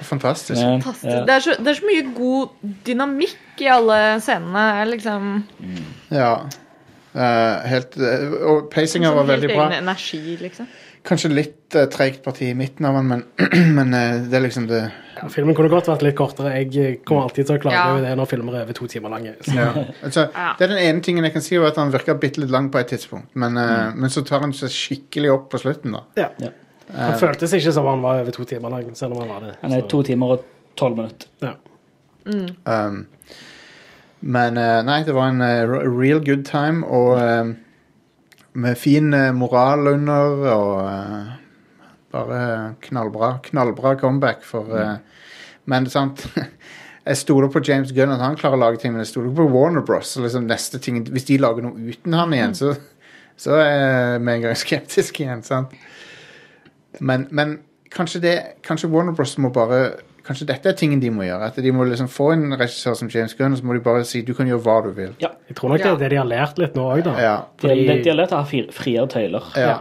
[0.00, 0.60] Fantastisk.
[0.60, 1.04] Ja, fantastisk.
[1.04, 1.20] ja.
[1.20, 2.48] Det, er så, det er så mye god
[2.86, 4.84] dynamikk i alle scenene.
[4.90, 5.44] Liksom.
[5.58, 6.34] Liksom, Ja.
[7.18, 7.96] Uh, helt
[8.46, 9.64] Og pacinga var sånn veldig bra.
[9.64, 10.68] egen energi, liksom.
[11.08, 13.22] Kanskje litt uh, treigt parti i midten av den, men,
[13.78, 14.80] men eh, det er liksom det
[15.16, 16.52] Ja, filmen kunne godt vært litt kortere.
[16.60, 17.86] Jeg eh, kommer alltid til å klage Ja.
[17.94, 19.32] over det når filmer er over to timer lange.
[19.40, 19.54] Så.
[19.56, 19.70] ja.
[20.04, 20.50] altså, Ja.
[20.58, 22.68] Det er den ene tingen jeg kan si, er at han virker bitte litt lang
[22.74, 23.30] på et tidspunkt.
[23.34, 26.04] Men, eh, men så tar han seg skikkelig opp på slutten, da.
[26.20, 26.28] Ja.
[26.44, 26.52] Ja.
[26.96, 29.54] Han føltes ikke som han var over to timer lang, selv om han var det.
[29.64, 30.44] Han er Så, to timer og
[30.76, 31.32] tolv minutter.
[31.44, 31.56] ja.
[32.28, 33.06] Um,
[34.20, 37.52] men eh, nei, det var en eh, real good time, og eh,
[38.52, 41.32] med fin eh, moral under, og uh,
[42.12, 42.40] bare
[42.82, 43.38] knallbra.
[43.44, 44.96] Knallbra comeback for uh,
[45.68, 46.24] Men sant
[47.08, 49.46] Jeg stoler på James Gunn at han klarer å lage ting, men jeg stoler på
[49.48, 50.10] Warner Bros.
[50.20, 52.74] Liksom neste ting, Hvis de lager noe uten han igjen, så,
[53.40, 55.40] så er jeg med en gang skeptisk igjen.
[55.46, 55.72] sant?
[57.00, 57.54] Men, men
[57.94, 58.34] kanskje, det,
[58.66, 59.38] kanskje Warner Bros.
[59.40, 59.80] må bare
[60.28, 61.46] Kanskje dette er tingen de må gjøre.
[61.48, 64.04] At De må liksom få en regissør som James Gunn, og så må de bare
[64.04, 65.14] si du kan gjøre hva du vil.
[65.24, 65.30] Ja.
[65.48, 67.14] Jeg tror nok det er det de har lært litt nå òg, da.
[67.22, 67.36] Ja.
[67.62, 69.46] De, de, de har lært å ha friere tøyler.
[69.56, 69.70] ja.
[69.72, 69.78] ja.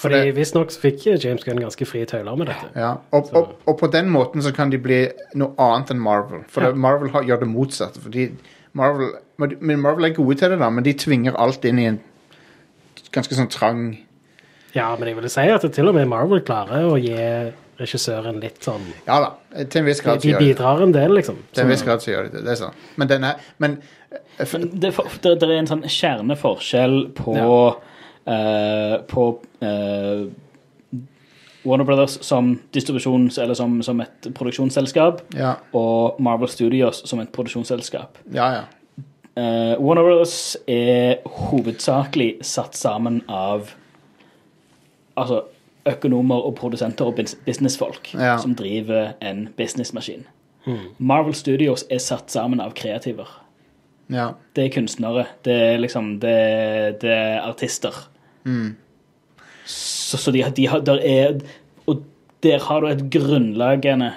[0.00, 2.70] fordi det- Visstnok fikk James Gunn ganske frie tøyler med dette.
[2.80, 5.02] Ja, og, og, og på den måten så kan de bli
[5.36, 6.46] noe annet enn Marvel.
[6.48, 6.72] For ja.
[6.72, 8.00] Marvel har, gjør det motsatte.
[8.00, 8.30] Fordi
[8.72, 12.00] Marvel, men Marvel er gode til det, da, men de tvinger alt inn i en
[13.12, 13.82] ganske sånn trang
[14.72, 17.12] Ja, men jeg vil si at til og med Marvel klarer å gi
[17.80, 19.30] regissøren litt sånn Ja da,
[19.64, 21.38] til en viss grad så de de bidrar en del, liksom.
[21.52, 22.44] Til en viss grad så gjør de det.
[22.46, 22.76] Det er sånn.
[23.00, 23.78] Men den er Men
[24.12, 27.34] eh, Men det, for- det, det er en sånn kjerneforskjell på,
[28.26, 29.24] eh, på
[29.64, 30.22] uh,
[31.62, 37.32] Warner Brothers som distribusjons- eller som, som et produksjonsselskap, Ja, og Marvel Studios som et
[37.32, 38.18] produksjonsselskap.
[38.32, 38.52] ja.
[38.60, 38.62] ja.
[39.38, 43.70] Uh, Warner Brothers er hovedsakelig satt sammen av
[45.16, 45.44] altså,
[45.88, 47.16] økonomer og produsenter og
[47.46, 48.36] businessfolk Ja.
[48.38, 50.26] som driver en businessmaskin.
[50.98, 53.26] Marvel Studios er satt sammen av kreativer.
[54.10, 54.32] ja.
[54.54, 55.26] Det er kunstnere.
[55.44, 57.94] Det er liksom Det, det er artister.
[59.64, 61.40] Så, så de, de har der er
[61.86, 62.02] Og
[62.42, 64.12] der har du et grunnleggende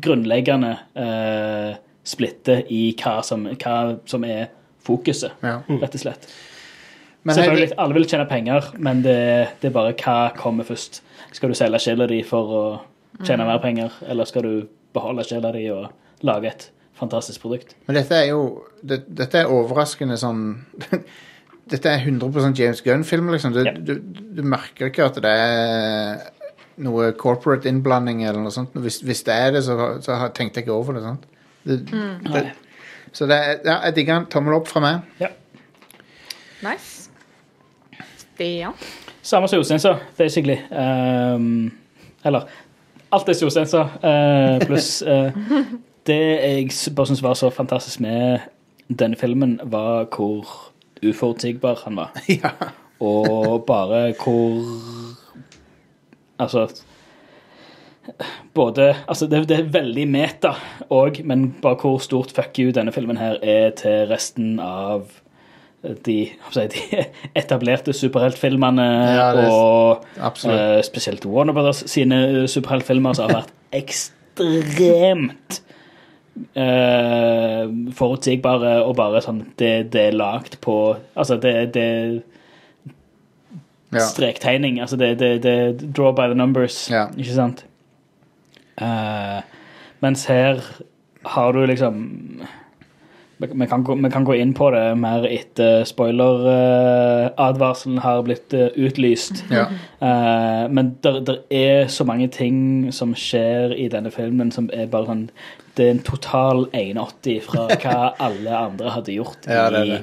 [0.00, 4.50] grunnleggende eh, splitte i hva som, hva som er
[4.84, 5.62] fokuset, ja.
[5.80, 6.26] rett og slett.
[7.24, 9.16] Men Selvfølgelig, jeg, alle vil tjene penger, men det,
[9.62, 11.00] det er bare hva kommer først.
[11.36, 12.64] Skal du selge sjela di for å
[13.26, 15.90] tjene mer penger, eller skal du beholde sjela di og
[16.24, 16.66] lage et
[16.96, 17.74] fantastisk produkt?
[17.86, 20.46] men dette er jo det, Dette er overraskende sånn
[21.66, 23.52] Dette er 100% James Gunn-film, liksom.
[23.52, 23.72] Du, Ja.
[23.74, 26.20] du, du merker ikke at det er
[26.86, 28.70] noe corporate innblanding eller noe sånt.
[28.78, 29.74] Hvis, hvis det er det, så,
[30.04, 31.02] så har- tenkte jeg ikke over det.
[31.02, 31.24] sant?
[31.66, 31.78] Det,
[32.30, 32.44] det,
[33.16, 34.28] så det er, ja, jeg digger den.
[34.30, 35.10] Tommel opp fra meg.
[35.18, 35.32] Ja.
[36.62, 37.10] Nice.
[38.22, 38.78] Stian?
[39.26, 39.80] Samme som Jostein
[40.16, 40.58] basically.
[40.70, 41.72] Um,
[42.24, 42.42] eller
[43.10, 45.34] alt det Jostein sa, uh, pluss uh,
[46.06, 48.44] Det jeg bare syns var så fantastisk med
[48.86, 50.46] denne filmen, var hvor
[51.02, 52.14] uforutsigbar han var.
[52.42, 52.52] ja.
[53.00, 54.62] Og bare hvor
[56.38, 56.68] Altså
[58.54, 60.54] Både Altså, det, det er veldig meta
[60.90, 65.10] òg, men bare hvor stort fuck you denne filmen her er til resten av
[66.06, 66.16] de,
[66.54, 67.04] de
[67.42, 73.52] etablerte superheltfilmene, Ja, er- og eh, spesielt Warner Brothers sine eh, superheltfilmer, som har vært
[73.82, 75.60] ekstremt
[76.56, 77.64] uh,
[77.96, 80.74] forutsigbare og bare sånn Det, det er lagd på
[81.14, 81.86] Altså, det, det
[83.94, 84.02] ja.
[84.02, 84.80] strektegning.
[84.82, 87.06] Altså det, det, det draw by the numbers, Ja.
[87.16, 87.64] ikke sant?
[88.76, 89.40] Uh,
[90.04, 90.58] mens her
[91.24, 92.42] har du liksom
[93.38, 99.44] vi kan, vi kan gå inn på det mer etter spoiler-advarselen har blitt eh, utlyst.
[99.52, 99.66] ja.
[100.00, 105.06] Uh, men det er så mange ting som skjer i denne filmen som er bare
[105.08, 105.30] sånn
[105.76, 109.96] Det er en total 180 fra hva alle andre hadde gjort Ja, det det.
[109.96, 109.98] i,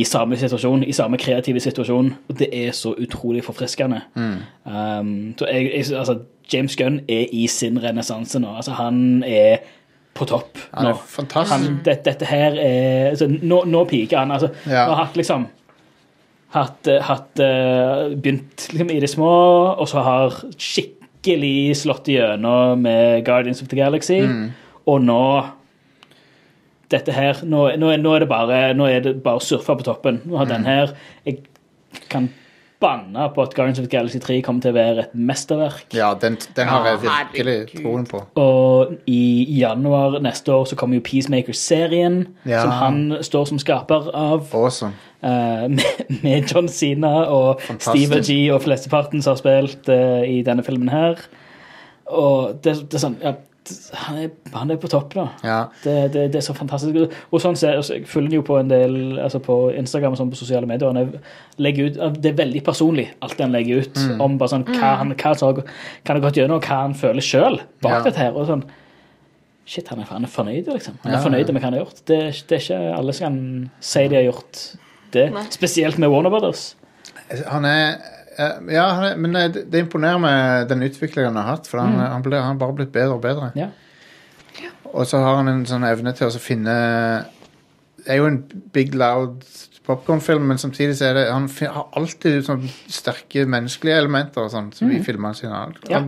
[0.00, 2.14] i samme situasjon, i samme kreative situasjon.
[2.28, 4.00] Og det er så utrolig forfriskende.
[4.14, 4.36] Mm.
[4.64, 6.18] Um, så jeg, jeg, altså,
[6.52, 8.48] James Gunn er i sin renessanse nå.
[8.56, 9.56] Altså, han er
[10.20, 10.92] på topp nå.
[11.08, 11.52] fantastisk.
[11.54, 14.30] Han, det, dette her er altså, Nå, nå piker han.
[14.36, 14.84] Altså, Ja.
[14.86, 15.46] Han har hatt liksom
[16.54, 19.30] hatt, eh, hatt uh, Begynt liksom, i det små,
[19.80, 24.20] og så har skikkelig slått igjennom med Guardians of the Galaxy.
[24.26, 24.50] Mm.
[24.90, 25.22] Og nå
[26.90, 29.76] Dette her Nå, nå, er- nå er det bare Nå er det bare å surfe
[29.78, 30.20] på toppen.
[30.26, 30.52] Nå har Mm.
[30.56, 30.94] den her
[31.26, 31.38] Jeg
[32.10, 32.28] kan
[32.80, 35.84] banne på at Guardians of the Galaxy 3 kommer til å være et mesterverk.
[35.96, 38.22] Ja, den, den har jeg virkelig troen på.
[38.40, 42.62] Og i januar neste år så kommer jo Peacemaker-serien, Ja.
[42.62, 44.48] som han står som skaper av.
[44.56, 44.94] Awesome.
[45.20, 45.84] Uh, med,
[46.22, 48.06] med John Cena og Fantastisk.
[48.08, 51.20] Steve G og flesteparten som har spilt uh, i denne filmen her.
[52.10, 53.34] Og det, det er sånn ja,
[53.94, 55.24] han, er, han er på topp, da.
[55.44, 55.58] Ja.
[55.84, 57.12] Det, det, det er så fantastisk.
[57.30, 60.18] Og sånn ser, så Jeg følger han jo på en del altså på Instagram og
[60.18, 60.88] sånn på sosiale medier.
[60.90, 61.20] Han er-
[61.90, 63.94] ut, det er veldig personlig, alt han legger ut.
[63.94, 64.20] Mm.
[64.20, 67.20] Om bare sånn, hva han hva han har- hva gått gjennom, og hva han føler
[67.20, 68.02] sjøl bak Ja.
[68.02, 68.32] dette her.
[68.36, 68.64] og sånn,
[69.66, 70.96] Shit, han er, han er fornøyd, liksom.
[71.04, 72.00] Han er Ja, fornøyd med hva han har gjort.
[72.06, 74.76] Det, det er ikke alle som kan si de har gjort
[75.12, 75.32] det.
[75.50, 76.74] Spesielt med Warner Brothers.
[77.46, 77.98] Han er
[78.38, 81.68] Ja, han er, men det, imponerer meg den utviklingen han har hatt.
[81.70, 83.50] For han, han, ble, han bare blitt bedre og bedre.
[83.58, 83.70] Ja.
[84.90, 86.72] Og så har han en sånn evne til å finne
[88.00, 88.40] Det er jo en
[88.74, 89.44] big, loud
[89.86, 94.76] popkornfilm, men samtidig så er det Han har alltid sånn sterke menneskelige elementer og sånt,
[94.78, 95.54] som i filmene sine.
[95.54, 96.02] Han, Ja.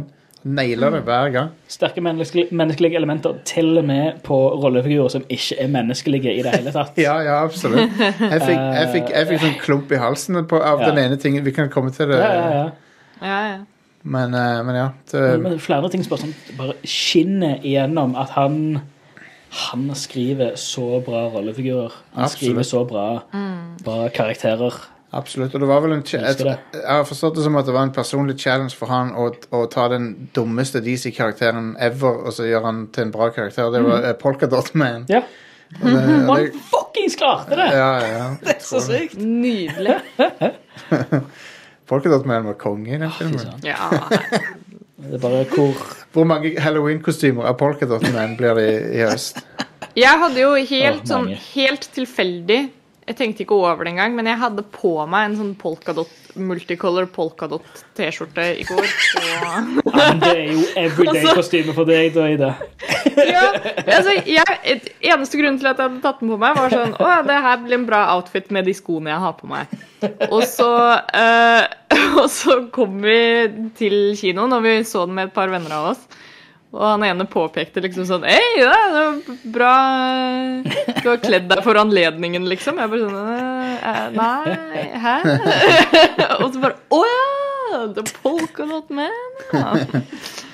[0.45, 1.51] Nailer det hver gang.
[1.71, 6.55] Sterke menneskelige, menneskelige elementer, til og med på rollefigurer som ikke er menneskelige i det
[6.57, 6.97] hele tatt.
[7.07, 7.91] Ja, ja, absolutt.
[7.99, 10.91] Jeg fikk, jeg fikk, jeg fikk sånn klump i halsen på, av Ja.
[10.91, 11.45] den ene tingen.
[11.45, 12.71] Vi kan komme til det, Ja, ja, ja.
[13.23, 13.59] Ja, ja.
[14.03, 14.89] Men, eh, men ja.
[15.13, 18.81] Det, Men flere ting som bare, sånn, bare skinner igjennom at han
[19.53, 21.93] han skriver så bra rollefigurer.
[22.15, 22.39] Han Absolutt.
[22.39, 23.23] skriver så bra,
[23.85, 24.73] bra karakterer.
[25.13, 25.53] Absolutt.
[25.55, 26.57] Og det var vel en jeg, jeg,
[26.89, 29.85] har forstått det som at det var en personlig challenge for han å, å ta
[29.93, 33.69] den dummeste DC-karakteren ever og så gjøre han til en bra karakter.
[33.75, 34.21] Det var mm.
[34.23, 35.05] Polkadot Man.
[35.13, 35.21] Ja,
[35.83, 37.69] Og det, og det, han fuckings klarte det!
[37.77, 38.25] ja, ja.
[38.47, 39.21] Det er så sykt.
[39.21, 40.01] Nydelig.
[41.93, 43.53] Polkadot Man var konge i den filmen.
[43.69, 43.93] Ja.
[45.03, 45.75] Det er bare hvor
[46.15, 49.43] Hvor mange Halloween-kostymer av Polkadot Man blir det i, i høst?
[49.99, 52.63] Jeg hadde jo helt, oh, sånn, helt tilfeldig
[53.03, 57.09] Jeg tenkte ikke over det engang, men jeg hadde på meg en sånn polkadot, multicolor
[57.11, 57.65] polkadot
[57.99, 58.87] T-skjorte i går.
[59.19, 62.53] Og ja, men Det er jo everyday-kostyme for deg, da, Ida.
[63.33, 63.43] ja,
[63.83, 67.11] altså, jeg, eneste grunn til at jeg hadde tatt den på meg, var sånn Å,
[67.27, 69.75] det her blir en bra outfit med de skoene jeg har på meg.
[70.31, 70.71] Og så,
[71.19, 71.67] eh,
[72.23, 73.21] og så kom vi
[73.83, 76.07] til kinoen, og vi så den med et par venner av oss.
[76.73, 79.19] Og han ene påpekte liksom sånn Hei, det er
[79.53, 79.73] bra
[81.03, 82.81] Du har kledd deg for anledningen, liksom.
[82.81, 83.19] Jeg bare sånn
[83.83, 85.17] «Eh, Nei, hæ?
[86.41, 87.29] Og så bare Å ja!
[87.73, 90.03] The Polka Dot Man.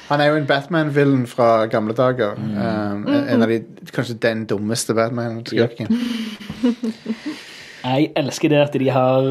[0.08, 2.38] Han er jo en Batman-villen fra gamle dager.
[2.38, 3.58] Um, en av de,
[3.90, 5.90] Kanskje den dummeste Batman-skurken.
[7.82, 9.26] Jeg elsker det at de har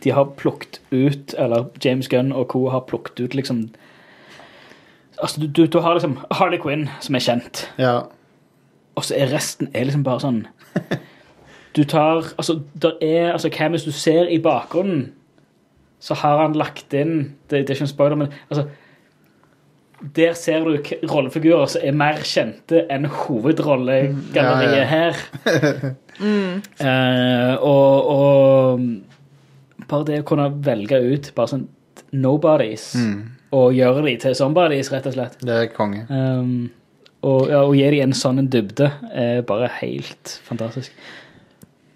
[0.00, 2.64] De har plukket ut, eller James Gunn og co.
[2.72, 3.66] har plukket ut liksom
[5.22, 8.00] Altså, du, du, du har liksom Harley Quinn, som er kjent, Ja.
[8.96, 10.46] og så er resten er liksom bare sånn
[11.76, 15.12] Du tar Altså, der er altså Hvem du ser i bakgrunnen,
[16.00, 18.66] så har han lagt inn Det, det er ikke en spoiler, men altså
[20.14, 20.76] der ser du
[21.08, 24.84] rollefigurer som er mer kjente enn hovedrollegalleriet Ja, ja.
[24.84, 25.94] her.
[26.78, 28.80] Eh, og, og
[29.88, 31.64] bare det å kunne velge ut bare sånn
[32.14, 32.84] nobodies
[33.54, 35.36] og gjøre de til somebodies, rett og slett.
[35.44, 36.04] Det er konge.
[36.10, 36.70] Um,
[37.24, 40.92] og, ja, og gi de en sånn dybde er bare helt fantastisk.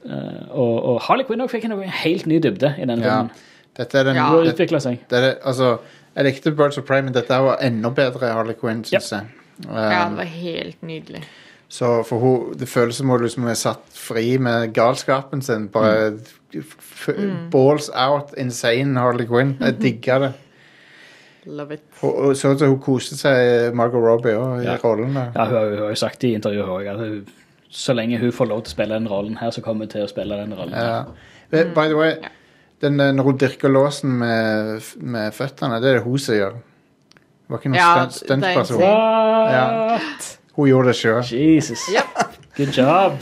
[0.09, 3.16] Uh, og, og Harley Quinn også fikk en helt ny dybde i denne Ja.
[3.18, 3.32] filmen.
[3.78, 4.28] Dette er den Ja.
[4.42, 4.98] det, det, seg.
[5.11, 5.78] det er, det- altså,
[6.16, 9.26] Jeg likte Birds of Prey, men dette var enda bedre Harley Quinn, syns jeg.
[9.68, 11.22] Um, ja, det var helt nydelig.
[11.68, 15.68] Så for hun, det føles som hun liksom er satt fri med galskapen sin.
[15.68, 16.14] Bare
[16.56, 17.09] f
[17.52, 19.56] balls out, insane Harley Quinn.
[19.61, 20.32] Jeg digger det.
[21.49, 21.82] Love it.
[22.05, 24.76] Og, og så ut som hun koste seg, Margot Robbie, også, i Ja.
[24.84, 25.30] rollen der.
[25.34, 27.26] Ja, hun har, hun har jo sagt i intervjuet også at hun,
[27.70, 30.05] så lenge hun får lov til å spille den rollen her, så kommer hun til
[30.05, 30.74] å spille den rollen.
[30.76, 31.05] Ja.
[31.53, 32.12] Eh, By the way,
[32.84, 36.53] den, eh, når hun dirker låsen med, med føttene, det er det hun som gjør.
[36.59, 38.78] Det var ikke noen Ja, stunt- stuntperson.
[38.78, 38.92] det
[39.57, 40.38] er What?
[40.59, 41.22] Hun gjorde det sjøl.
[41.32, 41.80] Jesus.
[42.57, 43.18] Good job.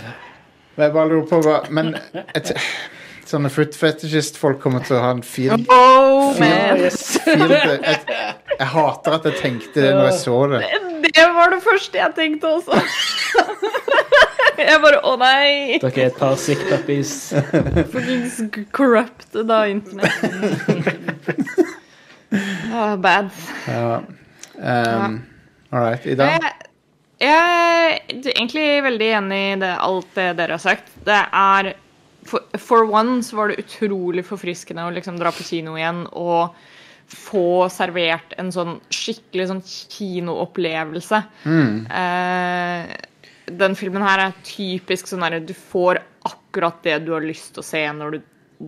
[0.77, 1.95] Jeg bare lurer på hva Men
[2.35, 2.51] et,
[3.31, 6.83] sånne foot fetishist-folk kommer til å ha en field, Oh, man.
[6.91, 8.01] field jeg,
[8.59, 10.61] jeg hater at jeg tenkte det når jeg så det.
[11.17, 12.81] Det var det første jeg tenkte også.
[14.57, 15.79] Jeg bare Å nei!
[15.83, 17.11] Dere er et par sick puppies.
[17.93, 18.39] Fuckings
[18.73, 21.27] corrupted av internett.
[22.73, 23.31] Oh, bad.
[23.69, 24.01] Ja.
[24.57, 25.19] Um,
[25.73, 26.07] all right.
[26.07, 26.31] Ida?
[26.39, 26.53] Jeg,
[27.21, 30.89] Jeg er egentlig veldig enig i det, alt det dere har sagt.
[31.07, 31.71] Det er
[32.27, 36.57] for, for one så var det utrolig forfriskende å liksom dra på kino igjen og
[37.07, 41.21] få servert en sånn skikkelig sånn kinoopplevelse.
[42.01, 42.95] Eh,
[43.47, 47.63] den filmen her er typisk sånn derre Du får akkurat det du har lyst til
[47.63, 48.25] å se når du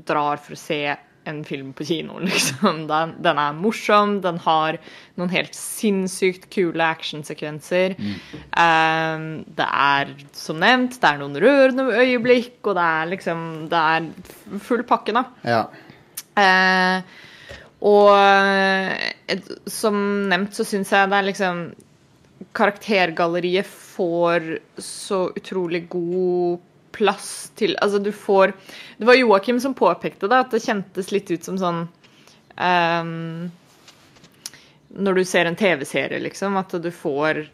[0.06, 0.82] drar for å se
[1.28, 2.84] en film på kino, liksom.
[2.90, 4.80] Den, den er morsom, den har
[5.18, 7.96] noen helt sinnssykt kule actionsekvenser.
[7.98, 9.28] Eh,
[9.60, 14.60] det er, som nevnt, det er noen rørende øyeblikk, og det er liksom Det er
[14.64, 15.24] full pakke, da.
[15.46, 15.64] Ja.
[16.38, 17.24] Uh,
[17.86, 19.38] og eh,
[19.70, 19.98] som
[20.30, 21.68] nevnt så syns jeg det er liksom
[22.54, 24.46] Karaktergalleriet får
[24.82, 26.64] så utrolig god
[26.98, 28.52] plass til Altså, du får
[28.98, 31.84] Det var Joakim som påpekte det, at det kjentes litt ut som sånn
[32.58, 33.48] um,
[34.98, 37.46] Når du ser en TV-serie, liksom, at du får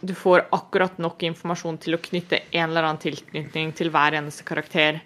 [0.00, 4.46] du får akkurat nok informasjon til å knytte en eller annen tilknytning til hver eneste
[4.48, 5.02] karakter.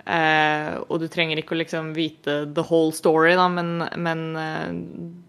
[0.00, 4.70] Eh, og du trenger ikke å liksom vite the whole story, da, men, men eh,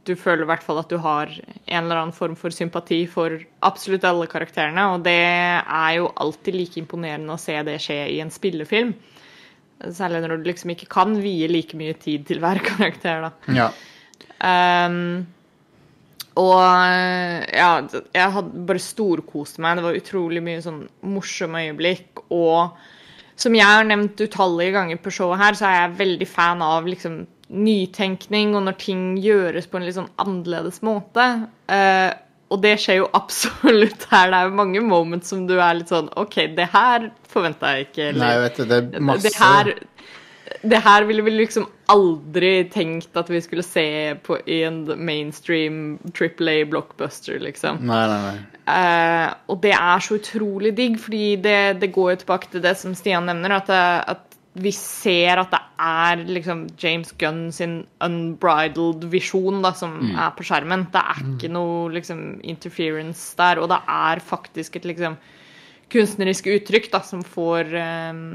[0.08, 3.36] du føler i hvert fall at du har en eller annen form for sympati for
[3.68, 4.88] absolutt alle karakterene.
[4.96, 8.96] Og det er jo alltid like imponerende å se det skje i en spillefilm.
[9.82, 13.56] Særlig når du liksom ikke kan vie like mye tid til hver karakter, da.
[13.58, 13.72] ja.
[14.42, 15.28] Um,
[16.40, 17.72] og ja,
[18.16, 19.78] jeg hadde bare storkost meg.
[19.78, 22.24] Det var utrolig mye sånn morsomme øyeblikk.
[22.32, 22.78] Og
[23.36, 26.86] som jeg har nevnt utallige ganger på showet her, så er jeg veldig fan av
[26.90, 27.22] liksom
[27.52, 31.26] nytenkning og når ting gjøres på en litt sånn annerledes måte.
[31.72, 32.12] Uh,
[32.52, 34.32] og det skjer jo absolutt her.
[34.32, 37.88] Det er jo mange moments som du er litt sånn OK, det her forventa jeg
[37.90, 38.08] ikke.
[38.10, 39.72] eller- Nei, vet du, det er masse det her,
[40.62, 43.86] det her ville vi liksom aldri tenkt at vi skulle se
[44.24, 47.82] på, i en mainstream triple A blockbuster, liksom.
[47.88, 48.36] Nei, nei, nei.
[48.72, 52.76] Eh, og det er så utrolig digg, fordi det, det går jo tilbake til det
[52.80, 53.82] som Stian nevner, at, det,
[54.14, 60.32] at vi ser at det er liksom James Gunn sin unbridled visjon da, som er
[60.38, 60.88] på skjermen.
[60.94, 65.18] Det er ikke noe liksom interference der, og det er faktisk et liksom
[65.92, 68.26] kunstnerisk uttrykk da, som får um,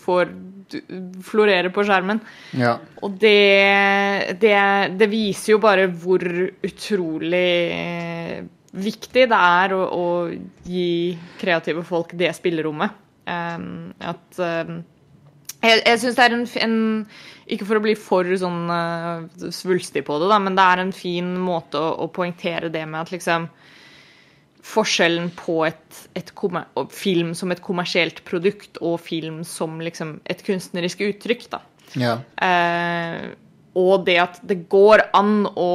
[0.00, 0.30] får
[0.72, 2.20] du- florere på skjermen.
[2.56, 2.76] Ja.
[3.02, 4.56] Og det, det,
[5.00, 6.24] det viser jo bare hvor
[6.66, 8.40] utrolig eh,
[8.70, 10.06] viktig det er å, å
[10.70, 12.96] gi kreative folk det spillerommet.
[13.30, 14.80] Um, at um,
[15.60, 16.76] Jeg, jeg syns det er en, en
[17.52, 20.92] Ikke for å bli for sånn uh, svulstig på det, da, men det er en
[20.96, 23.46] fin måte å, å poengtere det med at liksom
[24.66, 26.32] Forskjellen på et, et
[26.92, 31.46] film som et kommersielt produkt og film som liksom et kunstnerisk uttrykk.
[31.52, 31.62] da.
[31.96, 32.16] ja.
[32.44, 33.30] Eh,
[33.78, 35.70] og det at det går an å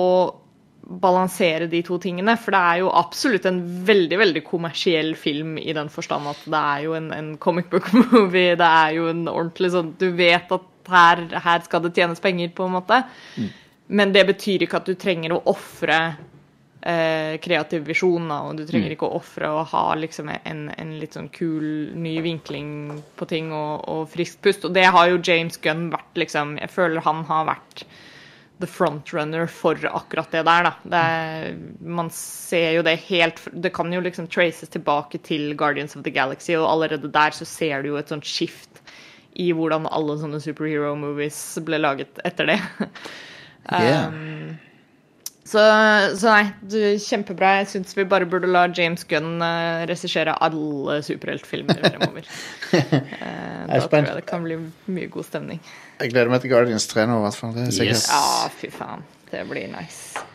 [0.85, 2.35] balansere de to tingene.
[2.37, 6.61] For det er jo absolutt en veldig veldig kommersiell film i den forstand at det
[6.61, 8.55] er jo en, en comic book movie.
[8.59, 12.51] Det er jo en ordentlig sånn Du vet at her, her skal det tjenes penger,
[12.53, 13.01] på en måte.
[13.87, 15.99] Men det betyr ikke at du trenger å ofre
[16.85, 21.17] eh, visjoner visjon, og du trenger ikke å ofre å ha liksom en, en litt
[21.17, 24.65] sånn kul ny vinkling på ting og, og friskt pust.
[24.65, 26.57] Og det har jo James Gunn vært, liksom.
[26.61, 27.85] Jeg føler han har vært
[28.63, 30.73] the frontrunner for akkurat det der, da.
[30.83, 35.97] Det er, man ser jo det helt Det kan jo liksom traces tilbake til Guardians
[35.97, 38.69] of the Galaxy, og allerede der så ser du jo et sånt skift
[39.35, 42.61] i hvordan alle sånne superhero movies ble laget etter det.
[43.65, 44.13] Yeah.
[44.13, 44.74] Um,
[45.45, 45.61] så,
[46.17, 47.51] så nei, du, kjempebra.
[47.61, 52.29] Jeg syns vi bare burde la James Gunn uh, regissere alle superheltfilmer fremover.
[52.73, 54.57] uh, da tror jeg det kan bli
[54.89, 55.61] mye god stemning.
[56.01, 57.53] Jeg gleder meg til Guardians 3 nå, i hvert fall.
[57.53, 58.01] Det er sikkert.
[58.01, 58.09] Yes.
[58.09, 59.05] Ja, fy faen.
[59.29, 60.25] Det blir nice.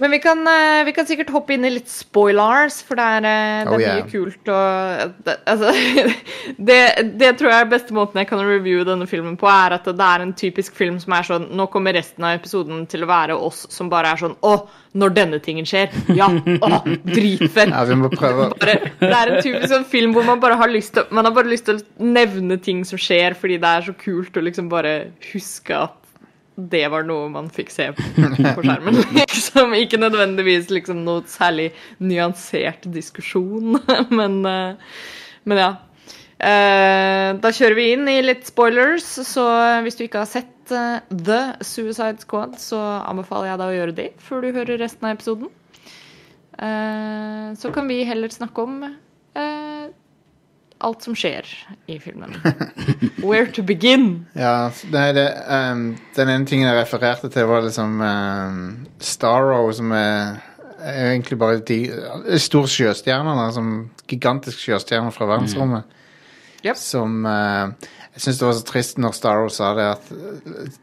[0.00, 3.26] Men vi kan, eh, vi kan sikkert hoppe inn i litt spoilers, for det er,
[3.28, 3.98] eh, det er Oh, yeah.
[3.98, 5.74] mye kult og det, altså,
[6.70, 6.78] det,
[7.20, 10.06] det tror jeg er beste måten jeg kan reviewe denne filmen på, er at det
[10.06, 13.36] er en typisk film som er sånn Nå kommer resten av episoden til å være
[13.36, 14.54] oss som bare er sånn Å,
[14.96, 15.92] når denne tingen skjer.
[16.16, 17.70] Ja, å, dritfett.
[17.70, 20.72] Ja, vi må prøve Bare, det er en typisk sånn film hvor man bare har
[20.72, 23.90] lyst til Man har bare lyst til å nevne ting som skjer, fordi det er
[23.90, 24.94] så kult å liksom bare
[25.34, 25.99] huske at
[26.68, 28.04] det var noe man fikk se på
[28.64, 29.00] skjermen.
[29.20, 29.74] Liksom.
[29.78, 31.70] Ikke nødvendigvis liksom noe særlig
[32.02, 33.78] nyansert diskusjon,
[34.18, 34.98] men, eh,
[35.48, 35.70] men ja.
[36.40, 39.44] Eh, da kjører vi inn i litt spoilers, så
[39.84, 43.96] hvis du ikke har sett eh, The Suicide Squad, så anbefaler jeg deg å gjøre
[43.98, 45.56] det før du hører resten av episoden.
[47.56, 48.82] Så kan vi heller snakke om
[50.80, 51.46] alt som skjer
[51.90, 52.36] i filmen.
[53.20, 54.26] Where to begin?
[54.34, 55.82] Ja, nei, det, um,
[56.16, 58.62] den ene tingen jeg refererte til, var liksom um,
[59.02, 60.40] Starro, som er
[60.80, 63.72] er egentlig bare de store stor sjøstjerner, da, som
[64.08, 65.96] gigantisk sjøstjerner fra verdensrommet.
[66.64, 66.76] Yep.
[66.76, 67.72] Som uh,
[68.14, 70.10] Jeg syns det var så trist når Starro sa det, at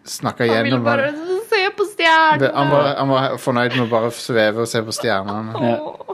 [0.09, 2.49] snakka gjennom Han ville bare se på stjernene.
[2.55, 5.53] han, var, han var fornøyd med å bare sveve og se på stjernene.
[5.61, 6.06] Ja.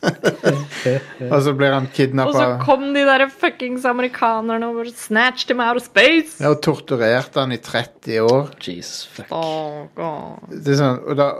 [1.32, 1.88] Og så blir han
[2.24, 6.40] Og så kom de der fuckings amerikanerne og snatched him out of space.
[6.40, 8.50] ja, og torturerte han i 30 år.
[8.64, 9.30] Jesus, fuck.
[9.30, 10.46] Oh, God.
[10.50, 11.30] Det er, sånn, og da,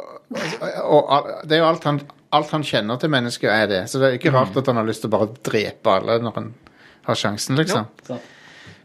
[0.85, 2.03] og og, det er jo alt han,
[2.37, 3.85] alt han kjenner til mennesker, er det.
[3.91, 6.37] Så det er ikke rart at han har lyst til å bare drepe alle når
[6.37, 6.53] han
[7.09, 7.89] har sjansen, liksom.
[8.07, 8.21] Så.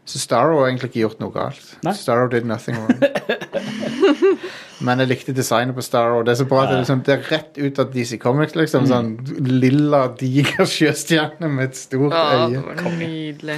[0.06, 1.72] Så Starro har egentlig ikke gjort noe galt.
[1.82, 1.92] Nei.
[1.98, 3.00] Starro did nothing wrong.
[4.84, 7.14] Men jeg likte designet på Star Wars Det er så bra at det, liksom, det
[7.14, 8.54] er rett ut av DC Comics.
[8.58, 9.14] liksom Sånn
[9.62, 12.64] lilla, diger sjøstjerne med et stort Å, det øye.
[12.66, 13.56] var nydelig.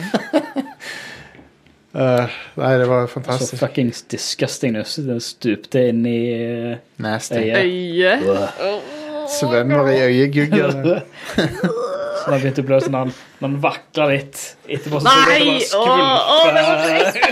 [1.99, 2.29] Uh,
[2.61, 3.59] nei, det var Så fantastisk.
[3.65, 4.95] fuckings disgusting nøs.
[5.09, 7.43] Det stupte inn i eh, Nasty.
[7.51, 8.23] øyet.
[8.23, 8.79] Øye.
[9.29, 10.71] Svømmer i øyegugger.
[12.19, 13.11] Så da begynte det å blø sånn han,
[13.41, 14.99] når han vakla litt etterpå.
[15.01, 15.59] Så Nei!
[15.65, 17.28] så Å, å, det var skvilte.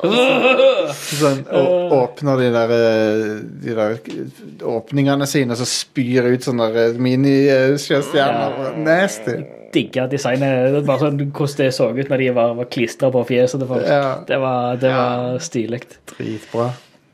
[0.00, 3.22] Sånn, og åpner de der, eh,
[3.64, 8.76] de der åpningene sine, og så spyr ut sånne der minisjøstjerner.
[8.84, 9.38] Nasty.
[9.74, 10.72] Digga designet.
[10.74, 13.68] det Bare sånn hvordan det så ut når de var, var klistra på fjeset til
[13.70, 13.86] folk.
[13.86, 14.14] Ja.
[14.26, 15.82] Det var, det var stilig.
[16.10, 16.70] Dritbra.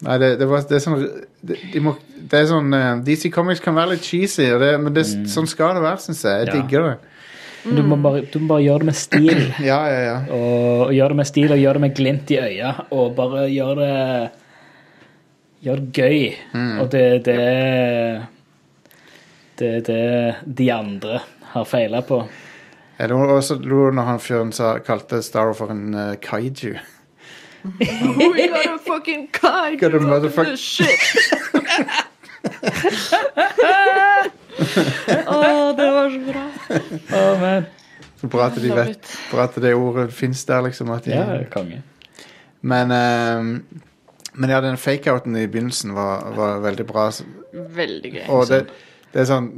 [0.07, 1.03] Nei, det, det, var, det er sånn
[1.49, 1.95] det, de må,
[2.29, 5.49] det er sånn uh, DC Comics kan være litt cheesy, og det, men det, sånn
[5.49, 6.43] skal det være, syns jeg.
[6.43, 6.57] Jeg Ja.
[6.59, 6.97] digger det.
[7.67, 9.41] Du må, bare, du må bare gjøre det med stil.
[9.71, 10.17] Ja, ja, ja.
[10.31, 12.71] Og, og gjøre det med stil og gjøre det med glimt i øya.
[12.95, 14.31] Og bare gjøre det
[15.67, 16.21] Gjøre det gøy.
[16.81, 17.43] Og det er det
[19.59, 21.21] Det det de andre
[21.55, 22.21] har feila på.
[22.99, 26.75] Jeg lo også lo når han fyren sa- kalte Starro for en uh, kaiju.
[27.67, 31.01] We got a fucking kaiju Got a motherfuck- shit.
[35.37, 35.41] Å,
[35.77, 36.45] det var så bra.
[37.17, 37.67] Oh, man.
[38.17, 40.91] Så bra at de vet bra at det ordet fins der, liksom.
[40.95, 41.83] At de, Ja, konge.
[42.67, 43.51] Men ehm,
[44.37, 47.09] Men ja, den fake-outen i begynnelsen var, var veldig bra.
[47.53, 48.25] Veldig gøy.
[48.33, 48.67] Og det,
[49.13, 49.53] det er sånn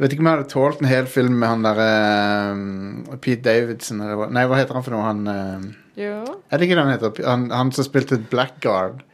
[0.00, 4.18] Vet ikke om jeg hadde tålt en hel film med han derre Pete Davidson eller
[4.18, 5.04] hva Nei, hva heter han for noe?
[5.06, 5.66] Han ehm,
[6.00, 6.16] Jo.
[6.50, 7.20] Er det ikke det han heter?
[7.28, 9.04] Han, han som spilte Blackguard.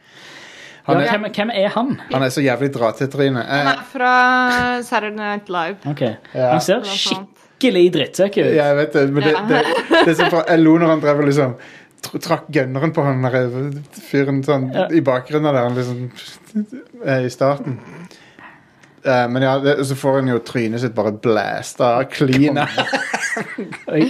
[0.91, 1.91] Han, er, hvem, hvem er han?
[2.11, 3.43] han er så jævlig dra-til-tryne.
[3.47, 4.13] Han Eh, er fra
[4.87, 5.77] Saturday Night Live.
[5.91, 6.15] Okay.
[6.35, 6.51] Ja.
[6.53, 8.47] Han ser skikkelig drittsekk ut.
[8.55, 10.43] Ja, jeg vet det, men det, det, det, det er så bra.
[10.49, 11.55] Jeg lo når han drev og liksom
[12.01, 13.51] trakk gunneren på han der
[14.09, 14.87] fyren sånn Ja.
[14.89, 16.07] i bakgrunnen der han liksom
[17.05, 17.77] eh, i starten.
[19.01, 22.59] Uh, men ja, det, så får han jo trynet sitt bare blæsta clean.
[23.89, 24.03] Det,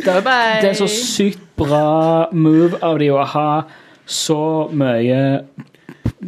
[0.04, 3.48] det er så sykt bra move av de å ha
[4.06, 5.20] så mye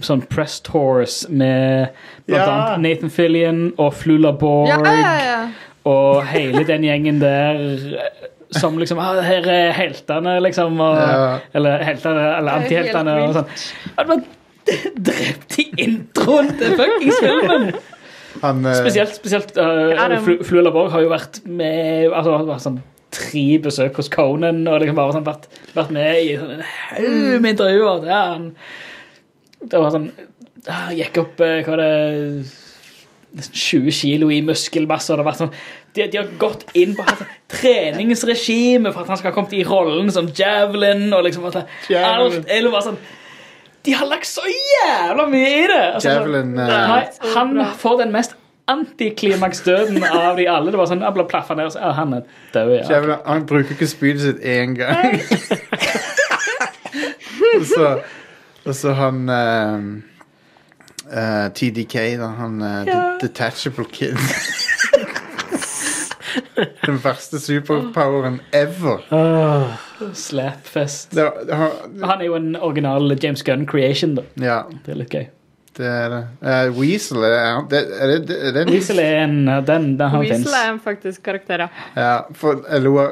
[0.05, 1.89] sånn press tours med
[2.27, 2.47] blant Ja.
[2.51, 5.39] annet Nathan Fillion og Flula Borg Ja, ja, ja.
[5.89, 7.63] og hele den gjengen der
[8.51, 10.79] som liksom ah, Her er heltene, liksom.
[10.81, 11.39] Og, Ja.
[11.55, 13.17] Eller heltene, eller Det er antiheltene.
[13.29, 13.93] Og sånn.
[13.97, 14.21] Hadde var
[15.09, 17.71] drept i introen til fuckings filmen!
[18.43, 22.37] Han, eh, Spesielt, spesielt uh, Ja, det- Flu- Flula Borg har jo vært med altså,
[22.37, 22.81] har vært sånn
[23.19, 27.43] tre besøk hos Conan og liksom bare sånn, vært, vært med i sånn, en haug
[27.43, 28.09] med intervjuer.
[28.09, 28.51] Ja, han,
[29.61, 30.11] det var sånn
[30.69, 32.57] han Gikk opp eh, hva er det
[33.39, 35.13] nesten 20 kilo i muskelmasse.
[35.13, 35.55] og Det har vært sånn,
[35.97, 39.65] de, de har gått inn på et treningsregime for at han skal ha kommet i
[39.69, 41.09] rollen som Javelin.
[41.13, 43.01] og liksom at alt eller bare sånn
[43.87, 45.85] De har lagt så jævla mye i det!
[45.95, 48.37] Altså, Javelin eh, Nei, han får den mest
[48.69, 50.73] antiklimaks-døden av de alle.
[50.73, 52.75] Det var sånn, jeg ble plaffa ned og han er død.
[52.77, 52.85] Ja.
[52.93, 55.17] Javelin, han bruker ikke spydet sitt én gang.
[57.57, 57.91] og, så,
[58.65, 59.89] og så han uh,
[61.09, 62.33] uh, TDK, da.
[62.43, 63.01] Han uh, ja.
[63.23, 64.21] Detachable Kid.
[66.85, 69.03] Den verste superpoweren ever.
[70.15, 71.15] Slapfest.
[71.15, 71.71] Det, han,
[72.05, 74.29] Han er jo en original James Gunn creation, da.
[74.37, 75.29] ja, Det er litt gøy.
[75.79, 76.23] Det er det.
[76.43, 80.21] Uh, Weasel, er det, er det, er det en Weasel er en Den, den han.
[80.21, 81.69] Weasel er en faktisk karakter, ja.
[81.97, 82.65] Ja, for,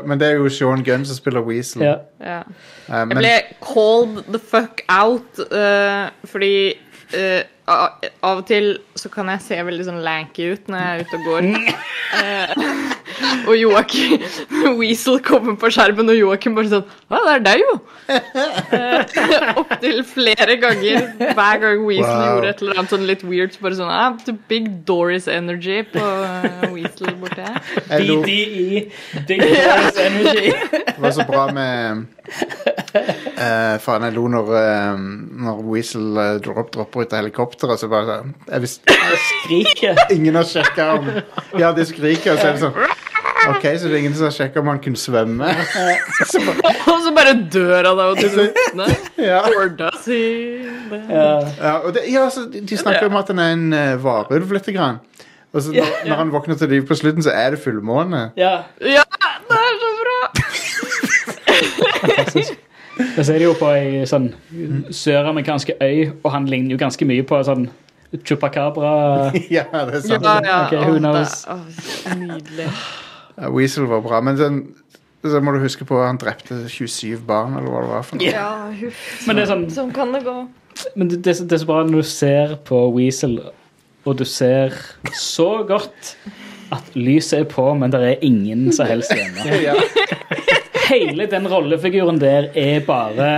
[0.06, 1.82] men det er jo Sean Gunn som spiller Weasel.
[1.86, 1.94] Ja.
[2.20, 2.40] ja.
[2.88, 6.74] Eh, Jeg ble called the fuck out uh, fordi
[7.14, 11.06] eh, av og til så kan jeg se veldig sånn lanky ut når jeg er
[11.06, 11.52] ute og går.
[12.16, 12.52] Eh,
[13.50, 14.22] og Joakim
[14.78, 17.74] Weasel kommer på skjermen, og Joakim bare sånn Å, det er deg, jo!
[18.10, 21.04] Uh, Opptil flere ganger.
[21.38, 22.24] Hver gang Weasel Wow.
[22.32, 25.84] gjorde et eller annet sånn litt weird, så bare sånn ah, The big Doris energy
[25.92, 27.60] på uh, Weasel borte her.
[27.92, 28.82] BDE.
[29.28, 30.50] Big Doris Energy.
[30.74, 35.06] det var så bra med uh, faen, jeg lo når, uh,
[35.46, 38.98] når Weasel uh, drop, dropper ut av helikopteret, så bare sånn jeg visste,
[39.30, 40.02] Skriker.
[40.18, 41.10] Ingen har sjekka om
[41.62, 42.80] Ja, de skriker, og så er det sånn
[43.52, 45.50] OK, så det er ingen som har sjekka om han kunne svømme?
[46.32, 48.86] Så bare, Og så bare dør han av drukne.
[49.30, 49.40] ja.
[49.52, 50.20] Or does he?
[51.10, 51.28] Ja.
[51.60, 54.52] Ja, og det, ja, så de, de snakker om at han er en uh, varulv
[54.56, 54.98] lite grann.
[55.52, 58.30] Og så når, når han våkner til liv på slutten, så er det fullmåne.
[58.36, 58.56] ja.
[58.80, 59.04] Ja,
[59.48, 60.20] det er så bra!
[63.16, 64.30] Jeg ser jo på ei sånn
[64.92, 67.68] søramerikansk øy, og han ligner jo ganske mye på sånn
[68.24, 68.92] chupacabra.
[69.50, 70.24] ja, det er sant.
[70.24, 70.60] Ja, ja.
[70.66, 71.42] Okay, who knows?
[71.44, 72.70] så nydelig.
[73.36, 74.60] Ja, Weasel var bra, men den,
[75.26, 78.16] så må du huske på at han drepte 27 barn, eller hva det var for
[78.20, 78.30] noe.
[78.32, 78.48] Ja,
[78.80, 79.02] huff.
[79.26, 80.36] Men det er sånn Sånn kan det gå.
[80.96, 83.38] Men det, det, er så- det er så bra når du ser på Weasel,
[84.06, 84.72] og du ser
[85.16, 86.14] så godt
[86.72, 89.44] at lyset er på, men det er ingen som helst hjemme.
[89.66, 89.74] Ja.
[90.86, 93.28] Hele den rollefiguren der er bare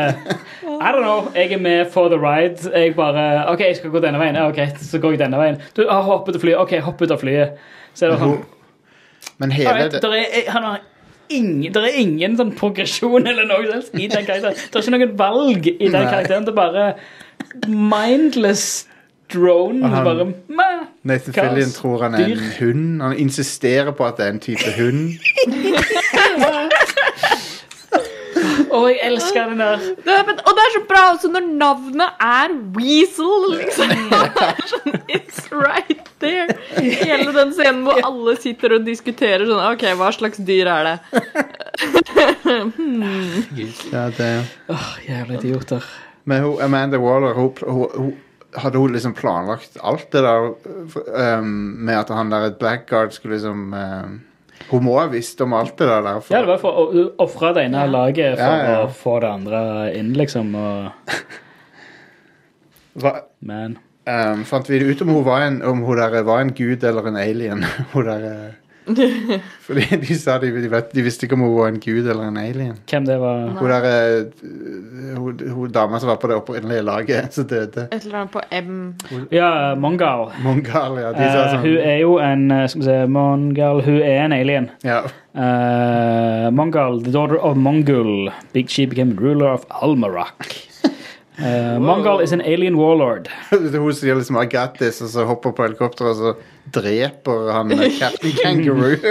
[0.69, 1.31] I don't know.
[1.35, 2.61] Jeg er med for the ride.
[2.75, 4.37] Jeg bare OK, jeg skal gå denne veien.
[4.37, 5.57] Ja, OK, så går jeg denne veien.
[5.77, 6.59] Du har hoppet av flyet.
[6.61, 7.57] OK, hopp ut av flyet.
[7.97, 8.37] Så er det sånn
[9.39, 10.81] Men hele vet, det, er, han har
[11.29, 14.55] ingen, det er ingen sånn progresjon eller noe helst i den karakteren.
[14.57, 16.47] Det er ikke noen valg i den karakteren.
[16.49, 16.87] Det er bare
[17.69, 18.87] mindless
[19.33, 19.89] drone.
[19.89, 20.87] Han- bare meh.
[21.05, 21.35] Nathan.
[21.35, 23.03] Fillion tror han er en hund.
[23.03, 25.19] Han insisterer på at det er en type hund.
[28.79, 29.83] Å, jeg elsker den der.
[30.05, 33.95] Det er, men, og det er så bra også når navnet er Weasel, liksom.
[34.73, 36.55] Sånn, It's right there.
[36.79, 40.97] Hele den scenen hvor alle sitter og diskuterer sånn OK, hva slags dyr er det?
[43.93, 44.29] Ja, det
[44.73, 45.85] Åh, jævla idioter.
[46.29, 48.17] Men hun, Amanda Waller, hun, hun, hun,
[48.59, 50.49] hadde hun liksom planlagt alt det der
[51.39, 51.53] um,
[51.85, 54.19] med at han der Blackguard skulle liksom um,
[54.69, 56.03] Hun må ha visst om alt det der.
[56.05, 58.79] der for, Ja, det var for å ofre det ene laget for Ja, ja.
[58.85, 59.61] å få det andre
[59.97, 60.55] inn, liksom.
[60.59, 61.15] Og,
[62.99, 63.13] Hva,
[63.47, 66.85] men um, fant vi ut om hun, var en, om hun der var en gud
[66.85, 67.65] eller en alien?
[67.95, 68.68] hun der, eh,
[69.67, 72.29] fordi de sa de, de, vet, de visste ikke om hun var en gud eller
[72.31, 72.75] en alien.
[72.91, 77.35] hvem det var Hun der eh, hun, hun dama som var på det opprinnelige laget,
[77.35, 77.89] som døde.
[77.93, 78.95] Et eller annet på M.
[79.35, 80.29] Ja, Mongal.
[80.45, 81.13] Mongal, ja.
[81.13, 84.25] De sa Eh, sånn hun er jo en eh, Skal vi se Mongal, hun er
[84.27, 84.71] en alien.
[84.85, 85.03] ja.
[85.39, 90.68] Uh, Mongal, the daughter of Mongul, big she became ruler of Almarak.
[91.39, 93.29] Uh, Mongal is an alien warlord.
[93.51, 96.35] Hun sier liksom I got this, og så hopper på helikopteret, og så
[96.75, 97.71] dreper han
[98.01, 98.97] Captain Kangaroo.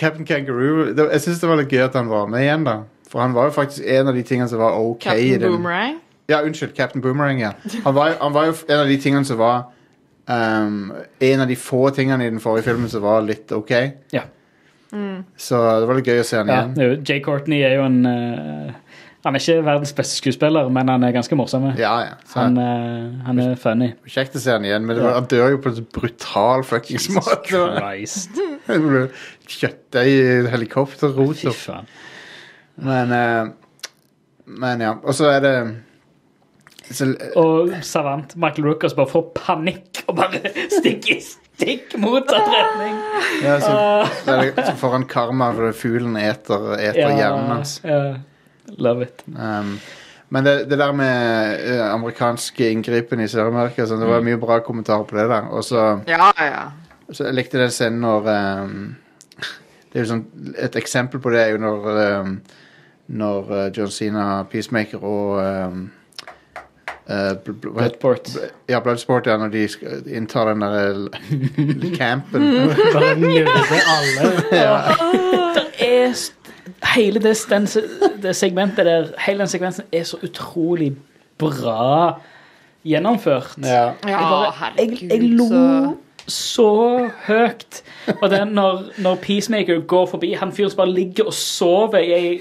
[0.00, 2.76] Captain Kangaroo det, Jeg syns det var litt gøy at han var med igjen, da.
[3.10, 5.02] For han var jo faktisk en av de tingene som var OK.
[5.06, 6.00] Captain den- Boomerang.
[6.26, 6.72] Ja, unnskyld.
[6.74, 7.50] Captain Boomerang, ja.
[7.84, 9.66] Han var, han var jo en av de tingene som var
[10.26, 13.70] um, En av de få tingene i den forrige filmen som var litt OK.
[14.16, 14.22] Ja.
[15.36, 16.74] Så det var litt gøy å se han Ja, igjen.
[16.80, 18.72] Ja, Jay Courtney er jo en eh,
[19.24, 21.70] Han er ikke verdens beste skuespiller, men han er ganske morsom.
[21.80, 22.16] Ja, ja.
[22.28, 23.94] Så Han, eh, han er funny.
[24.04, 25.14] Kjekt å se han igjen, men ja.
[25.16, 27.38] han dør jo på en så brutal fuckings måte.
[27.48, 28.36] Christ.
[29.54, 31.56] Kjøttdeig i helikopterroter.
[31.56, 31.88] Fy faen.
[32.84, 34.12] Men, eh,
[34.44, 34.92] men ja.
[35.00, 35.54] Og så er det
[36.90, 37.08] så,
[37.40, 40.42] Og Savant, Michael Rookers, bare får panikk og bare
[40.76, 43.00] stikker i stikk motsatt retning.
[43.40, 43.72] ja, så,
[44.20, 47.78] så, er så får han karma fordi fuglen eter, eter hjernen hans.
[47.88, 48.04] ja.
[48.78, 49.22] Love it.
[49.36, 49.78] Um,
[50.28, 54.58] men det, det der med eh, amerikanske inngripen i Sør-Amerika sånn, Det var mye bra
[54.64, 55.50] kommentarer på det der.
[55.52, 56.64] Og så, Ja, ja.
[57.12, 58.96] så jeg likte den scenen når um,
[59.92, 60.24] det er jo sånn,
[60.58, 61.86] Et eksempel på det er jo når
[62.24, 62.38] um,
[63.06, 65.84] Når uh, John Cena, Peacemaker og um,
[67.06, 68.30] uh, bl bl Bloodsport.
[68.68, 69.68] Ja, Bloodsport, ja, når de
[70.08, 72.48] inntar den der campen.
[72.96, 73.52] Bare myrde
[73.84, 74.32] alle.
[74.50, 74.64] Det
[75.84, 76.16] er
[76.94, 77.66] Hele det, den,
[78.22, 80.92] det segmentet der, hele den sekvensen er så utrolig
[81.38, 82.20] bra
[82.84, 83.54] gjennomført.
[83.62, 83.68] Ja.
[83.68, 87.82] Ja, jeg, bare, jeg, herregud, jeg lo så- høyt.
[88.22, 92.40] Og det når, når Peacemaker går forbi, han fyren som bare ligger og sover i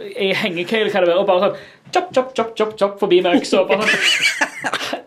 [0.00, 1.58] ei, ei hengekøye hva det være, og bare sånn
[1.94, 3.64] chop, chop, chop, chop, chop forbi med øksa.
[3.68, 3.84] sånn.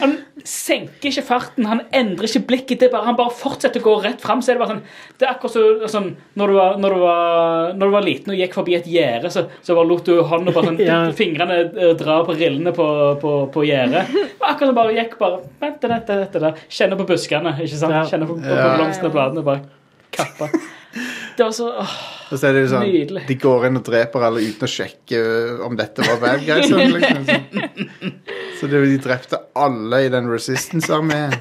[0.00, 0.12] Han
[0.46, 2.80] senker ikke farten, han endrer ikke blikket.
[2.82, 4.42] Det bare, han bare fortsetter å gå rett fram.
[4.44, 4.82] Så er det bare sånn
[5.18, 6.08] Det er akkurat så, sånn
[6.38, 9.32] når du, var, når, du var, når du var liten og gikk forbi et gjerde,
[9.32, 11.00] så, så bare lot du hånda bare sånn Ja.
[11.16, 12.86] Fingrene eh, dra på rillene på,
[13.22, 14.14] på, på gjerdet.
[14.38, 18.12] Akkurat som bare gikk bare vent, vent, vent, vent, Kjenner på buskene, ikke sant?
[18.12, 19.46] Kjenner på, på, på blomstene og bladene.
[19.46, 19.66] Bare
[20.14, 20.50] kappa.
[21.36, 21.98] Det var så åh,
[22.30, 23.22] Og så er det jo sånn Nydelig.
[23.26, 26.68] De går inn og dreper alle uten å sjekke øh, om dette var bad guys.
[26.70, 27.24] sånn, Liksom.
[27.26, 28.12] sånn.
[28.60, 31.34] så det, de drepte alle i den resistance-armeen.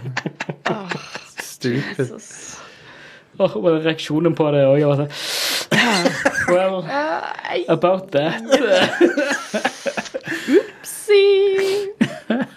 [1.45, 2.15] Stupid.
[3.39, 5.05] åh, og reaksjonen på det òg.
[6.49, 6.81] Well,
[7.69, 8.41] about that.
[10.81, 11.93] Si.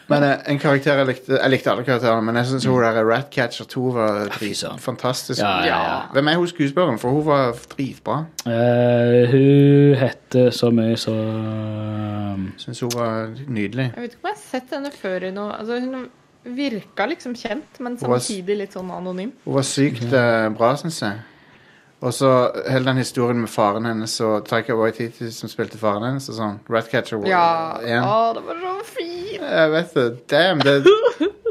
[0.09, 2.99] Men eh, en karakter jeg likte Jeg likte alle karakterene, men jeg syns hun der
[3.09, 4.79] Ratcatcher 2 var søren.
[4.79, 5.41] fantastisk.
[5.41, 5.99] Ja, ja, ja.
[6.13, 6.99] Hvem er hun skuespilleren?
[7.01, 8.19] For hun var dritbra.
[8.47, 13.89] Eh, hun heter så mye så um, Syns hun var nydelig.
[13.97, 16.09] Jeg vet ikke om jeg har sett henne før i noe altså, Hun
[16.57, 19.33] virka liksom kjent, men Hun var s- samtidig litt sånn anonym.
[19.45, 21.21] Hun var sykt eh, bra, syns jeg.
[22.03, 22.29] Og så
[22.67, 26.27] hele den historien med faren hennes og Taika Waititi som spilte faren hennes.
[26.33, 26.57] Og sånn.
[26.73, 28.03] Ratcatcher var Ja.
[28.03, 29.43] Å, det var så fint!
[29.43, 30.07] Jeg vet det.
[30.33, 30.63] Damn.
[30.67, 30.75] Det,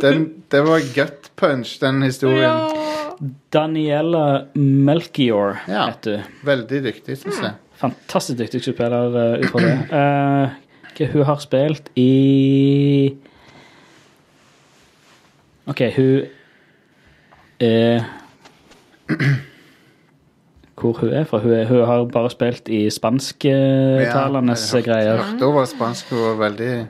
[0.04, 2.44] den, det var gut punch, den historien.
[2.44, 2.92] Ja.
[3.54, 5.86] Daniela Melchior Ja.
[5.92, 6.40] heter hun.
[6.44, 7.54] Veldig dyktig, syns jeg.
[7.82, 9.78] Fantastisk dyktig skuespiller uh, ut fra det.
[9.92, 13.16] Uh, hun har spilt i
[15.72, 16.26] OK, hun
[17.62, 18.04] er
[20.82, 21.38] Hvor hun er fra?
[21.40, 25.18] Hun, er, hun har bare spilt i spansktalende Ja, greier.
[25.22, 26.10] hørte hun var spansk.
[26.10, 26.88] Hun var veldig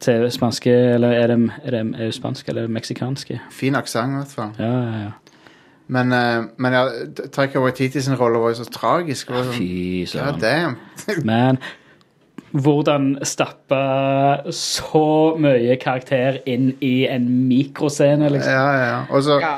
[0.00, 3.40] TV, spanske, eller er det, er det er det spanske eller meksikanske?
[3.50, 4.50] fin aksent, i hvert fall.
[4.58, 5.10] Ja, ja, ja.
[5.88, 6.82] Men, eh, men ja,
[7.32, 9.30] Taika Waititi sin rolle var jo så tragisk.
[9.30, 10.40] Var sånn, Fy søren.
[10.40, 10.76] damn.
[11.24, 11.58] Men
[12.52, 13.78] hvordan stappe
[14.52, 18.52] så mye karakter inn i en mikroscene, liksom.
[18.52, 18.98] Ja, ja.
[19.10, 19.54] Og så, ja.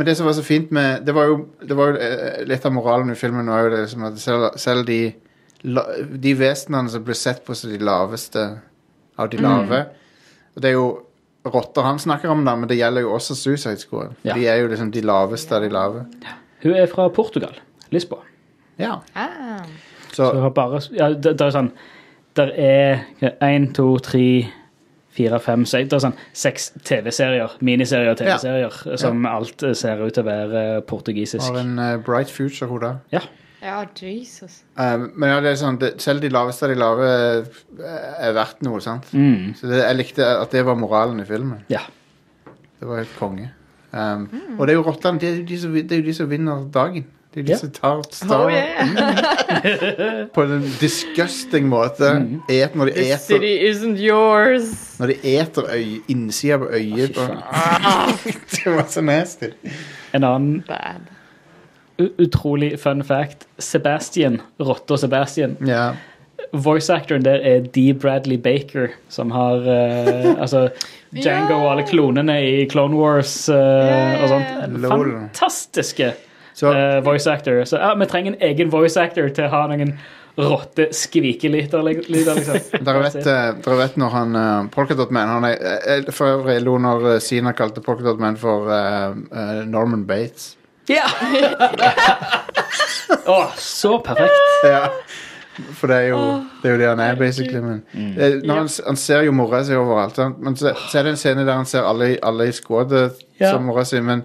[0.00, 2.64] Men det som var så fint med Det var jo, det var jo eh, litt
[2.64, 5.12] av moralen i filmen var jo det liksom at selv, selv de
[6.24, 8.46] De vesenene som ble sett på som de laveste
[9.20, 9.82] av de lave
[10.54, 10.86] Og det er jo
[11.44, 14.16] rotter han snakker om, da, men det gjelder jo også Suicide Squad.
[14.24, 14.34] Ja.
[14.36, 16.02] De er jo liksom de laveste av de lave.
[16.60, 17.54] Hun er fra Portugal.
[17.92, 18.24] Lisboa.
[18.80, 18.98] Ja.
[19.12, 19.64] Ah.
[20.10, 21.70] Så Så hun har bare Ja, det, det er sånn
[22.36, 23.04] Der er
[23.40, 24.48] én, to, tre
[25.20, 30.00] Fire, fem, seks Det er sånn seks TV-serier, miniserier og TV-serier, som alt eh, ser
[30.00, 31.44] ut til å være eh, portugisisk.
[31.44, 32.92] har en uh, bright future, hun da.
[33.12, 33.22] Ja.
[33.60, 34.62] ja, Jesus.
[34.78, 38.64] Eh, men ja, det er sånn, det, selv de laveste av de lave er verdt
[38.66, 39.12] noe, sant?
[39.12, 39.54] Mm.
[39.58, 41.64] Så det, jeg likte at det var moralen i filmen.
[41.72, 41.86] ja.
[42.80, 43.50] Det var helt konge.
[43.92, 44.22] Um,
[44.56, 45.20] Og det er jo rottene.
[45.20, 47.04] Det, er jo de som det er jo de som vinner dagen.
[47.34, 50.26] De disse tar star Oh, yeah.
[50.34, 52.08] på en disgusting måte.
[52.50, 54.98] Et, når, de The eter, city isn't yours.
[54.98, 57.14] når de eter øy, innsida på øyet.
[57.14, 57.28] På-
[58.56, 59.52] det var så nasty.
[60.14, 61.06] En annen Bad.
[62.18, 63.46] utrolig fun fact.
[63.58, 65.56] Sebastian, rotta Sebastian.
[65.68, 65.94] Yeah.
[66.52, 70.68] Voice-actoren der er Dee Bradley Baker, som har uh, altså
[71.14, 74.82] Django og alle klonene i Clone Wars eh, og sånt.
[74.88, 76.12] Fantastiske
[76.54, 77.64] Så uh, voice-actor.
[77.64, 79.94] Så ja, vi trenger en egen voice-actor til å ha noen
[80.40, 82.38] rotte skvikelyder, liksom.
[82.86, 86.76] dere vet, eh, dere vet når han uh, Polkadot Man han er, For øvrig lo
[86.80, 90.54] når Sina kalte Polkadot Man for uh, uh, Norman Bates.
[90.90, 91.06] Ja!
[93.30, 94.66] Å, så perfekt.
[94.66, 94.86] Ja.
[95.76, 96.20] For det er, jo,
[96.62, 97.60] det er jo det han er, basically.
[97.60, 98.12] Men, mm.
[98.46, 100.18] når han, han ser jo mora si overalt.
[100.40, 103.52] Men så, så er det en scene der han ser alle, alle i skuddet Ja.
[103.52, 104.00] som mora si.
[104.04, 104.24] Men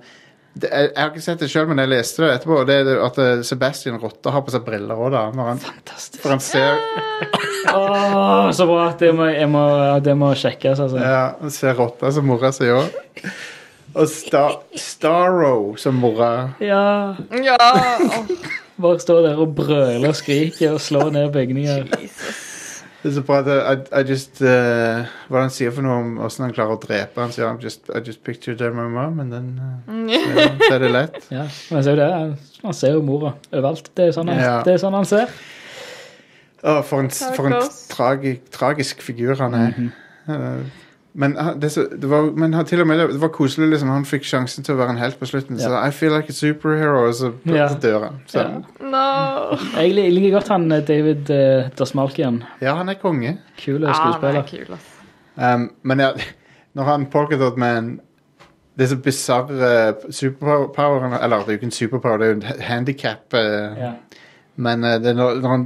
[0.55, 2.59] det, jeg, jeg har ikke sett det sjøl, men jeg leste det etterpå.
[2.61, 5.23] Og det er at eh, Sebastian Rotte har på seg briller òg, da.
[5.35, 6.21] Når han, Fantastisk.
[6.23, 6.79] for han ser,
[7.75, 8.85] Åh, så bra.
[8.99, 9.65] Det må, jeg må,
[10.05, 11.01] det må sjekkes, altså.
[11.01, 12.87] ja, han ser rotta som mora si òg.
[13.95, 16.31] Og Star, Starro som mora.
[16.63, 17.15] Ja.
[17.43, 17.59] Ja.
[18.75, 21.85] Bare stå der og brøle og skrike og slå ned bygninger.
[21.99, 22.54] Jesus.
[23.05, 25.85] Det er så bra at I, I just uh, Hva er det han sier for
[25.85, 27.21] noe om åssen han klarer å drepe?
[27.21, 30.81] Han sier I'm just, I just pictured my mom, and then uh, ja, så er
[30.81, 31.19] det lett.
[31.29, 32.07] Ja, men ser jo det.
[32.63, 33.91] Han ser jo mora overalt.
[33.93, 34.55] Det er sånn han, Ja.
[34.65, 35.29] det er sånn han ser.
[36.65, 37.77] Å, for en, for en Tacos.
[37.93, 39.77] tragi, tragisk figur han er.
[40.25, 40.81] Eh,
[41.15, 43.69] men, det, er så- det var, men til og med det, det var koselig.
[43.71, 45.57] liksom Han fikk sjansen til å være en helt på slutten.
[45.59, 47.67] Så I feel like a superhero, og så, Ja.
[47.69, 48.19] så dør han.
[48.27, 48.61] Så, Ja.
[48.83, 49.57] No.
[49.81, 52.43] Jeg li- liker godt han eh, David uh, Dasmalkian.
[52.61, 53.37] ja, han er konge.
[53.57, 54.43] Kul Ja, han er skuespiller.
[54.67, 54.77] kul.
[55.37, 56.11] Um, men ja,
[56.75, 57.99] når han Polkadot Man
[58.77, 62.35] Det er så bisarre superpower Eller det er jo ikke en superpower, det er jo
[62.41, 63.33] en handikap.
[63.33, 63.39] Uh,
[63.79, 63.91] Ja.
[64.55, 65.65] Men eh, det når, når, han,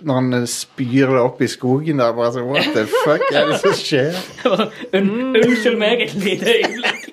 [0.00, 3.50] når han eh, spyr det opp i skogen der, bare så What the fuck er
[3.50, 4.16] det som skjer?
[4.96, 7.10] Un, unnskyld meg et lite øyeblikk.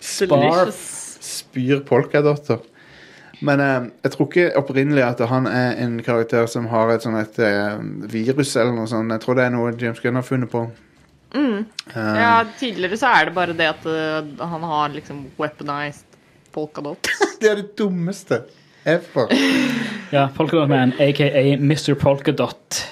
[0.00, 0.72] Spar.
[0.74, 2.58] Spyr polkadotter.
[3.40, 7.18] Men eh, jeg tror ikke opprinnelig at han er en karakter som har et sånn
[7.20, 7.78] et eh,
[8.10, 9.14] virus eller noe sånt.
[9.14, 10.66] Jeg tror det er noe James Gunn har funnet på.
[11.36, 11.62] Eh,
[11.94, 16.06] Ja, tidligere så er det bare det at uh, han har liksom weaponized
[16.54, 17.10] polkadot.
[17.40, 18.40] Det er det dummeste
[18.88, 19.28] ever.
[20.12, 21.94] Ja, Polkadot Man, aka Mr.
[22.00, 22.84] Polkadot.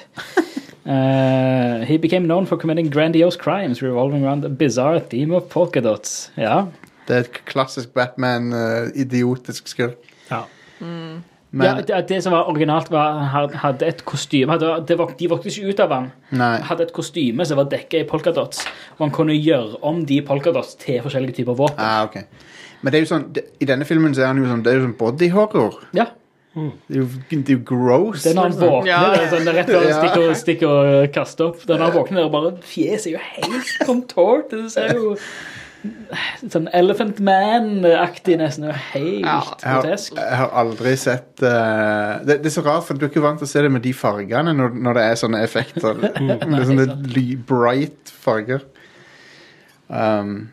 [0.86, 5.80] Uh, he became known for committing grandiose crimes revolving around the bizarre theme of polka
[5.80, 6.30] dots.
[6.36, 6.66] Ja.
[7.08, 9.96] Det er et klassisk Batman-idiotisk skurk.
[10.30, 10.44] ja.
[11.56, 15.14] Men ja, det, det som var originalt, var han hadde et kostyme hadde, det vok,
[15.18, 16.08] De vokste ikke ut av han.
[16.36, 16.56] Nei.
[16.68, 18.66] hadde et kostyme som var dekket i polkadots.
[18.98, 21.80] Og han kunne gjøre om de polkadots til forskjellige typer våpen.
[21.80, 22.18] ah, ok.
[22.82, 24.72] Men det er jo sånn, det, i denne filmen så er han jo sånn, det
[24.72, 25.80] er jo sånn body horror.
[25.96, 26.06] Ja,
[26.56, 28.22] Det er jo, det er jo gross.
[28.22, 28.70] Det er når han liksom.
[28.70, 28.86] våkner.
[28.88, 29.00] Ja.
[29.12, 29.98] Det er sånn, rett før han Ja.
[30.00, 31.66] stikker, og- stikker og kaster opp.
[31.68, 34.48] Når han våkner og bare Fjeset er jo helt contort.
[34.50, 35.16] Det ser jo
[36.48, 38.64] sånn Elephant Man-aktig nesten.
[38.64, 39.36] Det er jo helt Ja.
[39.60, 40.16] Jeg har, grotesk.
[40.16, 43.38] jeg har aldri sett eh, det, det er så rart, for du er ikke vant
[43.38, 46.00] til å se det med de fargene når, når det er sånne effekter.
[46.00, 48.62] det er sånne ly, bright farger.
[49.88, 50.48] Um,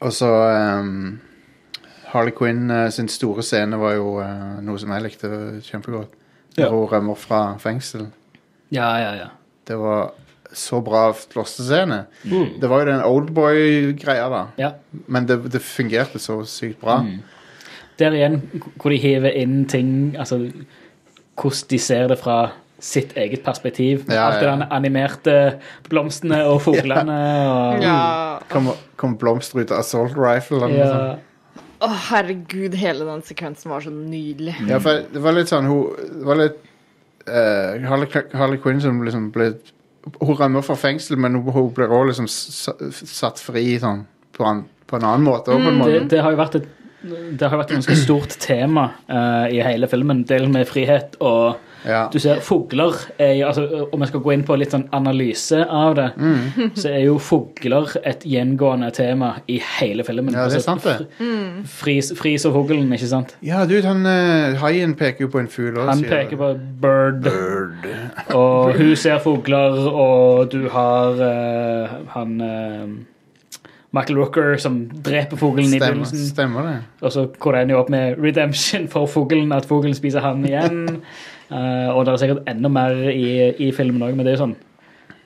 [0.00, 0.30] og så
[0.80, 1.20] um,
[2.12, 5.30] Harley Quinn uh, sin store scene var jo uh, noe som jeg likte
[5.66, 6.12] kjempegodt.
[6.58, 6.68] Ja.
[6.70, 8.08] Hun rømmer fra fengsel.
[8.74, 9.30] Ja, ja, ja.
[9.66, 10.12] Det var
[10.54, 12.04] så bra slåssescene.
[12.22, 14.42] Det var jo den oldboy-greia, da.
[14.60, 14.70] ja.
[15.06, 17.00] Men det, det fungerte så sykt bra.
[17.98, 18.40] Der igjen
[18.78, 20.40] hvor de hiver inn ting Altså
[21.38, 22.38] hvordan de ser det fra
[22.84, 24.04] sitt eget perspektiv.
[24.12, 24.56] Ja, Alt det ja.
[24.60, 25.36] der animerte
[25.88, 28.00] blomstene og fuglene og Ja.
[28.52, 28.68] Kom,
[29.00, 31.14] kom blomster ut av assault rifle eller noe sånt.
[31.14, 31.62] Ja.
[31.84, 34.54] Å, herregud, hele den sekvensen var så nydelig.
[34.68, 35.90] Ja, for det var litt sånn Hun
[36.20, 36.60] det var litt
[37.28, 39.50] uh, Harley, Harley Quinn som liksom ble
[40.20, 44.04] Hun rømmer fra fengsel, men hun, hun blir òg liksom satt fri sånn
[44.34, 45.54] på en, på en annen måte.
[45.54, 45.64] Mm.
[45.64, 45.92] på en måte.
[45.98, 46.72] Det, det har jo vært et
[47.04, 50.22] det har vært et ganske stort tema uh, i hele filmen.
[50.24, 52.08] Del med frihet og Ja.
[52.12, 55.66] Du ser fugler er, jo- altså, Om jeg skal gå inn på litt sånn analyse
[55.68, 56.70] av det, Mm.
[56.74, 60.32] så er jo fugler et gjengående tema i hele filmen.
[60.32, 61.06] Ja, det er Altså, sant, det.
[61.20, 61.64] Mm.
[61.66, 63.36] Fris, fris og fuglen, ikke sant?
[63.42, 67.22] Ja, du, han uh, haien peker jo på en fugl òg, Han peker på bird,
[67.22, 67.88] Bird.
[68.34, 72.86] og hun ser fugler, og du har uh, han uh,
[73.94, 76.18] Michael Rooker som dreper fuglen i begynnelsen.
[76.32, 76.78] stemmer det.
[77.02, 81.02] Og så går det jo opp med redemption for fuglen, at fuglen spiser han igjen.
[81.54, 84.44] Eh, og det er sikkert enda mer i, i filmen òg, men det er jo
[84.46, 84.56] sånn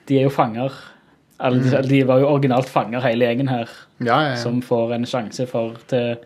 [0.09, 0.73] De er jo fanger.
[1.39, 1.87] Alle, Mm.
[1.87, 3.69] de, var jo originalt fanger, hele gjengen her,
[4.03, 4.29] Ja, ja.
[4.31, 4.35] ja.
[4.41, 6.17] som får en sjanse for til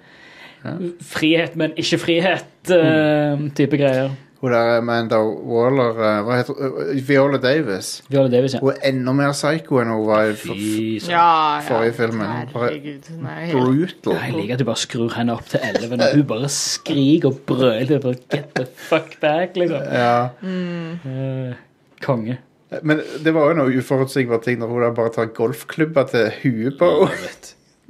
[1.04, 2.74] frihet, men ikke frihet, Mm.
[2.74, 4.10] eh, type greier.
[4.44, 6.98] Hun der Amanda Waller eh, Hva heter hun?
[7.08, 7.92] Viola Davis.
[8.12, 8.60] Viola Davis, ja.
[8.60, 11.14] Hun er enda mer psycho enn hun var i for, Fy søren.
[11.14, 11.62] Ja, ja.
[11.70, 12.34] forrige filmen.
[12.52, 13.08] Bare Herregud.
[13.14, 13.56] Hun er helt
[14.04, 14.18] brutal.
[14.20, 17.38] Jeg liker at du bare skrur henne opp til 11 og hun bare skriker og
[17.48, 18.02] brøler.
[18.04, 19.88] Bare, Get the fuck back, liksom.
[19.96, 20.18] Ja.
[20.44, 21.56] Eh,
[22.04, 22.38] konge.
[22.82, 26.76] Men det var jo noe uforutsigbare ting når hun da bare tar golfklubber til huet
[26.82, 27.32] på henne.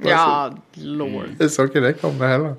[0.06, 0.50] Ja,
[1.02, 1.34] lord.
[1.40, 2.54] Jeg så ikke det komme heller.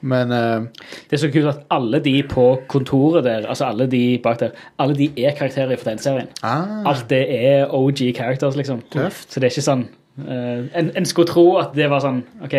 [0.00, 0.66] Men uh,
[1.10, 4.54] Det er så kult at alle de på kontoret der, altså alle de bak der,
[4.78, 6.28] alle de er karakterer fra den serien.
[6.42, 8.80] ah, Alt det er OG characters, liksom.
[8.92, 9.32] Tøft.
[9.32, 9.84] Så det er ikke sånn
[10.24, 12.56] uh, en, en skulle tro at det var sånn OK,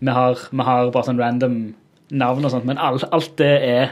[0.00, 1.56] vi har, vi har bare sånn random
[2.10, 3.90] navn og sånt, men alt, alt det er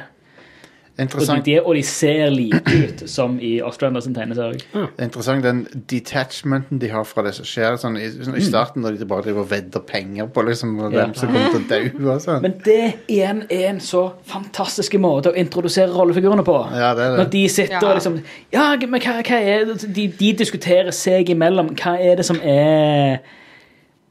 [0.97, 4.62] og de, interessant, de, er- og de ser like ut som i Ostrander sin tegneserie.
[4.73, 7.77] det er interessant den detachmenten de har fra det som skjer.
[7.77, 10.89] Sånn, i, sånn, I starten når de bare driver og vedder penger på liksom, Ja.
[11.02, 11.68] dem som kommer til å
[12.01, 12.40] dø sånn.
[12.43, 16.56] Men det igjen er en så fantastisk måte å introdusere rollefigurene på.
[16.73, 17.89] Ja, det er Når de sitter Ja.
[17.90, 21.74] og liksom Ja, men hva, hva er det de, de diskuterer seg imellom.
[21.77, 23.18] Hva er det som er ja,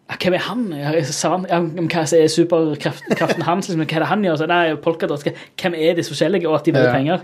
[0.08, 0.68] Hvem er han?
[0.72, 3.68] Ja, sa han- ja, hva er superkraften hans?
[3.70, 4.38] Liksom, hva er det han gjør?
[4.38, 6.92] Så, nei, Hvem er disse forskjellige, og at de vil Ja.
[6.94, 7.20] penger?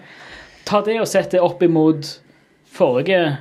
[0.66, 2.20] Ta det og sett det opp imot
[2.74, 3.38] forrige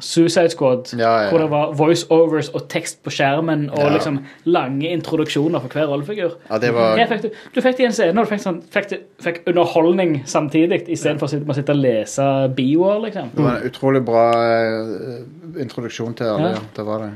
[0.00, 1.30] Suicide Squad, Ja, ja.
[1.30, 3.88] hvor det var voiceovers og tekst på skjermen og Ja.
[3.94, 6.32] liksom lange introduksjoner for hver rollefigur.
[6.50, 8.62] Ja, det var fikk du, du fikk det i en scene, og du fikk, sånn,
[8.64, 13.30] fikk, fikk underholdning samtidig, istedenfor å sitte, sitte og lese bioer, liksom.
[13.34, 16.40] Det var en utrolig bra eh, introduksjon til alle.
[16.42, 16.48] Ja.
[16.54, 16.60] Ja.
[16.76, 17.12] Det var det.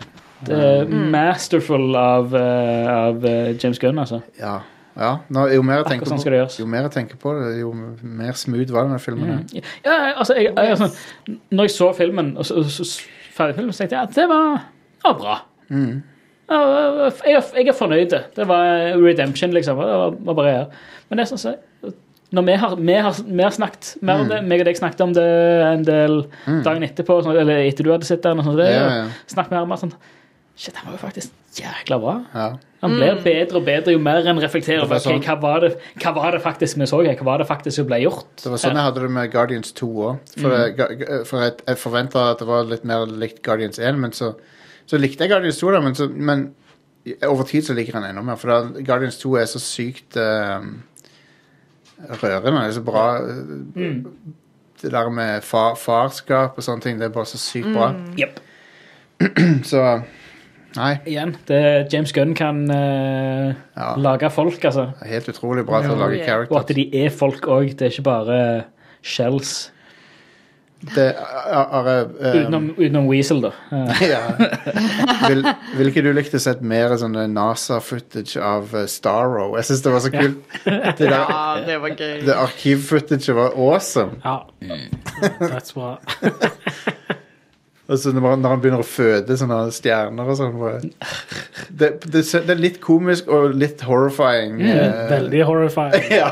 [0.47, 4.21] Det er masterful av, eh, av eh, James Gunn, altså.
[4.39, 4.61] Ja.
[4.97, 5.13] ja.
[5.35, 6.59] Nå, jo, mer jeg Akkurat tenker sånn på, skal det gjøres.
[6.61, 9.33] jo mer jeg tenker på det, jo mer smooth var denne filmen.
[9.53, 9.73] her.
[9.85, 10.91] Ja, altså, jeg, jeg, altså,
[11.51, 14.29] når jeg så filmen, og så, så, så ferdig filmen, så tenkte jeg at det
[14.31, 14.63] var,
[14.99, 15.37] det var bra.
[15.71, 16.03] Mm.
[16.49, 16.59] Ja,
[17.27, 18.15] Jeg, er- jeg er fornøyd.
[18.37, 19.77] Det var redemption, liksom.
[19.83, 20.65] Det var, var bare her.
[21.11, 21.57] Men det er sånn så,
[22.33, 25.01] når vi har, vi har, vi har snakket mer om det, meg og deg snakket
[25.05, 25.27] om det
[25.65, 26.17] en del
[26.65, 28.79] dagen etterpå, sånn, eller etter du hadde sett den, og sånn, det, Mm.
[28.79, 29.07] Ja, ja.
[29.33, 29.95] snakket mer om det, sånn
[30.59, 32.15] Shit, han var jo faktisk jækla bra.
[32.35, 32.47] Ja.
[32.83, 35.21] Han blir bedre og bedre jo mer en reflekterer over sånn.
[35.21, 35.71] okay, hva, var det,
[36.03, 38.27] hva var det faktisk vi så her, hva var det faktisk som ble gjort.
[38.43, 40.33] Det var sånn jeg hadde det med Guardians 2 òg.
[40.35, 41.25] For, Mm.
[41.31, 44.33] for jeg, jeg forventa at det var litt mer likt Guardians 1, men så,
[44.87, 46.45] så likte jeg Guardians 2, da, men, så, men
[47.27, 48.37] over tid så liker han enda mer.
[48.39, 50.69] For da, Guardians 2 er så sykt eh,
[52.23, 52.61] rørende.
[52.61, 53.07] Det er så bra.
[53.75, 54.05] Mm.
[54.83, 57.91] Det der med far, farskap og sånne ting, det er bare så sykt bra.
[58.19, 58.39] Jepp.
[59.67, 59.81] Så
[60.77, 63.95] Nei, igjen, det, James Gunn kan eh, Ja.
[63.97, 64.91] lage folk, altså.
[65.01, 66.21] det er helt utrolig bra til å lage.
[66.21, 66.77] Og at characters.
[66.77, 67.73] de er folk òg.
[67.79, 68.39] Det er ikke bare
[69.03, 69.71] shells.
[70.79, 73.51] Det, er, er, er, Utenom, utenom Weasel, da.
[73.75, 74.21] Eh, ja.
[75.27, 75.43] vil,
[75.75, 79.49] vil ikke du likte sett mer sånne NASA-footage av uh, Starro?
[79.59, 80.39] Jeg syns det var så kult.
[80.69, 82.15] Det, der, Ja, det var gøy.
[82.29, 84.21] det arkiv-footaget var awesome.
[84.23, 84.39] Ja.
[85.43, 85.97] That's bra.
[87.89, 90.59] Og så når, når han begynner å føde sånne stjerner og sånn
[91.73, 94.59] det, det, det er litt komisk og litt horrifying.
[94.61, 96.05] eh, Veldig horrifying.
[96.21, 96.29] Ja.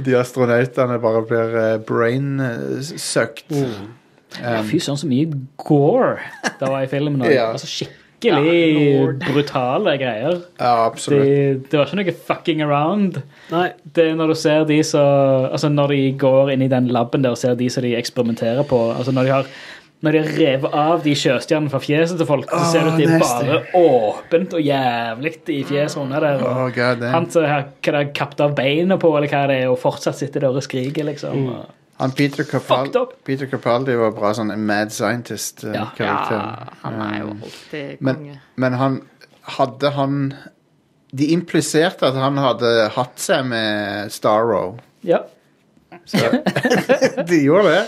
[0.00, 3.50] De astronautene bare blir uh, brain-sucked.
[4.38, 5.26] ja, fy søren, så mye
[5.60, 6.20] gore
[6.60, 7.24] det var i filmen.
[7.26, 7.50] Ja.
[7.54, 7.99] Altså, skikkelig
[9.24, 10.40] brutale greier.
[10.58, 11.70] Ja, Det, absolutt.
[11.70, 13.20] det var ikke noe fucking around.
[13.50, 13.66] Nei.
[13.96, 17.22] Det er når du ser de som Altså når de går inn i den laben
[17.24, 19.46] der og ser de som de eksperimenterer på Altså når de har
[20.00, 22.96] når de har revet av de sjøstjernene fra fjeset til folk, så ser du at
[22.96, 26.40] de er bare åpent og jævlig i fjeset under der.
[26.40, 27.66] Oh, Og god han som har
[28.16, 31.44] kappet av beina på, eller hva det er, og fortsatt sitter der og skriker, liksom.
[31.52, 31.68] Og-
[32.00, 33.12] Han Peter, Capal Fucked up.
[33.28, 34.94] Peter Capaldi var bra sånn mad Ja.
[34.96, 36.36] scientist-karakter.
[36.36, 38.38] Ja, han er jo alltid Men, konge.
[38.56, 39.00] men han
[39.42, 40.34] hadde han
[41.12, 44.78] De impliserte at han hadde hatt seg med Starro.
[45.02, 45.18] Ja.
[47.26, 47.86] De gjorde det.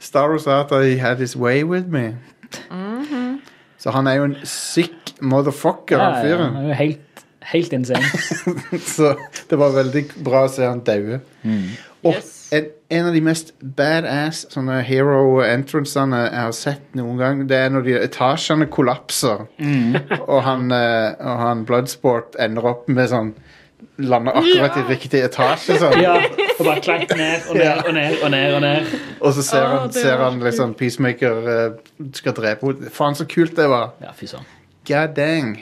[0.00, 2.16] Starro sa at he had his way with me.
[3.80, 6.54] Så han er jo en sick motherfucker, ja, han ja, fyren.
[6.54, 8.04] han er jo helt, helt insane.
[8.96, 9.14] Så
[9.50, 11.20] det var veldig bra å se han daue.
[12.04, 12.36] Og Yes.
[12.50, 17.58] En, en av de mest badass sånne hero entrancene jeg har sett noen gang, det
[17.58, 19.46] er når de etasjene kollapser,
[20.32, 23.34] og, han, eh, og han Bloodsport ender opp med sånn
[24.00, 25.98] Lander akkurat i riktig etasje, sånn.
[26.00, 26.14] Ja,
[26.54, 28.54] og bare klank ned og ned og ned og ned.
[28.56, 28.94] Og ned.
[29.20, 32.92] Og så ser han, ser han liksom Peacemaker eh, skal drepe henne.
[32.92, 33.94] Faen, så kult det var.
[34.04, 34.48] Ja, fy søren.
[34.88, 35.52] God dang.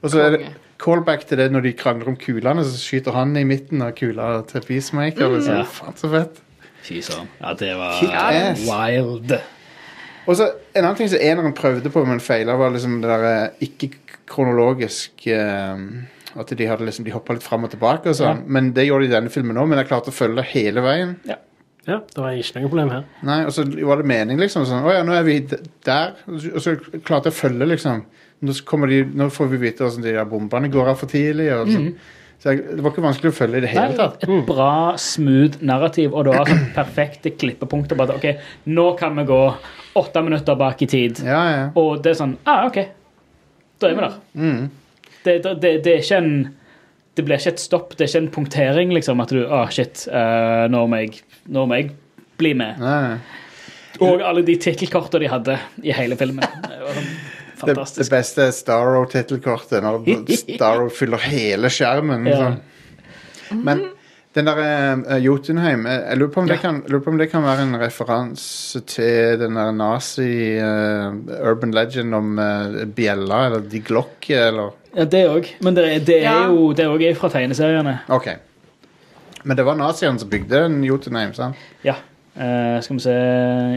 [0.00, 0.40] Og så er det.
[0.78, 4.28] Callback til det når de krangler om kulene, så skyter han i midten av kula
[4.50, 5.32] til Peacemaker.
[5.34, 5.60] Liksom.
[5.60, 5.64] Ja.
[5.66, 6.38] Faen, så fett.
[6.86, 7.28] Fy søren.
[7.40, 7.98] Ja, det var
[8.62, 9.34] wild.
[10.28, 13.50] Og så En annen ting som eneren prøvde på, men feila, var liksom det der
[13.64, 15.26] ikke-kronologisk
[16.38, 18.44] At de hadde liksom, de hoppa litt fram og tilbake og sånn.
[18.46, 21.16] Men det gjorde de i denne filmen òg, men jeg klarte å følge hele veien.
[21.88, 23.04] Ja, det var ikke noe problem her.
[23.24, 24.66] Nei, Og så var det mening, liksom.
[24.68, 25.38] Sånn, å ja, nå er vi
[25.88, 26.18] der.
[26.28, 28.04] Og så klarte jeg å følge, liksom.
[28.40, 28.54] Nå,
[28.86, 31.48] de, nå får vi vite hvordan de der bombene går av for tidlig.
[31.56, 31.80] Og så.
[32.42, 34.22] så jeg, det var ikke vanskelig å følge i det hele tatt.
[34.22, 37.98] et bra, smooth narrativ, og det var sånn perfekte klippepunkter.
[37.98, 39.40] Bare, ok, nå kan vi gå
[39.98, 41.24] åtte minutter bak i tid.
[41.26, 41.64] Ja, ja.
[41.80, 42.78] Og det er sånn ah, OK.
[43.78, 44.20] Da er vi der.
[44.38, 44.62] Mm.
[45.24, 46.32] Det, det, det, det er ikke en
[47.18, 50.04] Det blir ikke et stopp, det er ikke en punktering, liksom, at du Å, shit,
[50.06, 51.90] uh, nå, må jeg, nå må jeg
[52.38, 52.78] bli med.
[52.78, 53.18] Nei, nei.
[54.06, 56.46] Og alle de tittelkortene de hadde i hele filmen.
[57.58, 60.02] Sånn Det, det beste er Starro-tittelkortet, når
[60.40, 62.26] Starro fyller hele skjermen.
[62.30, 62.36] Ja.
[62.42, 63.62] Sånn.
[63.64, 63.80] Men
[64.36, 64.58] den der
[65.08, 67.62] uh, Jotunheim Jeg, jeg lurer, på om det kan, lurer på om det kan være
[67.64, 70.28] en referanse til den der nazi
[70.60, 71.16] uh,
[71.48, 75.48] urban legend om uh, bjella, eller de Glock, eller Ja, det òg.
[75.64, 76.36] Men det, er- det er Ja.
[76.52, 77.96] jo det er også fra tegneseriene.
[78.14, 78.28] OK.
[79.44, 81.56] Men det var naziene som bygde en Jotunheim, sant?
[81.86, 81.94] Ja.
[82.38, 83.16] Eh, skal vi se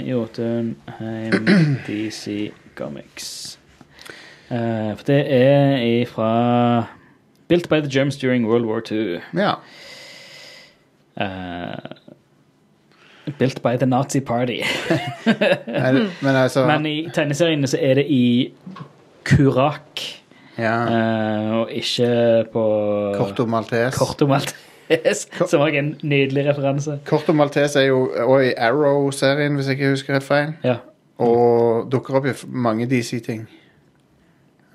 [0.06, 1.46] Jotunheim
[1.88, 3.32] DC Comics.
[4.52, 6.32] Eh, for det er fra
[7.52, 9.20] Built by the Germans during World War II.
[9.36, 9.54] Ja.
[11.22, 11.78] Uh,
[13.38, 14.62] built by the Nazi Party.
[15.68, 15.92] Er
[16.22, 18.54] Men altså Men i tegneseriene så er det i
[19.24, 20.00] Kurak,
[20.58, 20.76] ja.
[20.86, 22.64] Uh, og ikke på
[23.16, 23.98] Corto Maltese.
[23.98, 27.00] Korto Maltese, som var en nydelig referanse.
[27.06, 30.54] Corto Maltese er jo òg i Arrow-serien, hvis jeg ikke husker helt feil.
[30.64, 30.76] Ja.
[31.20, 33.50] Og dukker opp i mange DC-ting.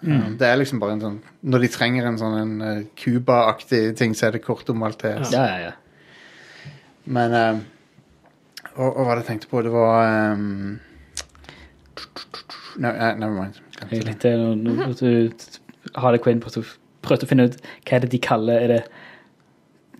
[0.02, 0.16] Mm.
[0.26, 1.14] Um, det er liksom bare en sånn
[1.48, 5.30] Når de trenger en sånn en, eh, Cuba-aktig ting, så er det Corto Maltese.
[5.32, 6.72] Ja, ja, ja.
[7.06, 7.62] Men um,
[8.76, 9.62] og, og hva var det jeg tenkte på?
[9.64, 10.78] Det var um,
[12.76, 13.60] no, eh, Never mind.
[13.90, 15.32] Er litt til nå- nå- nå- du
[15.96, 17.56] Harley Quinn prøvde å- prøvde å finne ut
[17.86, 18.82] hva er det de kaller er det,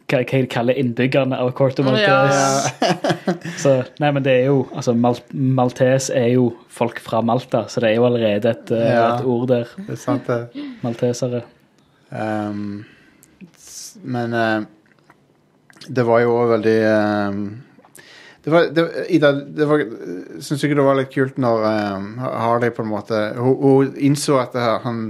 [0.06, 2.72] hva, hva de kaller innbyggerne av Corto Maltese.
[3.62, 7.82] Så, nei, men det er jo altså, Mal Maltese er jo folk fra Malta, så
[7.82, 9.06] det er jo allerede et, eh, Ja.
[9.16, 9.70] et ord der.
[9.86, 10.66] Det er sant, det.
[10.84, 11.42] Maltesere.
[12.10, 12.84] Um,
[14.06, 14.66] men uh,
[15.88, 17.40] det var jo òg veldig um,
[18.46, 19.82] det var, det, Ida, det var,
[20.38, 21.64] syns du ikke det var litt kult når
[21.96, 25.00] um, Harley på en måte Hun, hun innså at det her, han,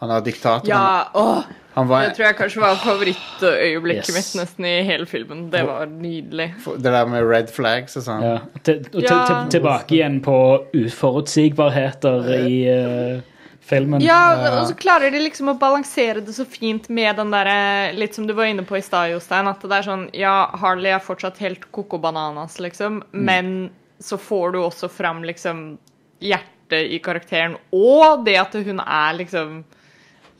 [0.00, 0.70] han er diktator.
[0.70, 1.44] Ja, åh,
[1.74, 4.16] var, Det tror jeg kanskje var favorittøyeblikket Yes.
[4.16, 5.50] mitt nesten i hele filmen.
[5.50, 6.52] Det var nydelig.
[6.76, 8.22] det der med red flags og sånn.
[8.22, 8.38] Ja.
[8.62, 10.36] Til, og til, til, tilbake igjen på
[10.76, 13.22] uforutsigbarheter i uh,
[13.60, 14.02] filmen.
[14.04, 14.20] Ja,
[14.60, 18.26] og så klarer de liksom å balansere det så fint med den derre Litt som
[18.28, 19.48] du var inne på i stad, Jostein.
[19.48, 23.70] At det er sånn Ja, Harley er fortsatt helt coco bananas, liksom, men
[24.02, 25.78] så får du også fram liksom
[26.22, 29.78] hjertet i karakteren, og det at hun er liksom eh,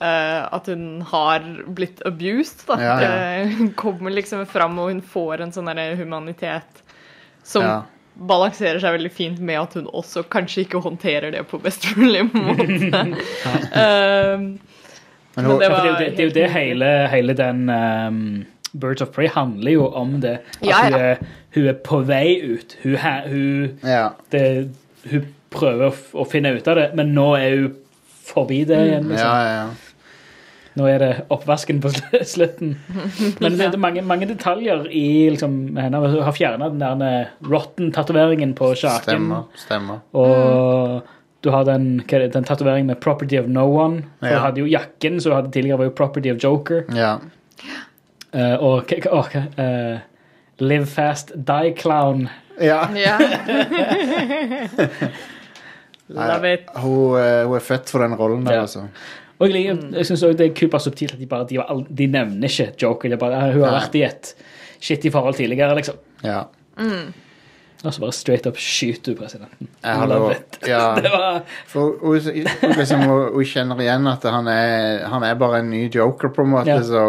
[0.02, 1.44] At hun har
[1.76, 2.76] blitt abused, da.
[2.82, 3.10] Ja, ja.
[3.46, 6.82] Det Hun kommer liksom fram, og hun får en sånn humanitet
[7.44, 7.82] som Ja.
[8.16, 12.24] balanserer seg veldig fint med at hun også kanskje ikke håndterer det på best mulig
[12.34, 13.02] måte.
[13.72, 14.58] uh,
[15.34, 18.18] det var det, er jo det, det er jo det hele, hele den um,
[18.74, 20.38] Birds of Prey handler jo om det.
[20.60, 20.90] At Ja, ja.
[20.90, 21.16] Hun, er,
[21.54, 22.76] hun er på vei ut.
[22.82, 24.08] Hun, ha- hun, ja.
[24.32, 24.44] det,
[25.10, 27.74] hun prøver å, å finne ut av det, men nå er hun
[28.22, 29.08] forbi det igjen.
[29.08, 29.28] ja, Liksom.
[29.28, 29.64] ja, ja.
[30.74, 31.90] Nå er det oppvasken på
[32.34, 32.76] slutten.
[33.40, 35.98] Men det er mange, mange detaljer i liksom, henne.
[36.00, 39.02] Hun har fjerna den der eh, rotten-tatoveringen på sjaken.
[39.04, 39.42] Stemmer.
[39.60, 39.98] Stemmer.
[40.16, 41.02] Og
[41.44, 44.04] du har den, den tatoveringen med 'Property of No One'.
[44.20, 44.34] For Ja.
[44.38, 46.84] Du hadde jo jakken som du hadde tidligere, var jo 'Property of Joker'.
[46.96, 47.16] Ja.
[48.32, 49.98] Uh, og og hva, eh,
[50.60, 52.28] 'Live Fast Die Clown'.
[52.60, 52.86] ja.
[52.96, 53.18] ja.
[56.12, 56.60] Love it.
[56.76, 57.16] Hun,
[57.46, 58.60] hun er født for den rollen der, Ja.
[58.66, 58.86] altså.
[59.42, 61.56] Og jeg, liker- jeg synes også det er kult bare subtilt at de, bare, de,
[61.58, 63.10] var de nevner ikke Joker.
[63.10, 64.30] De bare, «Ah, hun har vært i et
[64.80, 65.98] shitty forhold tidligere, liksom.
[66.22, 66.44] Ja.
[67.82, 69.68] Og så bare straight up skyter du presidenten.
[69.82, 69.96] Ja.
[71.02, 72.20] Det var For hun,
[72.78, 76.52] liksom, hun, kjenner igjen at han er, han er bare en ny joker, på en
[76.54, 76.70] måte.
[76.70, 76.82] Ja.
[76.86, 77.02] Så,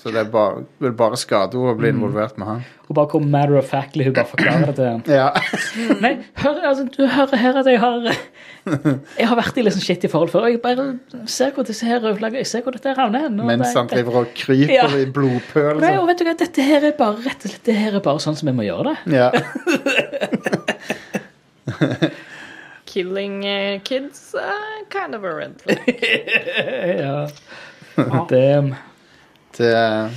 [0.00, 2.64] så det er bare, vil bare skade henne å bli involvert med han.
[2.84, 5.04] Og bare hvor matter of factly hun bare forklarer det til ham.
[5.20, 5.28] Ja.
[6.04, 8.10] Nei, hør, altså, du hører her at jeg har
[8.64, 10.46] Jeg har vært i litt sånn shitty forhold før.
[10.48, 10.86] Og jeg bare
[11.30, 13.40] ser hvor disse her rødflaggene Jeg ser hvor dette havner hen.
[13.40, 14.86] Mens han driver og kryper Ja.
[14.88, 15.80] i blodpøl.
[15.84, 18.04] Nei, og vet du hva, dette her er bare rett og slett Det her er
[18.04, 19.16] bare sånn som vi må gjøre det.
[19.16, 19.30] Ja.
[22.94, 25.78] Killing uh, kids, uh, kind of a red flag.
[26.98, 27.28] ja.
[28.28, 28.74] Det
[29.56, 30.10] Det er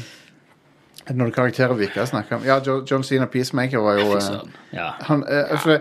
[1.08, 2.42] er det noen karakterer vi ikke har snakket om?
[2.44, 4.40] Ja, John Cena Peacemaker var jo eh.
[4.76, 4.90] Ja.
[5.08, 5.78] han, uh, altså,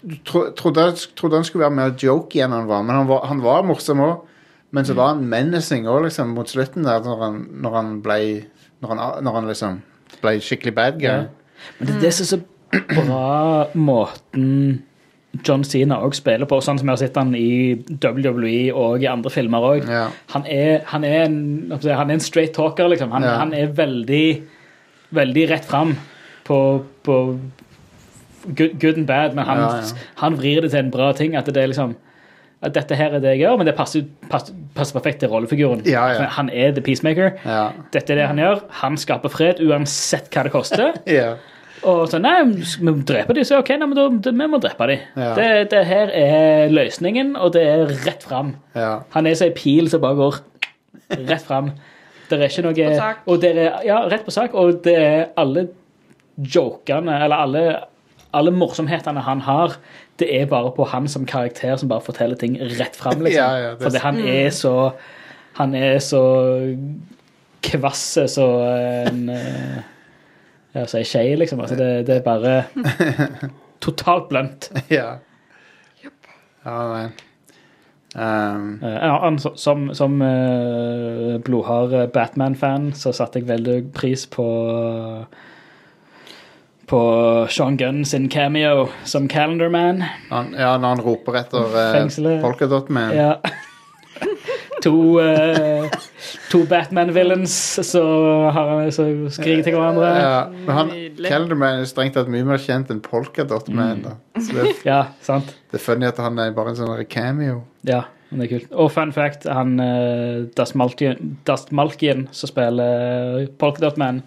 [0.00, 0.86] Du tro, trodde,
[1.16, 3.66] trodde han skulle være mer joke igjen enn han var, men han var, han var
[3.68, 4.22] morsom òg.
[4.72, 8.18] Men så var han menacing òg, liksom, mot slutten der, når han, når han ble
[8.80, 9.82] når han, når han liksom
[10.22, 11.10] ble skikkelig bad guy.
[11.10, 11.68] Ja.
[11.78, 12.40] Men det er det som er så
[12.70, 14.82] bra måten
[15.46, 19.06] John Cena òg spiller på, sånn som jeg har sett han i WWE og i
[19.10, 19.84] andre filmer òg.
[19.86, 20.08] Ja.
[20.34, 20.46] Han,
[20.90, 21.06] han,
[21.86, 23.12] han er en straight talker, liksom.
[23.14, 23.36] Han, Ja.
[23.38, 24.24] han er veldig
[25.14, 25.96] veldig rett fram
[26.46, 26.58] på,
[27.06, 27.14] på
[28.58, 30.04] good, good and bad, men han, Ja, ja.
[30.22, 31.36] han vrir det til en bra ting.
[31.36, 31.96] At det er liksom
[32.62, 35.80] at dette her er det jeg gjør, men det passer, passer, passer perfekt til rollefiguren.
[35.88, 36.26] Ja, ja.
[36.36, 37.30] Han er the peacemaker.
[37.46, 37.70] Ja.
[37.94, 38.60] Dette er det han gjør.
[38.82, 40.92] Han skaper fred uansett hva det koster.
[41.88, 43.46] Og så nei, vi må drepe dem.
[43.48, 45.04] Så ok, nei, men da, vi må drepe dem.
[45.16, 45.30] Ja.
[45.38, 48.54] Det, det her er løsningen, og det er rett fram.
[48.76, 48.98] ja.
[49.14, 50.40] Han er så ei pil som bare går
[51.28, 51.72] rett fram.
[52.30, 54.54] Det er ikke noe Og det er, ja, rett på sak.
[54.54, 55.68] Og det er alle
[56.36, 57.62] jokene, eller alle,
[58.36, 59.74] alle morsomhetene han har,
[60.20, 63.40] det er bare på han som karakter som bare forteller ting rett fram, liksom.
[63.40, 64.74] Ja, ja, det Fordi han er så
[65.58, 66.20] Han er så
[67.60, 69.80] kvass så en eh,
[70.74, 71.60] Ja, så ei skje, liksom.
[71.60, 72.54] Altså, det, det er bare
[73.84, 74.70] totalt blunt.
[74.98, 75.18] ja.
[76.60, 77.08] Ja, nei.
[78.10, 84.46] Um, Eh, ja, som som, eh, blodhard eh, Batman-fan så satte jeg veldig pris på
[86.90, 87.00] på
[87.48, 90.02] Sean Gunn sin cameo som Calendar Man.
[90.30, 92.40] han, ja, når han roper etter uh.
[92.42, 93.14] Polkadot Man.
[93.14, 93.36] Ja.
[94.84, 94.92] to
[95.22, 95.88] eh,
[96.50, 97.54] to Batman-villains
[97.86, 100.12] som skriker til hverandre.
[100.20, 101.28] Ja, men han, Nydelig.
[101.30, 104.04] Calendar Man er strengt tatt mye mer kjent enn Polkadot Man.
[104.06, 104.16] Da.
[104.40, 105.52] Så det, Ja, sant.
[105.70, 107.62] det er funny at han er bare en sånn cameo.
[107.88, 108.74] Ja, men det er kult.
[108.78, 114.20] Og fun fact, han uh, Dust Malkian, Dust Malkian som spiller Polkadot Man,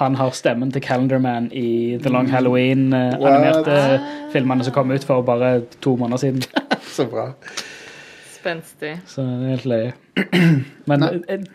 [0.00, 3.30] han har stemmen til Calendar Man i The Long Halloween, uh, What?
[3.32, 3.78] animerte
[4.34, 6.44] filmene som kom ut for bare to måneder siden.
[6.96, 7.30] Så bra.
[8.46, 8.94] Spenstig.
[9.10, 9.92] Så det er helt løye.
[10.90, 11.12] Men Nei.
[11.28, 11.46] eh,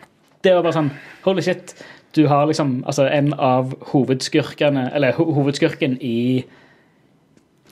[0.44, 0.90] det var bare sånn
[1.24, 1.72] Holy shit.
[2.12, 6.42] Du har liksom altså en av hovedskurkene Eller ho hovedskurken i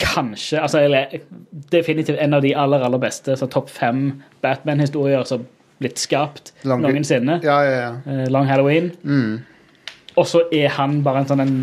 [0.01, 1.19] Kanskje altså, eller,
[1.73, 5.45] Definitivt en av de aller, aller beste så topp fem Batman-historier som
[5.81, 7.39] blitt skapt Long noensinne.
[7.45, 7.93] Ja, ja, ja.
[8.09, 8.91] Eh, Long Halloween.
[9.05, 9.39] Mm.
[10.17, 11.55] Og så er han bare en sånn en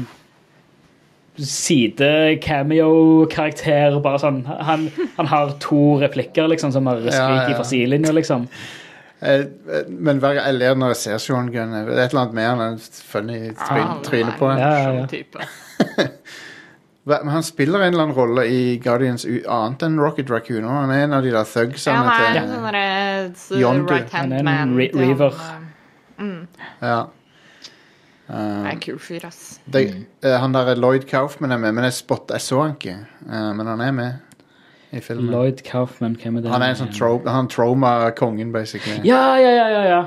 [1.38, 4.00] side-cameo-karakter.
[4.04, 4.88] Bare sånn Han,
[5.18, 7.10] han har to replikker liksom som har Ja,
[7.48, 7.56] i ja.
[7.58, 8.42] fra sidelinja, liksom.
[9.22, 9.48] Eh, eh,
[9.90, 11.72] Men hver jeg ler når jeg ser Sean Gunn.
[11.74, 12.60] Det er et eller annet med han.
[12.62, 14.60] en Funny tryn, tryne på han.
[14.60, 15.06] Ja, ja, ja.
[17.08, 20.64] Men han spiller en eller annen rolle i Guardians u- annet enn Rocket Raccoon.
[20.66, 22.76] og Han er en av de der Ja, thugsene han er til en sånn
[23.34, 23.92] s- Yondu.
[23.94, 25.34] right Han er en re- reaver.
[26.20, 26.26] eh,
[26.82, 27.06] Ja.
[28.28, 29.60] Det Um, er en kul fyr, ass.
[29.72, 29.82] det,
[30.24, 32.98] eh, han der Lloyd Kaufman er med, men jeg, spot, jeg så han ikke.
[33.24, 34.12] Eh, men han er med
[34.92, 35.32] i filmen.
[35.32, 36.52] Lloyd Kaufman, hvem er det?
[36.52, 39.00] Han er en sånn tro, han trauma-kongen, basically.
[39.08, 40.02] Ja, ja, ja, ja, ja.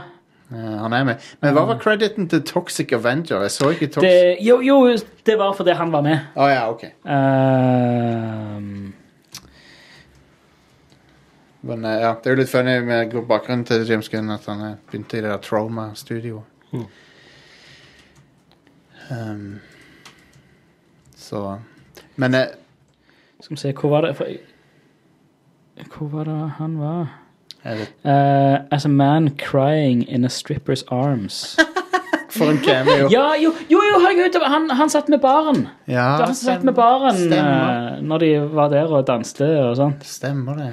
[0.52, 1.16] Eh, han er med.
[1.40, 3.40] Men hva var crediten til Toxic Avenger?
[3.46, 6.18] Jeg så ikke Toxic Det, jo, jo, det var fordi han var med.
[6.36, 6.84] Å ja, ok.
[7.06, 8.92] Ehm,
[11.62, 15.18] Men ja, det er jo litt funny med bakgrunnen til James Gunn at han begynte
[15.18, 16.44] i det der trauma-studioet.
[16.72, 16.86] Mm.
[19.10, 19.60] Um,
[21.16, 21.58] så
[22.16, 22.46] Men eh,
[23.40, 24.26] skal vi se, hvor var det for,
[25.98, 27.06] Hvor var det han var?
[27.64, 31.56] Uh, Eh, as a man crying in a stripper's arms.
[32.30, 33.08] For en cameo.
[33.10, 35.64] ja, jo, jo, jo herregud, han, han satt med baren.
[35.90, 39.96] Ja, han satt med baren eh, når de var der og danste og sånn.
[40.06, 40.68] Stemmer det.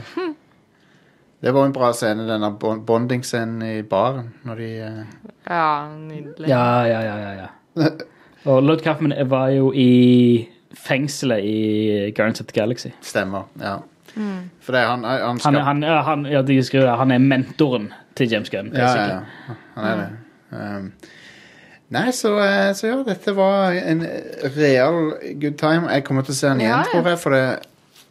[1.41, 4.29] Det var en bra scene, denne bon- bonding-scenen i baren.
[4.45, 5.01] Når de uh...
[5.49, 5.65] Ja,
[5.97, 6.47] nydelig.
[6.49, 7.49] Ja, ja, ja, ja, ja.
[8.47, 10.47] Og Lloyd Kaufman var jo i
[10.77, 11.59] fengselet i
[12.15, 12.93] Guardians of the Galaxy.
[13.03, 13.47] Stemmer.
[13.59, 13.77] Ja.
[14.63, 17.91] For det er han, han Han, skal han, han, ja, de skriver, han er mentoren
[18.17, 18.71] til James Gunn.
[18.73, 19.55] Ja, ja, ja.
[19.75, 20.07] Han er det.
[20.57, 20.87] Um,
[21.93, 24.05] nei, så, eh, så ja, dette var en
[24.55, 25.11] real
[25.41, 25.91] good time.
[25.91, 26.91] Jeg kommer til å se den igjen, Ja, ja.
[26.93, 27.43] tror jeg, for det,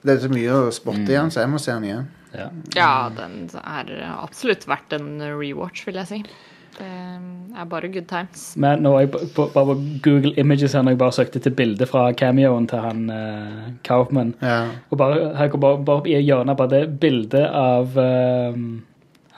[0.04, 2.06] det er så mye å spotte i den, så jeg må se den igjen.
[2.36, 2.50] Ja.
[2.76, 6.22] Ja, den er absolutt verdt en rewatch, vil jeg si.
[6.78, 8.42] Det er bare good times.
[8.60, 11.38] Men nå er jeg på- på- bare på Google Images her når jeg bare søkte
[11.40, 14.34] til bildet fra cameoen til han uh, Kaufman.
[14.42, 14.58] Ja.
[14.90, 18.58] Og bare, her går bare, bare i hjørnet bare det bildet av eh,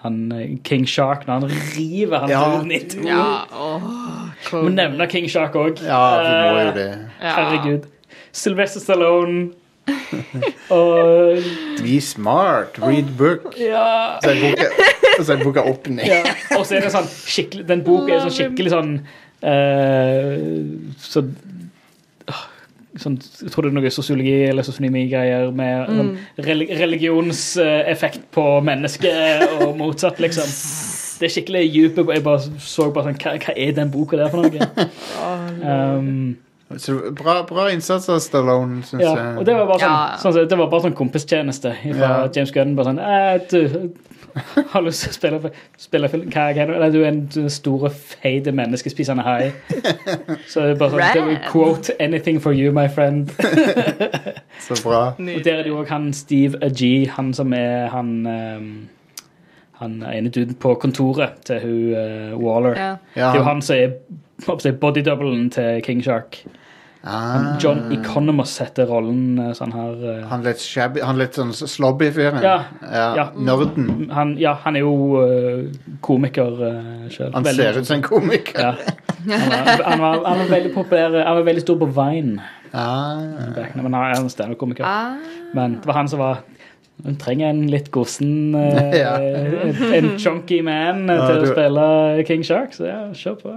[0.03, 2.43] han eh, King Shark når han river han Ja.
[2.57, 3.07] duden i to.
[3.07, 3.87] Ja, oh,
[4.53, 5.79] må nevne King Shark òg.
[5.87, 6.91] ja, vi må jo det.
[7.23, 7.37] Ja.
[7.39, 7.87] Herregud.
[8.33, 9.51] Sylvester Stallone.
[10.71, 11.39] og
[11.81, 13.55] Be smart, read book.
[13.59, 14.35] ja, Så
[15.19, 16.07] boka, så er boka opp ned.
[16.07, 16.23] ja.
[16.59, 18.93] Og så er det sånn skikkelig Den boka er sånn skikkelig sånn
[19.45, 20.35] uh,
[21.03, 21.23] så,
[22.99, 26.13] sånn, Jeg tror det er noe sosiologi eller sosionomi-greier med sånn,
[26.49, 30.49] relig religionseffekt på mennesket og motsatt, liksom.
[31.19, 34.29] Det er skikkelig dype Jeg bare så bare sånn Hva, hva er den boka der
[34.31, 34.69] for noe?
[35.63, 36.37] Um,
[36.79, 39.37] Så bra, bra innsats av Stallone, syns ja, jeg.
[39.41, 40.19] og det var bare sånn, Ja.
[40.21, 42.29] sånn Det var bare sånn kompistjeneste fra Ja.
[42.35, 42.75] James Gunn.
[42.77, 43.91] Bare sånn eh, du,
[44.73, 46.27] Har lyst til å spille, spille film?
[46.33, 46.91] Hva er det?
[46.95, 49.51] Du er en du er store, feite menneskespisende hai.
[50.51, 53.33] Så det er bare sånn Quote 'anything for you, my friend'.
[54.67, 55.03] Så bra.
[55.19, 58.71] Og der er det jo òg han Steve Agee, han som er han um,
[59.79, 62.75] Han ene duden på kontoret til hun uh, Waller.
[62.75, 62.95] Ja.
[63.17, 63.77] Ja, Det er jo han som
[64.73, 66.43] er bodydoublen til King Shark.
[67.05, 71.53] Ah, John Economos heter rollen eh, sånn her eh, han litt shabby, han litt sånn
[71.55, 72.43] slobby-fyren.
[72.45, 73.07] Ja, ja.
[73.21, 73.27] ja.
[73.37, 74.09] Nerden.
[74.15, 75.65] han, ja, han er jo uh,
[76.05, 77.33] komiker uh, sjøl.
[77.37, 78.61] Han ser ut som en komiker.
[78.61, 78.75] ja.
[79.29, 82.39] han, var, han, var, han var veldig populær Han var veldig stor på Vine.
[82.73, 83.17] Ah,
[83.75, 84.85] Men han er en standup-komiker.
[84.85, 85.17] Ah,
[85.57, 86.43] Men det var han som var
[87.05, 89.15] Hun trenger en litt gossen uh, Ja.
[89.97, 91.87] en, chunky man eh, til du- å spille
[92.29, 93.55] King Shark, så ja, kjør på.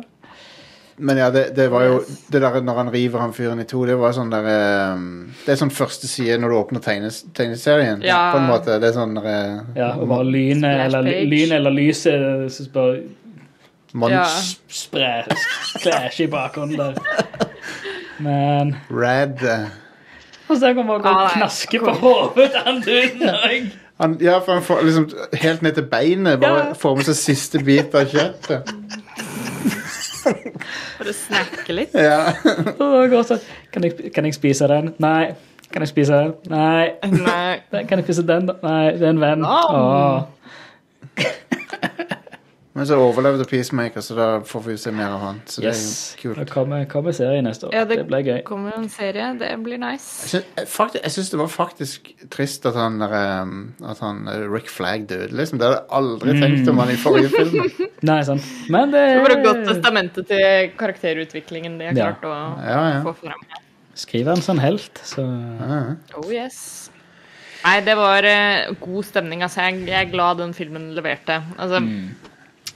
[1.02, 1.95] Men ja, det, det var jo
[2.32, 4.45] Det der når han river han fyren i to, det var sånn der
[4.94, 8.03] um, Det er sånn første side når du åpner tegnes, tegneserien.
[8.06, 8.19] Ja.
[8.36, 8.78] På en måte.
[8.84, 13.02] Det er sånn der, eh, Ja, og bare lynet eller, lyn eller lyset så bare
[13.94, 14.23] Mon Ja.
[14.72, 15.28] sprer
[16.22, 16.94] i bakgrunnen der.
[18.22, 19.65] Men eh.
[20.48, 23.72] Og så kan man gå Ah, og knaske på hodet til han duden
[24.02, 25.10] han, Ja, for han får liksom
[25.41, 26.40] helt ned til beinet.
[26.41, 26.73] Bare Ja.
[26.73, 28.72] får med seg siste bit av kjøttet.
[30.26, 31.93] Bare snakke litt.
[31.98, 32.34] Ja.
[33.72, 34.93] Kan, jeg- kan jeg spise den?
[34.99, 35.31] Nei.
[35.72, 36.34] Kan jeg spise den?
[36.52, 36.91] Nei.
[37.07, 37.61] Nei.
[37.88, 38.49] Kan jeg spise den?
[38.64, 39.45] Nei, det er en venn.
[39.48, 40.23] Åh.
[42.73, 45.41] Men så overlevde Peacemaker, så da får vi se mer av han.
[45.45, 46.15] Så Yes.
[46.15, 46.52] det er jo Da kult.
[46.53, 47.73] kommer, kommer serie neste år.
[47.73, 48.43] Ja, det, det- blir gøy.
[48.48, 49.38] Kommer en serie.
[49.38, 50.27] Det blir Jeg nice.
[50.30, 54.26] syns, jeg faktisk- jeg syns det var faktisk trist at han, der, um, at han
[54.30, 55.31] eh, Rick Flagg døde.
[55.34, 55.60] Liksom.
[55.60, 57.89] Det hadde jeg aldri tenkt om han i forrige film.
[58.03, 58.41] Nei, sant.
[58.69, 62.14] Men det Det var et godt testamente til karakterutviklingen de har Ja.
[62.14, 63.03] klart å Ja, ja.
[63.03, 63.39] få fram.
[63.95, 65.95] Skriver en sånn helt, så Ja.
[66.15, 66.89] Oh yes.
[67.65, 69.43] Nei, det var eh, god stemning.
[69.43, 71.43] Altså, jeg, jeg er glad den filmen leverte.
[71.60, 71.84] Altså,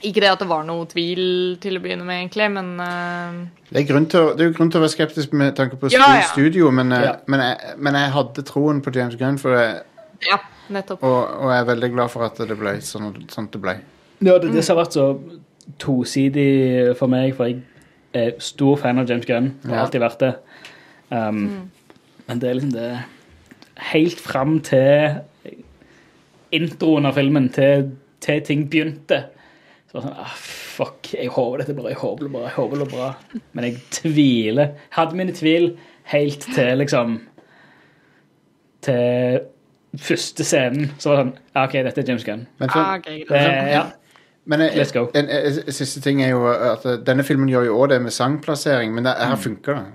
[0.04, 3.46] Ikke det at det var noe tvil til å begynne med, egentlig, men uh...
[3.70, 5.78] Det er, grunn til, å- det er jo grunn til å være skeptisk med tanke
[5.80, 6.26] på Ja, ja.
[6.32, 7.14] studio, men, eh, Ja.
[7.26, 9.80] men, jeg, men jeg hadde troen på James Gunn, for jeg,
[10.28, 10.36] ja,
[10.70, 11.02] nettopp.
[11.02, 13.76] og, og jeg er veldig glad for at det ble sånn, sånn det ble.
[14.20, 15.08] Ja, det, det som har vært så
[15.78, 17.62] tosidig for meg, for jeg
[18.14, 19.54] er stor fan av James Gunn.
[19.64, 19.82] og Har Ja.
[19.86, 20.34] alltid vært det.
[21.10, 21.70] Um,
[22.28, 23.04] Men det er liksom det
[23.92, 25.20] Helt fram til
[26.52, 27.90] introen av filmen, til,
[28.24, 29.24] til ting begynte.
[29.96, 30.32] Så sånn, ah,
[30.76, 32.92] fuck, jeg håper dette er bra, jeg håper det er bra, jeg håper det er
[32.96, 33.08] bra.
[33.56, 34.72] Men jeg tviler.
[34.96, 35.70] Hadde mine tvil
[36.12, 37.20] helt til liksom
[38.86, 39.40] Til
[39.96, 40.90] første scenen.
[41.00, 42.42] Så var det sånn ja, OK, dette er James Gunn.
[42.60, 43.22] Men, så, Ah, okay.
[43.30, 43.84] eh, ja.
[44.44, 45.06] men eh, Let's go.
[45.16, 48.02] en, en, en siste ting er jo at eh, denne filmen gjør jo òg det
[48.04, 49.30] med sangplassering, men det, Mm.
[49.32, 49.86] her funker det.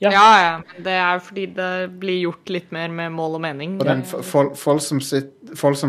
[0.00, 0.10] Ja.
[0.14, 0.52] Ja, ja.
[0.78, 3.74] Det er fordi det blir gjort litt mer med mål og mening.
[3.80, 5.00] Og den Folsom,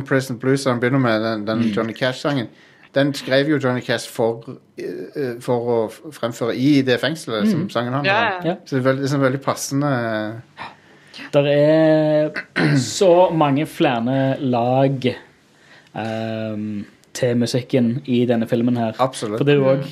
[0.04, 1.72] Prison Blues han begynner med, den, den Mm.
[1.78, 2.50] Johnny Cash-sangen,
[2.96, 4.44] den skrev jo Johnny Cash for,
[4.78, 8.46] eh, for å fremføre i det fengselet som sangen handler om.
[8.46, 8.52] ja.
[8.52, 8.56] Ja.
[8.66, 9.92] Så det er veldig, sånn veldig passende
[11.32, 12.32] Det er
[12.80, 15.08] så mange flere lag
[15.94, 18.96] um, til musikken i denne filmen her.
[19.00, 19.40] Absolutt.
[19.40, 19.88] For det er jo òg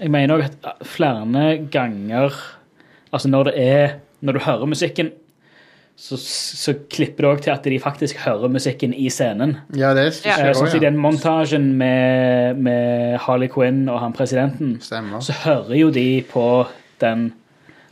[0.00, 2.36] Jeg mener òg at flere ganger
[3.12, 5.10] Altså når det er Når du hører musikken,
[6.00, 9.58] så, så klipper det òg til at de faktisk hører musikken i scenen.
[9.76, 10.54] Ja, det skjer ja.
[10.54, 14.78] Sånn også, som i den montasjen med, med Harley Quinn og han presidenten.
[14.80, 15.20] Stemmer.
[15.24, 16.46] så hører jo de på
[17.04, 17.28] den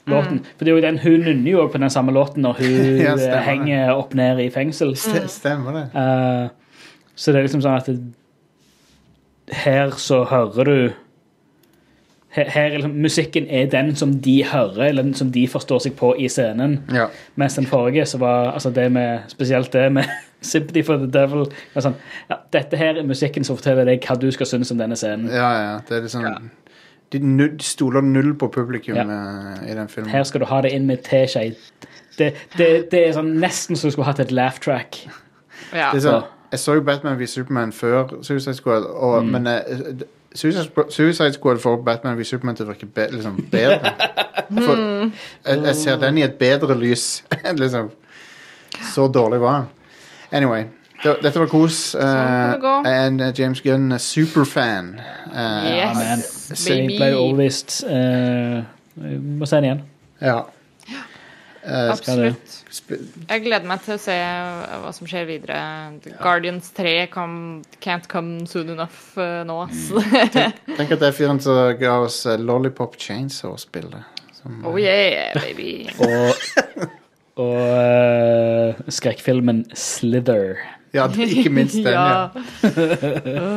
[0.08, 0.40] låten.
[0.56, 2.78] For det er jo den, hun nynner jo også på den samme låten når hun
[3.04, 4.96] Ja, eh, henger opp ned i fengsel.
[4.96, 5.84] Stemmer det.
[5.92, 7.98] Uh, så det er liksom sånn at det,
[9.64, 10.80] her så hører du
[12.30, 15.78] her, her er liksom, Musikken er den som de hører, eller den som de forstår
[15.86, 16.78] seg på i scenen.
[16.92, 17.06] Ja.
[17.40, 20.04] Mens den forrige, så var altså det med, spesielt det med
[20.42, 21.96] Sympathy for the Devil var sånn,
[22.30, 25.30] ja, Dette her er musikken som forteller deg hva du skal synes om denne scenen.
[25.32, 25.72] ja, ja.
[25.88, 26.34] Det er liksom ja.
[27.12, 29.02] De null, stoler null på publikum Ja.
[29.08, 30.10] eh, i den filmen.
[30.12, 31.54] Her skal du ha det inn med teskje.
[32.18, 34.98] Det, det, det er sånn nesten så du skulle hatt et laugh track.
[35.72, 35.88] Ja.
[35.94, 39.30] Det er sånn, jeg så jo Batman v Superman før Suicide Squad, og, Mm.
[39.32, 43.92] men eh, Suicide, Suicide Squad får Batman v Superman til å virke be, liksom bedre.
[44.48, 44.80] For,
[45.46, 47.24] jeg, jeg ser den i et bedre lys.
[47.62, 47.90] liksom
[48.94, 49.70] Så dårlig var han.
[50.32, 50.64] Anyway.
[51.02, 51.94] Det, dette var kos.
[51.94, 54.94] Uh, and uh, James Gunn er superfan.
[55.30, 56.24] Uh, Yes, men,
[56.68, 56.98] baby.
[57.86, 58.64] eh,
[59.22, 59.82] må se den igjen.
[60.20, 60.40] Ja.
[61.64, 62.52] Uh, Absolutt.
[63.28, 65.58] Jeg gleder meg til å se hva som skjer videre.
[66.22, 69.58] Guardians 3 come, can't come soon enough uh, nå.
[69.66, 69.88] ass.
[70.78, 74.22] tenk at det er fyren som ga oss uh, Lollipop Chainsaw-spillet.
[74.38, 75.88] Som- oh yeah, baby.
[75.98, 76.86] Og,
[77.42, 80.60] og uh, skrekkfilmen Slither.
[80.94, 82.30] Ja, ikke minst den, ja.
[83.38, 83.50] ja.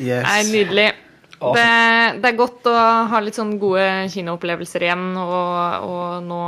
[0.00, 0.24] Yes.
[0.26, 0.90] Nei, nydelig.
[1.40, 2.74] Det, det er godt å
[3.08, 5.08] ha litt sånn gode kinoopplevelser igjen.
[5.16, 6.42] Og, og nå,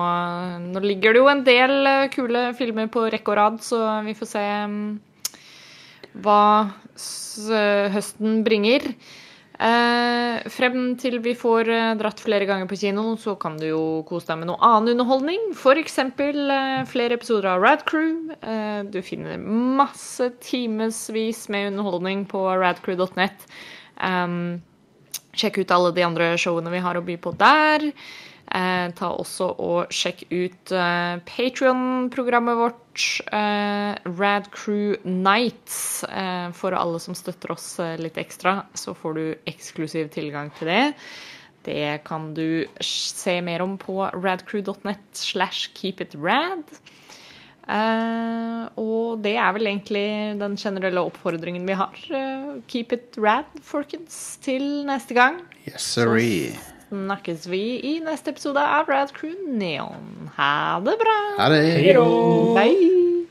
[0.67, 4.33] nå ligger det jo en del kule filmer på rekke og rad, så vi får
[4.35, 4.87] se mm,
[6.25, 6.45] hva
[7.97, 8.93] høsten bringer.
[9.63, 13.83] Eh, frem til vi får eh, dratt flere ganger på kino, så kan du jo
[14.09, 15.53] kose deg med noe annen underholdning.
[15.55, 15.99] F.eks.
[16.03, 18.33] Eh, flere episoder av Rad Crew.
[18.41, 23.47] Eh, du finner masse timevis med underholdning på radcrew.net.
[24.03, 24.63] Um,
[25.37, 27.93] sjekk ut alle de andre showene vi har å by på der.
[28.53, 36.05] Eh, ta også og Sjekk ut eh, Patrion-programmet vårt, eh, Rad Crew Nights.
[36.05, 40.69] Eh, for alle som støtter oss eh, litt ekstra, så får du eksklusiv tilgang til
[40.69, 40.85] det.
[41.65, 46.67] Det kan du se mer om på radcrew.net slash keepitrad.
[47.69, 50.05] Eh, og det er vel egentlig
[50.41, 51.95] den generelle oppfordringen vi har.
[52.11, 56.57] Uh, keep it rad, folkens, til neste gang Yes, sirree.
[56.91, 60.31] snakkes vi i neste episode av Rad Crew Neon.
[60.37, 61.19] Ha det bra!
[61.39, 61.63] Ha det.
[61.87, 61.95] Hei.
[62.59, 63.13] Bye!